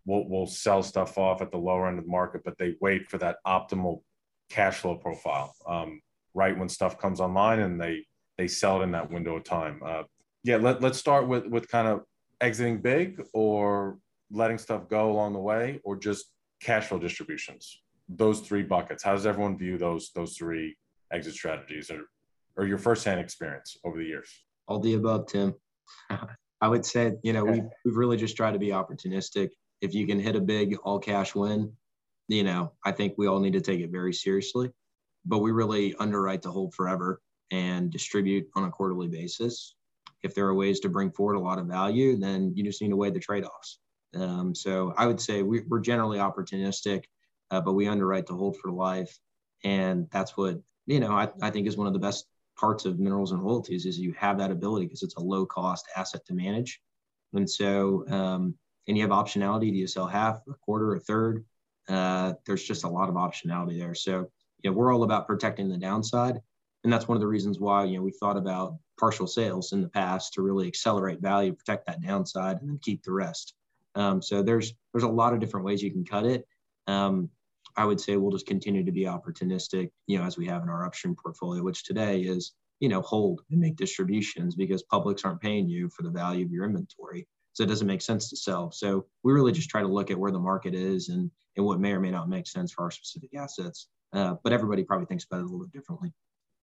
will 0.05 0.27
will 0.29 0.47
sell 0.47 0.81
stuff 0.81 1.17
off 1.17 1.41
at 1.41 1.51
the 1.51 1.57
lower 1.57 1.87
end 1.87 1.99
of 1.99 2.05
the 2.05 2.11
market, 2.11 2.41
but 2.45 2.57
they 2.57 2.75
wait 2.79 3.09
for 3.09 3.17
that 3.17 3.37
optimal 3.45 4.01
cash 4.49 4.77
flow 4.77 4.95
profile 4.95 5.53
um, 5.67 6.01
right 6.33 6.57
when 6.57 6.69
stuff 6.69 6.97
comes 6.97 7.19
online, 7.19 7.59
and 7.59 7.79
they 7.79 8.05
they 8.39 8.47
sell 8.47 8.79
it 8.79 8.85
in 8.85 8.91
that 8.91 9.11
window 9.11 9.35
of 9.35 9.43
time. 9.43 9.81
Uh, 9.85 10.03
yeah, 10.45 10.55
let, 10.55 10.81
let's 10.81 10.97
start 10.97 11.27
with 11.27 11.45
with 11.47 11.67
kind 11.67 11.89
of 11.89 12.03
exiting 12.39 12.81
big 12.81 13.21
or 13.33 13.99
letting 14.31 14.57
stuff 14.57 14.87
go 14.87 15.11
along 15.11 15.33
the 15.33 15.39
way, 15.39 15.81
or 15.83 15.97
just 15.97 16.31
cash 16.61 16.85
flow 16.85 16.99
distributions. 16.99 17.81
Those 18.07 18.39
three 18.39 18.63
buckets. 18.63 19.03
How 19.03 19.11
does 19.11 19.25
everyone 19.25 19.57
view 19.57 19.77
those 19.77 20.11
those 20.15 20.37
three 20.37 20.77
exit 21.11 21.33
strategies, 21.33 21.91
or 21.91 22.03
or 22.55 22.65
your 22.65 22.77
firsthand 22.77 23.19
experience 23.19 23.75
over 23.83 23.97
the 23.97 24.05
years? 24.05 24.31
All 24.69 24.79
the 24.79 24.93
above, 24.93 25.27
Tim. 25.27 25.53
I 26.61 26.67
would 26.67 26.85
say, 26.85 27.13
you 27.23 27.31
know, 27.31 27.45
we've, 27.45 27.63
we've 27.85 27.95
really 27.95 28.17
just 28.17 28.35
tried 28.35 28.51
to 28.51 28.59
be 28.59 28.67
opportunistic. 28.67 29.49
If 29.81 29.93
you 29.93 30.05
can 30.05 30.19
hit 30.19 30.35
a 30.35 30.41
big 30.41 30.77
all 30.83 30.99
cash 30.99 31.33
win, 31.33 31.71
you 32.27 32.43
know, 32.43 32.73
I 32.85 32.91
think 32.91 33.13
we 33.17 33.27
all 33.27 33.39
need 33.39 33.53
to 33.53 33.61
take 33.61 33.79
it 33.79 33.91
very 33.91 34.13
seriously. 34.13 34.69
But 35.25 35.39
we 35.39 35.51
really 35.51 35.95
underwrite 35.95 36.41
to 36.43 36.51
hold 36.51 36.73
forever 36.73 37.21
and 37.51 37.91
distribute 37.91 38.47
on 38.55 38.65
a 38.65 38.71
quarterly 38.71 39.07
basis. 39.07 39.75
If 40.23 40.35
there 40.35 40.45
are 40.47 40.53
ways 40.53 40.79
to 40.81 40.89
bring 40.89 41.11
forward 41.11 41.35
a 41.35 41.39
lot 41.39 41.59
of 41.59 41.67
value, 41.67 42.17
then 42.17 42.53
you 42.55 42.63
just 42.63 42.81
need 42.81 42.89
to 42.89 42.95
weigh 42.95 43.09
the 43.09 43.19
trade 43.19 43.45
offs. 43.45 43.79
Um, 44.15 44.53
so 44.55 44.93
I 44.97 45.05
would 45.05 45.21
say 45.21 45.43
we, 45.43 45.61
are 45.71 45.79
generally 45.79 46.17
opportunistic, 46.17 47.05
uh, 47.51 47.61
but 47.61 47.73
we 47.73 47.87
underwrite 47.87 48.27
to 48.27 48.33
hold 48.33 48.57
for 48.57 48.71
life. 48.71 49.17
And 49.63 50.07
that's 50.11 50.35
what, 50.35 50.59
you 50.87 50.99
know, 50.99 51.11
I, 51.11 51.29
I 51.41 51.49
think 51.49 51.67
is 51.67 51.77
one 51.77 51.87
of 51.87 51.93
the 51.93 51.99
best 51.99 52.25
parts 52.57 52.85
of 52.85 52.99
minerals 52.99 53.31
and 53.31 53.41
royalties 53.41 53.85
is 53.85 53.97
you 53.97 54.13
have 54.13 54.37
that 54.39 54.51
ability 54.51 54.85
because 54.85 55.03
it's 55.03 55.15
a 55.15 55.21
low 55.21 55.45
cost 55.45 55.87
asset 55.95 56.25
to 56.25 56.33
manage. 56.33 56.81
And 57.33 57.49
so, 57.49 58.05
um, 58.09 58.55
and 58.87 58.97
you 58.97 59.03
have 59.03 59.11
optionality. 59.11 59.71
Do 59.71 59.77
you 59.77 59.87
sell 59.87 60.07
half, 60.07 60.41
a 60.49 60.53
quarter, 60.55 60.95
a 60.95 60.99
third? 60.99 61.45
Uh, 61.87 62.33
there's 62.45 62.63
just 62.63 62.83
a 62.83 62.89
lot 62.89 63.09
of 63.09 63.15
optionality 63.15 63.79
there. 63.79 63.93
So, 63.93 64.29
you 64.63 64.69
know, 64.69 64.75
we're 64.75 64.93
all 64.93 65.03
about 65.03 65.27
protecting 65.27 65.69
the 65.69 65.77
downside. 65.77 66.39
And 66.83 66.91
that's 66.93 67.07
one 67.07 67.17
of 67.17 67.21
the 67.21 67.27
reasons 67.27 67.59
why, 67.59 67.83
you 67.83 67.97
know, 67.97 68.03
we 68.03 68.11
thought 68.11 68.37
about 68.37 68.77
partial 68.99 69.27
sales 69.27 69.73
in 69.73 69.81
the 69.81 69.89
past 69.89 70.33
to 70.33 70.41
really 70.41 70.67
accelerate 70.67 71.21
value, 71.21 71.53
protect 71.53 71.87
that 71.87 72.01
downside, 72.01 72.61
and 72.61 72.69
then 72.69 72.79
keep 72.81 73.03
the 73.03 73.11
rest. 73.11 73.53
Um, 73.95 74.21
so 74.21 74.41
there's 74.41 74.73
there's 74.93 75.03
a 75.03 75.09
lot 75.09 75.33
of 75.33 75.39
different 75.39 75.65
ways 75.65 75.81
you 75.81 75.91
can 75.91 76.05
cut 76.05 76.25
it. 76.25 76.47
Um, 76.87 77.29
I 77.75 77.85
would 77.85 77.99
say 77.99 78.17
we'll 78.17 78.31
just 78.31 78.47
continue 78.47 78.83
to 78.83 78.91
be 78.91 79.03
opportunistic, 79.03 79.91
you 80.07 80.17
know, 80.17 80.23
as 80.23 80.37
we 80.37 80.47
have 80.47 80.63
in 80.63 80.69
our 80.69 80.85
upstream 80.85 81.15
portfolio, 81.15 81.63
which 81.63 81.83
today 81.83 82.21
is, 82.21 82.53
you 82.79 82.89
know, 82.89 83.01
hold 83.01 83.41
and 83.51 83.59
make 83.59 83.75
distributions 83.75 84.55
because 84.55 84.83
publics 84.83 85.23
aren't 85.23 85.41
paying 85.41 85.67
you 85.69 85.89
for 85.89 86.03
the 86.03 86.09
value 86.09 86.45
of 86.45 86.51
your 86.51 86.65
inventory. 86.65 87.27
So 87.53 87.63
it 87.63 87.67
doesn't 87.67 87.87
make 87.87 88.01
sense 88.01 88.29
to 88.29 88.37
sell. 88.37 88.71
So 88.71 89.05
we 89.23 89.33
really 89.33 89.51
just 89.51 89.69
try 89.69 89.81
to 89.81 89.87
look 89.87 90.11
at 90.11 90.19
where 90.19 90.31
the 90.31 90.39
market 90.39 90.73
is 90.73 91.09
and 91.09 91.29
and 91.57 91.65
what 91.65 91.79
may 91.79 91.91
or 91.91 91.99
may 91.99 92.11
not 92.11 92.29
make 92.29 92.47
sense 92.47 92.71
for 92.71 92.83
our 92.83 92.91
specific 92.91 93.31
assets. 93.35 93.87
Uh, 94.13 94.35
but 94.43 94.53
everybody 94.53 94.83
probably 94.83 95.05
thinks 95.05 95.25
about 95.25 95.41
it 95.41 95.43
a 95.43 95.45
little 95.45 95.59
bit 95.59 95.71
differently. 95.71 96.13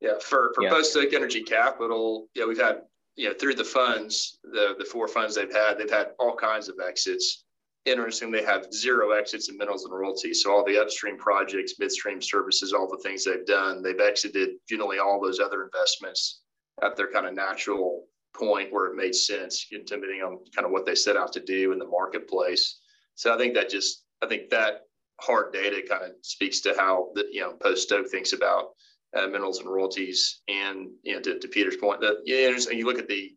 Yeah, 0.01 0.19
for 0.21 0.51
for 0.55 0.63
yeah. 0.63 0.69
Post 0.69 0.95
Oak 0.97 1.13
Energy 1.13 1.41
Capital, 1.41 2.27
yeah, 2.35 2.45
we've 2.45 2.61
had 2.61 2.81
you 3.15 3.29
know 3.29 3.35
through 3.35 3.55
the 3.55 3.63
funds, 3.63 4.39
the 4.43 4.75
the 4.77 4.85
four 4.85 5.07
funds 5.07 5.35
they've 5.35 5.51
had, 5.51 5.77
they've 5.77 5.89
had 5.89 6.09
all 6.19 6.35
kinds 6.35 6.69
of 6.69 6.75
exits. 6.85 7.43
Interesting, 7.85 8.31
they 8.31 8.43
have 8.43 8.73
zero 8.73 9.11
exits 9.11 9.47
in 9.47 9.57
minerals 9.57 9.85
and 9.85 9.93
royalties. 9.93 10.41
So 10.41 10.51
all 10.51 10.65
the 10.65 10.79
upstream 10.79 11.17
projects, 11.19 11.75
midstream 11.77 12.19
services, 12.19 12.73
all 12.73 12.89
the 12.89 13.01
things 13.03 13.23
they've 13.23 13.45
done, 13.45 13.83
they've 13.83 13.99
exited 13.99 14.55
generally 14.67 14.97
all 14.97 15.21
those 15.21 15.39
other 15.39 15.63
investments 15.63 16.41
at 16.81 16.95
their 16.95 17.11
kind 17.11 17.27
of 17.27 17.35
natural 17.35 18.07
point 18.35 18.73
where 18.73 18.87
it 18.87 18.95
made 18.95 19.15
sense, 19.15 19.67
depending 19.69 20.21
on 20.21 20.39
kind 20.55 20.65
of 20.65 20.71
what 20.71 20.85
they 20.85 20.95
set 20.95 21.15
out 21.15 21.31
to 21.33 21.39
do 21.39 21.71
in 21.71 21.79
the 21.79 21.85
marketplace. 21.85 22.79
So 23.13 23.33
I 23.33 23.37
think 23.37 23.53
that 23.53 23.69
just 23.69 24.03
I 24.21 24.27
think 24.27 24.49
that 24.49 24.81
hard 25.21 25.53
data 25.53 25.81
kind 25.87 26.03
of 26.03 26.11
speaks 26.21 26.59
to 26.61 26.75
how 26.77 27.09
the 27.15 27.25
you 27.31 27.41
know 27.41 27.53
Post 27.53 27.91
Oak 27.91 28.09
thinks 28.09 28.33
about 28.33 28.69
uh, 29.15 29.27
minerals 29.27 29.59
and 29.59 29.69
royalties. 29.69 30.41
And 30.47 30.89
you 31.03 31.15
know, 31.15 31.21
to, 31.21 31.39
to 31.39 31.47
Peter's 31.47 31.77
point, 31.77 32.01
that 32.01 32.17
yeah, 32.25 32.47
and 32.47 32.77
you 32.77 32.85
look 32.85 32.99
at 32.99 33.07
the 33.07 33.35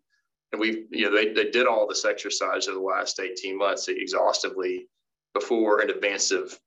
and 0.52 0.60
we 0.60 0.86
you 0.90 1.04
know 1.04 1.14
they, 1.14 1.32
they 1.32 1.50
did 1.50 1.66
all 1.66 1.86
this 1.86 2.04
exercise 2.04 2.68
over 2.68 2.78
the 2.78 2.84
last 2.84 3.20
18 3.20 3.56
months 3.56 3.88
exhaustively 3.88 4.88
before 5.34 5.82
in 5.82 5.90
advance 5.90 6.30
of 6.30 6.58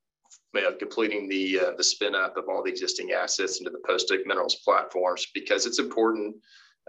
you 0.53 0.61
know, 0.61 0.73
completing 0.73 1.29
the 1.29 1.59
uh, 1.59 1.71
the 1.77 1.83
spin 1.83 2.15
up 2.15 2.37
of 2.37 2.45
all 2.49 2.63
the 2.63 2.69
existing 2.69 3.11
assets 3.11 3.59
into 3.59 3.71
the 3.71 3.81
Post 3.85 4.13
Minerals 4.25 4.55
platforms 4.55 5.27
because 5.33 5.65
it's 5.65 5.79
important 5.79 6.35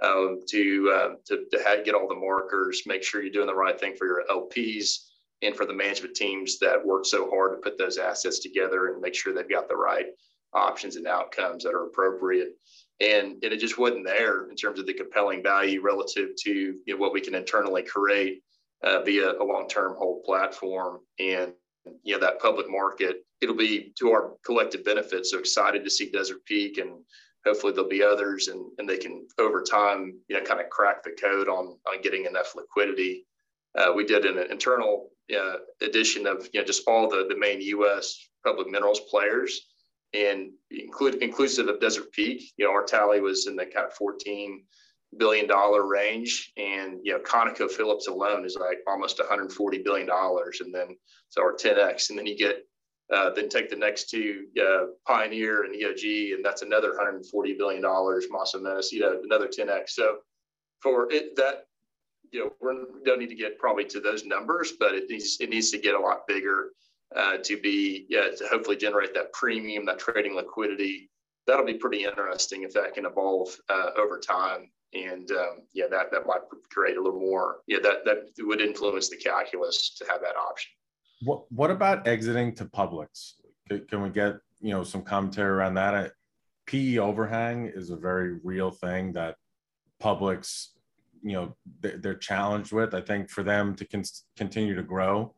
um, 0.03 0.41
to 0.49 0.93
uh, 0.95 1.09
to, 1.27 1.45
to 1.51 1.63
have, 1.65 1.85
get 1.85 1.95
all 1.95 2.09
the 2.09 2.15
markers, 2.15 2.83
make 2.87 3.03
sure 3.03 3.23
you're 3.23 3.33
doing 3.33 3.47
the 3.47 3.55
right 3.55 3.79
thing 3.79 3.95
for 3.97 4.07
your 4.07 4.25
LPs 4.31 4.99
and 5.43 5.57
for 5.57 5.67
the 5.67 5.73
management 5.73 6.15
teams 6.15 6.59
that 6.59 6.85
work 6.85 7.05
so 7.05 7.29
hard 7.31 7.53
to 7.53 7.59
put 7.59 7.79
those 7.79 7.99
assets 7.99 8.39
together 8.39 8.89
and 8.93 9.01
make 9.01 9.15
sure 9.15 9.33
they've 9.33 9.49
got 9.49 9.69
the 9.69 9.77
right 9.77 10.07
options 10.55 10.97
and 10.97 11.07
outcomes 11.07 11.65
that 11.65 11.75
are 11.75 11.87
appropriate. 11.87 12.57
And, 13.01 13.43
and 13.43 13.53
it 13.53 13.59
just 13.59 13.79
wasn't 13.79 14.07
there 14.07 14.49
in 14.49 14.57
terms 14.57 14.79
of 14.79 14.87
the 14.87 14.95
compelling 14.95 15.43
value 15.43 15.83
relative 15.83 16.31
to 16.45 16.51
you 16.51 16.83
know, 16.87 16.97
what 16.97 17.13
we 17.13 17.21
can 17.21 17.35
internally 17.35 17.83
create 17.83 18.43
uh, 18.85 19.03
via 19.03 19.33
a 19.33 19.45
long-term 19.45 19.95
hold 19.99 20.25
platform. 20.25 21.01
And 21.19 21.53
you 22.05 22.15
know 22.15 22.21
that 22.21 22.41
public 22.41 22.71
market, 22.71 23.25
it'll 23.41 23.57
be 23.57 23.93
to 23.99 24.11
our 24.13 24.35
collective 24.45 24.85
benefit. 24.85 25.27
So 25.27 25.39
excited 25.39 25.85
to 25.85 25.91
see 25.91 26.11
Desert 26.11 26.45
Peak 26.45 26.79
and 26.79 27.01
hopefully 27.45 27.73
there'll 27.73 27.89
be 27.89 28.03
others 28.03 28.49
and, 28.49 28.65
and 28.79 28.89
they 28.89 28.99
can 28.99 29.27
over 29.39 29.63
time, 29.63 30.15
you 30.29 30.37
know, 30.37 30.45
kind 30.45 30.61
of 30.61 30.71
crack 30.71 31.03
the 31.03 31.11
code 31.21 31.49
on, 31.49 31.77
on 31.89 32.03
getting 32.03 32.27
enough 32.27 32.55
liquidity. 32.55 33.27
Uh, 33.77 33.93
we 33.95 34.05
did 34.05 34.27
an 34.27 34.39
internal 34.51 35.11
uh, 35.37 35.57
edition 35.81 36.27
of 36.27 36.49
you 36.53 36.61
know 36.61 36.67
just 36.67 36.87
all 36.87 37.09
the, 37.09 37.27
the 37.29 37.39
main 37.39 37.61
U.S. 37.61 38.17
public 38.45 38.69
minerals 38.69 39.01
players 39.11 39.72
and 40.15 40.51
include 40.71 41.17
inclusive 41.17 41.69
of 41.69 41.81
Desert 41.81 42.13
Peak. 42.13 42.53
You 42.57 42.67
know, 42.67 42.73
our 42.73 42.85
tally 42.85 43.21
was 43.21 43.47
in 43.47 43.57
the 43.57 43.67
kind 43.67 43.87
of 43.87 43.95
14 43.95 44.65
billion 45.19 45.47
dollar 45.47 45.87
range, 45.87 46.53
and 46.57 46.99
you 47.03 47.13
know, 47.13 47.21
ConocoPhillips 47.21 48.09
alone 48.09 48.45
is 48.45 48.57
like 48.59 48.79
almost 48.87 49.19
140 49.19 49.83
billion 49.83 50.07
dollars, 50.07 50.61
and 50.61 50.75
then 50.75 50.97
so 51.29 51.43
our 51.43 51.55
10x, 51.55 52.11
and 52.11 52.19
then 52.19 52.27
you 52.27 52.37
get 52.37 52.67
uh, 53.13 53.31
then 53.31 53.49
take 53.49 53.69
the 53.69 53.77
next 53.77 54.09
two, 54.09 54.47
uh, 54.59 54.87
Pioneer 55.07 55.65
and 55.65 55.75
EOG, 55.75 56.35
and 56.35 56.45
that's 56.45 56.63
another 56.63 56.91
140 56.91 57.55
billion 57.55 57.83
dollars. 57.83 58.27
You 58.91 59.01
know, 59.01 59.21
another 59.23 59.49
10x. 59.49 59.91
So 59.91 60.19
for 60.81 61.13
it, 61.13 61.37
that 61.37 61.67
you 62.31 62.41
know, 62.41 62.53
we 62.61 63.05
don't 63.05 63.19
need 63.19 63.29
to 63.29 63.35
get 63.35 63.59
probably 63.59 63.85
to 63.87 64.01
those 64.01 64.25
numbers, 64.25 64.73
but 64.79 64.95
it 64.95 65.11
needs 65.11 65.37
it 65.41 65.51
needs 65.51 65.71
to 65.71 65.79
get 65.79 65.95
a 65.95 65.99
lot 65.99 66.27
bigger 66.27 66.71
uh, 67.17 67.39
to 67.45 67.61
be 67.61 68.07
yeah, 68.09 68.29
to 68.37 68.47
hopefully 68.51 68.77
generate 68.77 69.15
that 69.15 69.33
premium, 69.33 69.85
that 69.87 69.99
trading 69.99 70.35
liquidity. 70.35 71.11
That'll 71.47 71.67
be 71.67 71.75
pretty 71.75 72.05
interesting 72.05 72.63
if 72.63 72.73
that 72.75 72.95
can 72.95 73.07
evolve 73.07 73.49
uh, 73.69 73.91
over 73.99 74.19
time. 74.19 74.71
And 74.95 75.31
um, 75.33 75.63
yeah, 75.73 75.87
that 75.91 76.11
that 76.13 76.27
might 76.27 76.43
create 76.71 76.97
a 76.97 77.03
little 77.03 77.21
more. 77.21 77.59
Yeah, 77.67 77.79
that 77.83 78.05
that 78.05 78.17
would 78.41 78.61
influence 78.61 79.09
the 79.09 79.17
calculus 79.17 79.95
to 79.97 80.05
have 80.11 80.21
that 80.21 80.37
option. 80.37 80.71
What 81.23 81.51
What 81.51 81.71
about 81.71 82.07
exiting 82.07 82.55
to 82.57 82.67
publics? 82.67 83.37
Can, 83.89 84.03
we 84.03 84.11
get 84.11 84.37
you 84.61 84.71
know 84.71 84.85
some 84.85 85.03
commentary 85.03 85.51
around 85.51 85.75
that? 85.75 86.13
PE 86.67 86.99
overhang 86.99 87.67
is 87.67 87.91
a 87.91 87.97
very 87.97 88.39
real 88.45 88.71
thing 88.71 89.13
that 89.15 89.37
publics 89.99 90.73
you 91.23 91.33
know 91.33 91.57
they're 91.81 92.15
challenged 92.15 92.73
with. 92.73 92.95
I 92.95 93.01
think 93.01 93.31
for 93.31 93.43
them 93.43 93.75
to 93.77 93.87
con- 93.87 94.05
continue 94.37 94.75
to 94.75 94.83
grow, 94.83 95.35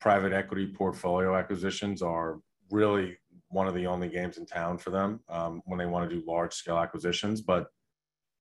private 0.00 0.32
equity 0.32 0.66
portfolio 0.66 1.36
acquisitions 1.36 2.02
are 2.02 2.38
really 2.70 3.16
one 3.48 3.66
of 3.66 3.74
the 3.74 3.86
only 3.86 4.08
games 4.08 4.36
in 4.36 4.46
town 4.46 4.78
for 4.78 4.90
them 4.90 5.20
um, 5.28 5.62
when 5.64 5.78
they 5.78 5.86
want 5.86 6.08
to 6.08 6.14
do 6.14 6.22
large 6.26 6.52
scale 6.52 6.78
acquisitions. 6.78 7.40
But 7.40 7.68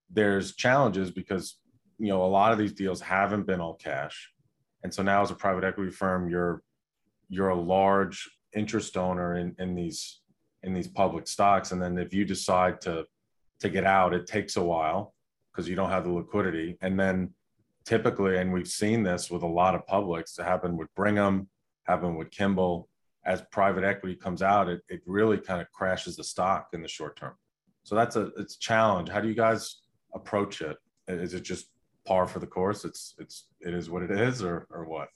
there's 0.10 0.56
challenges 0.56 1.12
because 1.12 1.58
you 1.98 2.10
know 2.10 2.24
a 2.24 2.28
lot 2.28 2.52
of 2.52 2.58
these 2.58 2.74
deals 2.74 3.02
haven't 3.02 3.48
been 3.48 3.62
all 3.62 3.76
cash, 3.76 4.32
and 4.84 4.94
so 4.94 5.02
now 5.04 5.22
as 5.22 5.32
a 5.32 5.36
private 5.36 5.64
equity 5.64 5.92
firm, 5.92 6.30
you're 6.30 6.64
you're 7.30 7.50
a 7.50 7.60
large 7.60 8.30
interest 8.56 8.96
owner 8.98 9.36
in, 9.36 9.56
in 9.60 9.76
these 9.76 10.22
in 10.64 10.74
these 10.74 10.88
public 10.88 11.28
stocks, 11.28 11.72
and 11.72 11.82
then 11.82 11.98
if 11.98 12.14
you 12.14 12.26
decide 12.26 12.82
to 12.82 13.06
to 13.60 13.70
get 13.70 13.86
out, 13.86 14.14
it 14.14 14.28
takes 14.28 14.56
a 14.56 14.64
while 14.64 15.14
because 15.52 15.68
you 15.68 15.76
don't 15.76 15.90
have 15.90 16.04
the 16.04 16.12
liquidity. 16.12 16.78
And 16.82 17.00
then 17.00 17.34
typically, 17.88 18.38
and 18.38 18.52
we've 18.52 18.68
seen 18.68 19.02
this 19.02 19.32
with 19.32 19.44
a 19.44 19.48
lot 19.48 19.74
of 19.74 19.88
publics, 19.88 20.34
to 20.36 20.44
happen 20.44 20.76
with 20.76 20.94
Brigham, 20.94 21.48
happen 21.84 22.16
with 22.16 22.30
Kimbell. 22.30 22.86
As 23.26 23.42
private 23.52 23.84
equity 23.84 24.16
comes 24.16 24.42
out, 24.42 24.70
it, 24.70 24.82
it 24.90 25.02
really 25.06 25.38
kind 25.38 25.62
of 25.62 25.72
crashes 25.72 26.16
the 26.18 26.24
stock 26.24 26.70
in 26.74 26.82
the 26.82 26.88
short 26.88 27.16
term. 27.16 27.34
So 27.84 27.96
that's 27.96 28.18
a 28.18 28.32
it's 28.38 28.56
a 28.56 28.60
challenge. 28.60 29.10
How 29.10 29.22
do 29.22 29.30
you 29.30 29.34
guys 29.34 29.82
approach 30.14 30.62
it? 30.62 30.78
Is 31.08 31.34
it 31.34 31.44
just 31.44 31.68
par 32.06 32.28
for 32.28 32.40
the 32.40 32.48
course? 32.48 32.84
It's 32.86 33.16
it's 33.18 33.48
it 33.62 33.74
is 33.74 33.90
what 33.90 34.04
it 34.04 34.12
is, 34.12 34.44
or 34.44 34.68
or 34.70 34.86
what? 34.86 35.08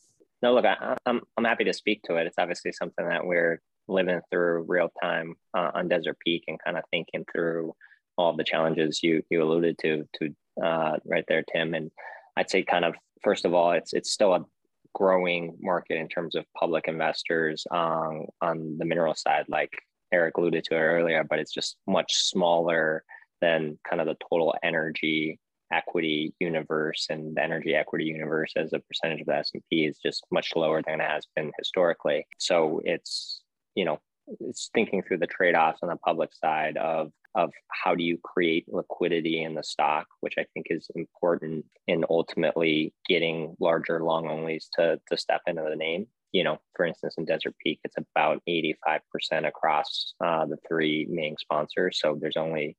No, 0.42 0.54
look, 0.54 0.66
I, 0.66 0.96
I'm 1.06 1.22
I'm 1.38 1.46
happy 1.46 1.66
to 1.66 1.74
speak 1.74 2.02
to 2.04 2.16
it. 2.16 2.28
It's 2.28 2.38
obviously 2.38 2.72
something 2.72 3.08
that 3.08 3.26
we're 3.26 3.62
living 3.88 4.22
through 4.30 4.66
real 4.68 4.90
time 5.02 5.36
uh, 5.54 5.72
on 5.74 5.90
Desert 5.90 6.18
Peak 6.26 6.46
and 6.48 6.60
kind 6.64 6.78
of 6.78 6.84
thinking 6.92 7.26
through 7.32 7.74
all 8.18 8.36
the 8.36 8.44
challenges 8.44 9.04
you 9.04 9.24
you 9.30 9.44
alluded 9.44 9.78
to 9.80 10.08
to 10.20 10.36
uh, 10.66 10.98
right 11.06 11.26
there, 11.28 11.44
Tim. 11.44 11.74
And 11.74 11.92
I'd 12.38 12.50
say 12.50 12.64
kind 12.64 12.86
of 12.86 12.96
first 13.24 13.46
of 13.46 13.54
all, 13.54 13.72
it's 13.72 13.94
it's 13.94 14.12
still 14.12 14.34
a 14.34 14.46
growing 14.94 15.58
market 15.62 15.98
in 15.98 16.08
terms 16.08 16.36
of 16.36 16.46
public 16.58 16.88
investors 16.88 17.66
um, 17.72 18.26
on 18.42 18.78
the 18.78 18.86
mineral 18.86 19.16
side, 19.16 19.46
like 19.48 19.72
Eric 20.12 20.38
alluded 20.38 20.64
to 20.66 20.76
earlier, 20.76 21.24
but 21.24 21.40
it's 21.40 21.54
just 21.54 21.78
much 21.88 22.14
smaller 22.16 23.04
than 23.40 23.80
kind 23.90 24.02
of 24.02 24.08
the 24.08 24.18
total 24.30 24.54
energy 24.64 25.40
equity 25.72 26.34
universe 26.40 27.08
and 27.10 27.36
the 27.36 27.42
energy 27.42 27.74
equity 27.74 28.04
universe 28.04 28.52
as 28.58 28.74
a 28.74 28.80
percentage 28.80 29.22
of 29.22 29.28
the 29.28 29.36
S&P 29.38 29.86
is 29.86 29.98
just 30.04 30.26
much 30.30 30.52
lower 30.56 30.82
than 30.86 31.00
it 31.00 31.10
has 31.10 31.26
been 31.36 31.52
historically. 31.58 32.26
So 32.38 32.82
it's, 32.84 33.42
you 33.76 33.86
know, 33.86 34.00
it's 34.42 34.70
thinking 34.74 35.02
through 35.02 35.20
the 35.20 35.28
trade-offs 35.28 35.80
on 35.82 35.90
the 35.90 35.96
public 35.96 36.34
side 36.34 36.76
of 36.76 37.12
of 37.36 37.52
how 37.70 37.96
do 37.96 38.04
you 38.04 38.18
create 38.24 38.66
liquidity 38.68 39.44
in 39.44 39.56
the 39.56 39.64
stock, 39.64 40.08
which 40.20 40.36
I 40.38 40.46
think 40.54 40.68
is 40.70 40.90
important 40.96 41.66
in 41.88 42.06
ultimately 42.10 42.94
getting 43.08 43.56
larger 43.60 44.04
long 44.04 44.26
onlys 44.26 44.66
to 44.78 45.00
to 45.10 45.18
step 45.18 45.42
into 45.48 45.66
the 45.70 45.76
name. 45.76 46.08
You 46.32 46.46
know, 46.46 46.60
for 46.76 46.86
instance, 46.86 47.16
in 47.18 47.26
Desert 47.26 47.56
Peak, 47.62 47.80
it's 47.84 47.98
about 47.98 48.42
85% 48.48 49.48
across 49.48 50.14
uh, 50.24 50.46
the 50.46 50.58
three 50.68 51.06
main 51.10 51.36
sponsors. 51.38 52.00
So 52.00 52.18
there's 52.20 52.38
only 52.38 52.78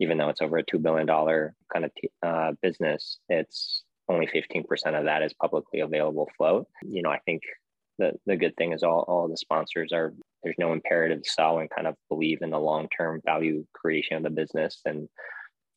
even 0.00 0.16
though 0.16 0.30
it's 0.30 0.40
over 0.40 0.58
a 0.58 0.64
$2 0.64 0.82
billion 0.82 1.06
kind 1.06 1.84
of 1.84 1.94
t- 1.94 2.10
uh, 2.22 2.52
business, 2.62 3.18
it's 3.28 3.84
only 4.08 4.26
15% 4.26 4.64
of 4.98 5.04
that 5.04 5.22
is 5.22 5.34
publicly 5.34 5.80
available 5.80 6.28
float. 6.36 6.66
You 6.82 7.02
know, 7.02 7.10
I 7.10 7.18
think 7.26 7.42
the, 7.98 8.12
the 8.26 8.36
good 8.36 8.56
thing 8.56 8.72
is 8.72 8.82
all, 8.82 9.04
all 9.06 9.28
the 9.28 9.36
sponsors 9.36 9.92
are, 9.92 10.14
there's 10.42 10.58
no 10.58 10.72
imperative 10.72 11.22
to 11.22 11.30
sell 11.30 11.58
and 11.58 11.70
kind 11.70 11.86
of 11.86 11.94
believe 12.08 12.38
in 12.42 12.50
the 12.50 12.58
long-term 12.58 13.20
value 13.24 13.64
creation 13.74 14.16
of 14.16 14.22
the 14.22 14.30
business. 14.30 14.80
And, 14.84 15.08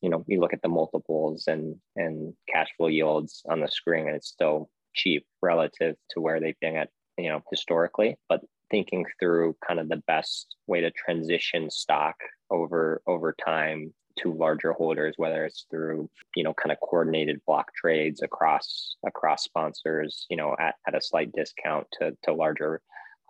you 0.02 0.10
know, 0.10 0.24
you 0.28 0.40
look 0.40 0.54
at 0.54 0.62
the 0.62 0.70
multiples 0.70 1.46
and, 1.48 1.76
and 1.96 2.34
cash 2.50 2.70
flow 2.78 2.88
yields 2.88 3.44
on 3.50 3.60
the 3.60 3.68
screen 3.68 4.08
and 4.08 4.16
it's 4.16 4.30
still 4.30 4.70
cheap 4.94 5.26
relative 5.42 5.96
to 6.12 6.22
where 6.22 6.40
they've 6.40 6.60
been 6.62 6.78
at, 6.78 6.90
you 7.18 7.30
know, 7.30 7.42
historically, 7.52 8.18
but 8.30 8.42
thinking 8.72 9.06
through 9.20 9.56
kind 9.66 9.80
of 9.80 9.90
the 9.90 10.02
best 10.08 10.56
way 10.68 10.82
to 10.82 10.92
transition 10.92 11.70
stock 11.70 12.16
over 12.50 13.02
over 13.08 13.36
time 13.46 13.94
to 14.20 14.34
larger 14.34 14.74
holders, 14.74 15.16
whether 15.18 15.46
it's 15.46 15.66
through, 15.72 16.10
you 16.36 16.44
know, 16.44 16.54
kind 16.54 16.72
of 16.72 16.80
coordinated 16.80 17.42
block 17.48 17.74
trades 17.76 18.22
across 18.22 18.96
across 19.06 19.44
sponsors, 19.44 20.26
you 20.30 20.38
know, 20.38 20.56
at, 20.60 20.76
at 20.88 20.96
a 20.96 21.02
slight 21.02 21.32
discount 21.34 21.88
to, 21.94 22.16
to 22.24 22.34
larger 22.34 22.82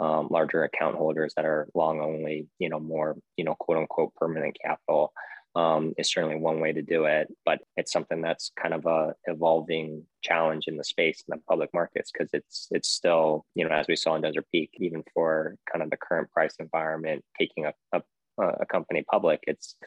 um, 0.03 0.27
larger 0.29 0.65
account 0.65 0.97
holders 0.97 1.33
that 1.35 1.45
are 1.45 1.69
long 1.73 2.01
only, 2.01 2.47
you 2.59 2.67
know, 2.67 2.79
more, 2.79 3.15
you 3.37 3.45
know, 3.45 3.55
quote 3.55 3.77
unquote 3.77 4.13
permanent 4.15 4.57
capital 4.61 5.13
um, 5.55 5.93
is 5.97 6.11
certainly 6.11 6.35
one 6.35 6.59
way 6.59 6.73
to 6.73 6.81
do 6.81 7.05
it. 7.05 7.33
But 7.45 7.59
it's 7.77 7.93
something 7.93 8.21
that's 8.21 8.51
kind 8.61 8.73
of 8.73 8.85
a 8.85 9.13
evolving 9.27 10.03
challenge 10.21 10.65
in 10.67 10.75
the 10.75 10.83
space 10.83 11.23
in 11.25 11.37
the 11.37 11.43
public 11.47 11.69
markets 11.73 12.11
because 12.11 12.29
it's 12.33 12.67
it's 12.71 12.89
still, 12.89 13.45
you 13.55 13.63
know, 13.63 13.73
as 13.73 13.87
we 13.87 13.95
saw 13.95 14.15
in 14.15 14.21
Desert 14.21 14.45
Peak, 14.51 14.71
even 14.75 15.03
for 15.13 15.55
kind 15.71 15.81
of 15.81 15.89
the 15.89 15.97
current 15.97 16.29
price 16.31 16.55
environment, 16.59 17.23
taking 17.39 17.65
a, 17.65 17.73
a, 17.93 18.01
a 18.37 18.65
company 18.65 19.05
public, 19.09 19.39
it's 19.47 19.77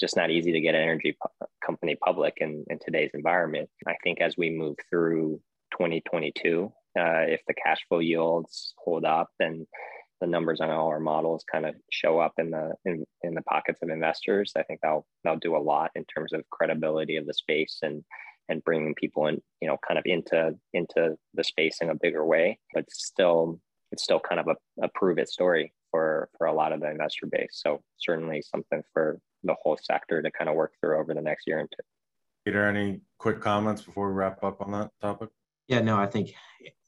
just 0.00 0.16
not 0.16 0.30
easy 0.30 0.52
to 0.52 0.60
get 0.60 0.74
an 0.74 0.80
energy 0.80 1.14
company 1.64 1.94
public 2.02 2.38
in, 2.38 2.64
in 2.70 2.78
today's 2.78 3.10
environment. 3.12 3.68
I 3.86 3.96
think 4.02 4.22
as 4.22 4.36
we 4.38 4.48
move 4.48 4.76
through 4.88 5.42
2022, 5.72 6.72
uh, 6.98 7.24
if 7.26 7.40
the 7.46 7.54
cash 7.54 7.78
flow 7.88 8.00
yields 8.00 8.74
hold 8.78 9.04
up 9.04 9.30
and 9.40 9.66
the 10.20 10.26
numbers 10.26 10.60
on 10.60 10.70
all 10.70 10.88
our 10.88 11.00
models 11.00 11.44
kind 11.50 11.64
of 11.64 11.74
show 11.90 12.18
up 12.18 12.32
in 12.38 12.50
the 12.50 12.74
in, 12.84 13.04
in 13.22 13.34
the 13.34 13.42
pockets 13.42 13.80
of 13.82 13.88
investors, 13.88 14.52
I 14.56 14.62
think 14.64 14.80
that'll 14.82 15.06
that'll 15.22 15.38
do 15.38 15.56
a 15.56 15.58
lot 15.58 15.90
in 15.94 16.04
terms 16.04 16.32
of 16.32 16.48
credibility 16.50 17.16
of 17.16 17.26
the 17.26 17.34
space 17.34 17.78
and 17.82 18.04
and 18.48 18.64
bringing 18.64 18.94
people 18.94 19.26
in, 19.26 19.40
you 19.60 19.68
know, 19.68 19.76
kind 19.86 19.98
of 19.98 20.04
into 20.06 20.56
into 20.72 21.16
the 21.34 21.44
space 21.44 21.78
in 21.80 21.90
a 21.90 21.94
bigger 21.94 22.24
way. 22.24 22.58
But 22.74 22.90
still, 22.90 23.60
it's 23.92 24.02
still 24.02 24.20
kind 24.20 24.40
of 24.40 24.48
a, 24.48 24.84
a 24.84 24.88
prove 24.94 25.18
it 25.18 25.28
story 25.28 25.72
for 25.90 26.28
for 26.36 26.46
a 26.46 26.54
lot 26.54 26.72
of 26.72 26.80
the 26.80 26.90
investor 26.90 27.26
base. 27.26 27.52
So 27.52 27.82
certainly 27.98 28.42
something 28.42 28.82
for 28.92 29.20
the 29.44 29.54
whole 29.62 29.78
sector 29.80 30.20
to 30.20 30.30
kind 30.30 30.50
of 30.50 30.56
work 30.56 30.72
through 30.80 30.98
over 30.98 31.14
the 31.14 31.20
next 31.20 31.46
year 31.46 31.60
and 31.60 31.68
two. 31.70 31.84
Peter, 32.44 32.66
any 32.66 33.00
quick 33.18 33.40
comments 33.40 33.82
before 33.82 34.08
we 34.08 34.14
wrap 34.14 34.42
up 34.42 34.60
on 34.60 34.72
that 34.72 34.90
topic? 35.00 35.28
Yeah, 35.68 35.80
no, 35.80 35.96
I 35.96 36.06
think 36.06 36.32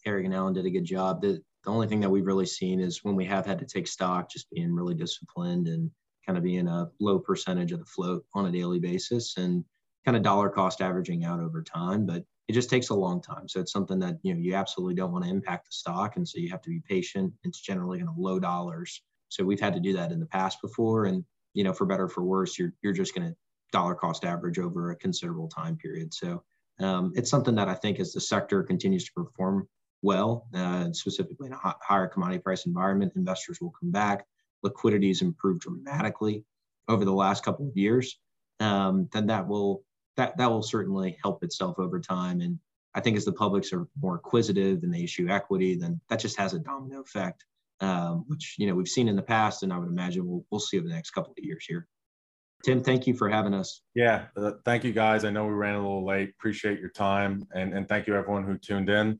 Eric 0.07 0.25
and 0.25 0.35
Allen 0.35 0.55
did 0.55 0.67
a 0.67 0.71
good 0.71 0.85
job. 0.85 1.21
The 1.21 1.43
the 1.65 1.71
only 1.71 1.87
thing 1.87 2.01
that 2.01 2.11
we've 2.11 2.27
really 2.27 2.47
seen 2.47 2.81
is 2.81 3.05
when 3.05 3.15
we 3.15 3.27
have 3.27 3.45
had 3.45 3.59
to 3.59 3.67
take 3.67 3.87
stock, 3.87 4.31
just 4.31 4.51
being 4.51 4.75
really 4.75 4.95
disciplined 4.95 5.69
and 5.69 5.91
kind 6.25 6.39
of 6.39 6.45
being 6.45 6.69
a 6.69 6.89
low 7.01 7.19
percentage 7.19 7.73
of 7.73 7.81
the 7.81 7.85
float 7.85 8.25
on 8.35 8.47
a 8.47 8.53
daily 8.53 8.79
basis 8.79 9.37
and 9.37 9.65
kind 10.05 10.17
of 10.17 10.23
dollar 10.23 10.49
cost 10.49 10.81
averaging 10.81 11.25
out 11.25 11.41
over 11.41 11.63
time. 11.63 12.07
But 12.07 12.25
it 12.49 12.53
just 12.53 12.71
takes 12.71 12.89
a 12.89 12.95
long 12.95 13.21
time. 13.21 13.49
So 13.49 13.61
it's 13.61 13.73
something 13.73 13.99
that 14.01 14.19
you 14.23 14.35
know 14.35 14.41
you 14.41 14.55
absolutely 14.55 14.95
don't 14.95 15.13
want 15.13 15.25
to 15.25 15.31
impact 15.31 15.67
the 15.67 15.73
stock, 15.73 16.17
and 16.17 16.27
so 16.27 16.39
you 16.39 16.51
have 16.51 16.63
to 16.63 16.71
be 16.71 16.81
patient. 16.81 17.33
It's 17.45 17.61
generally 17.61 17.99
going 17.99 18.13
to 18.13 18.21
low 18.21 18.39
dollars. 18.39 19.03
So 19.29 19.45
we've 19.45 19.61
had 19.61 19.75
to 19.75 19.81
do 19.81 19.93
that 19.93 20.13
in 20.13 20.19
the 20.19 20.27
past 20.27 20.61
before, 20.63 21.05
and 21.05 21.25
you 21.55 21.63
know 21.63 21.73
for 21.73 21.87
better 21.87 22.09
for 22.09 22.25
worse, 22.25 22.59
you're 22.59 22.73
you're 22.83 22.93
just 22.93 23.15
going 23.15 23.29
to 23.29 23.37
dollar 23.71 23.95
cost 23.95 24.25
average 24.25 24.59
over 24.59 24.91
a 24.91 24.97
considerable 24.97 25.49
time 25.49 25.77
period. 25.77 26.13
So 26.13 26.43
um, 26.81 27.13
it's 27.15 27.31
something 27.31 27.55
that 27.55 27.69
I 27.69 27.75
think 27.75 28.01
as 28.01 28.13
the 28.13 28.21
sector 28.21 28.63
continues 28.63 29.05
to 29.05 29.13
perform 29.15 29.69
well, 30.03 30.47
uh, 30.55 30.93
specifically 30.93 31.49
in 31.49 31.53
a 31.53 31.75
higher 31.81 32.07
commodity 32.07 32.41
price 32.41 32.67
environment, 32.67 33.13
investors 33.17 33.61
will 33.61 33.73
come 33.79 33.91
back. 33.91 34.27
Liquidity 34.63 35.09
has 35.09 35.23
improved 35.23 35.63
dramatically 35.63 36.45
over 36.89 37.05
the 37.05 37.13
last 37.13 37.45
couple 37.45 37.69
of 37.69 37.77
years. 37.77 38.19
Um, 38.61 39.09
then 39.13 39.27
that 39.27 39.47
will 39.47 39.85
that 40.17 40.37
that 40.37 40.51
will 40.51 40.63
certainly 40.63 41.17
help 41.23 41.43
itself 41.43 41.79
over 41.79 42.01
time. 42.01 42.41
And 42.41 42.59
I 42.95 43.01
think 43.01 43.17
as 43.17 43.25
the 43.25 43.33
publics 43.33 43.73
are 43.73 43.87
more 44.01 44.17
acquisitive 44.17 44.83
and 44.83 44.93
they 44.93 45.05
issue 45.05 45.29
equity, 45.29 45.77
then 45.77 46.01
that 46.09 46.19
just 46.19 46.37
has 46.39 46.55
a 46.55 46.59
domino 46.59 47.01
effect, 47.01 47.45
um, 47.81 48.25
which 48.27 48.57
you 48.59 48.67
know 48.67 48.75
we've 48.75 48.89
seen 48.89 49.09
in 49.09 49.17
the 49.17 49.23
past, 49.23 49.63
and 49.63 49.73
I 49.73 49.79
would 49.79 49.89
imagine 49.89 50.27
we'll 50.27 50.45
we'll 50.51 50.61
see 50.61 50.79
over 50.79 50.89
the 50.89 50.95
next 50.95 51.11
couple 51.11 51.33
of 51.33 51.45
years 51.45 51.65
here. 51.67 51.87
Tim, 52.63 52.83
thank 52.83 53.07
you 53.07 53.15
for 53.15 53.31
having 53.31 53.55
us. 53.55 53.81
Yeah, 53.95 54.27
uh, 54.37 54.53
thank 54.67 54.85
you 54.85 54.93
guys. 54.93 55.25
I 55.25 55.31
know 55.31 55.47
we 55.47 55.53
ran 55.53 55.77
a 55.77 55.79
little 55.79 56.05
late. 56.05 56.31
Appreciate 56.39 56.81
your 56.81 56.91
time, 56.91 57.47
and 57.55 57.73
and 57.73 57.89
thank 57.89 58.07
you 58.07 58.15
everyone 58.15 58.45
who 58.45 58.59
tuned 58.59 58.91
in. 58.91 59.19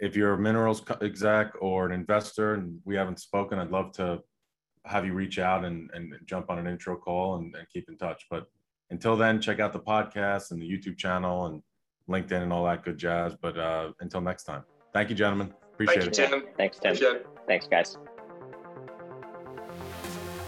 If 0.00 0.16
you're 0.16 0.32
a 0.32 0.38
minerals 0.38 0.82
exec 1.02 1.52
or 1.60 1.86
an 1.86 1.92
investor 1.92 2.54
and 2.54 2.80
we 2.84 2.96
haven't 2.96 3.20
spoken, 3.20 3.58
I'd 3.58 3.70
love 3.70 3.92
to 3.92 4.20
have 4.86 5.04
you 5.04 5.12
reach 5.12 5.38
out 5.38 5.64
and, 5.64 5.90
and 5.92 6.14
jump 6.24 6.50
on 6.50 6.58
an 6.58 6.66
intro 6.66 6.96
call 6.96 7.36
and, 7.36 7.54
and 7.54 7.68
keep 7.68 7.88
in 7.88 7.98
touch. 7.98 8.26
But 8.30 8.46
until 8.88 9.14
then, 9.16 9.40
check 9.40 9.60
out 9.60 9.74
the 9.74 9.80
podcast 9.80 10.52
and 10.52 10.60
the 10.60 10.66
YouTube 10.66 10.96
channel 10.96 11.46
and 11.46 11.62
LinkedIn 12.08 12.42
and 12.42 12.52
all 12.52 12.64
that 12.64 12.82
good 12.82 12.96
jazz. 12.96 13.34
But 13.40 13.58
uh, 13.58 13.92
until 14.00 14.22
next 14.22 14.44
time, 14.44 14.64
thank 14.94 15.10
you, 15.10 15.14
gentlemen. 15.14 15.52
Appreciate 15.74 16.14
Thank 16.14 16.18
you, 16.18 16.24
it. 16.24 16.28
Tim. 16.30 16.54
Thanks, 16.56 16.78
Tim. 16.78 16.92
Appreciate 16.92 17.16
it. 17.16 17.26
Thanks, 17.46 17.66
guys. 17.68 17.98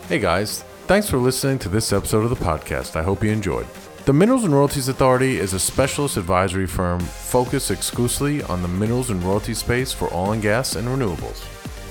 Hey 0.09 0.18
guys, 0.18 0.62
thanks 0.86 1.09
for 1.09 1.16
listening 1.16 1.59
to 1.61 1.68
this 1.68 1.92
episode 1.92 2.24
of 2.24 2.30
the 2.30 2.44
podcast. 2.44 2.96
I 2.96 3.03
hope 3.03 3.22
you 3.22 3.30
enjoyed. 3.30 3.66
The 4.05 4.12
Minerals 4.12 4.42
and 4.42 4.53
Royalties 4.53 4.88
Authority 4.88 5.38
is 5.38 5.53
a 5.53 5.61
specialist 5.61 6.16
advisory 6.16 6.66
firm 6.66 6.98
focused 6.98 7.70
exclusively 7.70 8.42
on 8.42 8.61
the 8.61 8.66
minerals 8.66 9.11
and 9.11 9.22
royalty 9.22 9.55
space 9.55 9.92
for 9.92 10.12
oil 10.12 10.32
and 10.32 10.42
gas 10.42 10.74
and 10.74 10.88
renewables. 10.88 11.44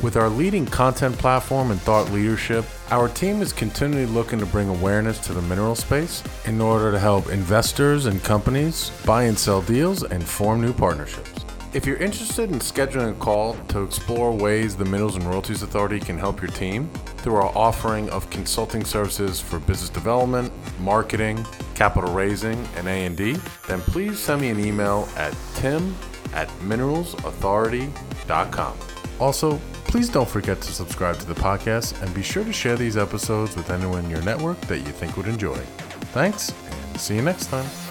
With 0.03 0.17
our 0.17 0.27
leading 0.27 0.65
content 0.65 1.17
platform 1.17 1.71
and 1.71 1.79
thought 1.79 2.11
leadership, 2.11 2.65
our 2.89 3.07
team 3.07 3.41
is 3.41 3.53
continually 3.53 4.07
looking 4.07 4.39
to 4.39 4.45
bring 4.45 4.67
awareness 4.67 5.19
to 5.19 5.33
the 5.33 5.41
mineral 5.43 5.73
space 5.73 6.21
in 6.43 6.59
order 6.59 6.91
to 6.91 6.99
help 6.99 7.29
investors 7.29 8.07
and 8.07 8.21
companies 8.21 8.91
buy 9.05 9.23
and 9.23 9.39
sell 9.39 9.61
deals 9.61 10.03
and 10.03 10.21
form 10.21 10.59
new 10.59 10.73
partnerships. 10.73 11.40
If 11.73 11.85
you're 11.85 11.95
interested 11.97 12.51
in 12.51 12.59
scheduling 12.59 13.11
a 13.11 13.13
call 13.13 13.53
to 13.69 13.83
explore 13.83 14.33
ways 14.33 14.75
the 14.75 14.83
Minerals 14.83 15.15
and 15.15 15.23
Royalties 15.23 15.63
Authority 15.63 16.01
can 16.01 16.17
help 16.17 16.41
your 16.41 16.51
team 16.51 16.89
through 17.19 17.35
our 17.35 17.57
offering 17.57 18.09
of 18.09 18.29
consulting 18.29 18.83
services 18.83 19.39
for 19.39 19.59
business 19.59 19.89
development, 19.89 20.51
marketing, 20.81 21.45
capital 21.73 22.13
raising, 22.13 22.61
and 22.75 22.89
A&D, 22.89 23.37
then 23.69 23.79
please 23.81 24.19
send 24.19 24.41
me 24.41 24.49
an 24.49 24.59
email 24.59 25.07
at 25.15 25.33
tim 25.55 25.95
at 26.33 26.49
mineralsauthority.com. 26.59 28.77
Also, 29.21 29.57
please 29.85 30.09
don't 30.09 30.27
forget 30.27 30.59
to 30.59 30.73
subscribe 30.73 31.17
to 31.19 31.25
the 31.25 31.35
podcast 31.35 32.01
and 32.01 32.13
be 32.13 32.21
sure 32.21 32.43
to 32.43 32.51
share 32.51 32.75
these 32.75 32.97
episodes 32.97 33.55
with 33.55 33.69
anyone 33.69 34.03
in 34.03 34.11
your 34.11 34.23
network 34.23 34.59
that 34.61 34.79
you 34.79 34.91
think 34.91 35.15
would 35.15 35.27
enjoy. 35.27 35.55
Thanks, 36.11 36.53
and 36.69 36.99
see 36.99 37.15
you 37.15 37.21
next 37.21 37.45
time. 37.45 37.90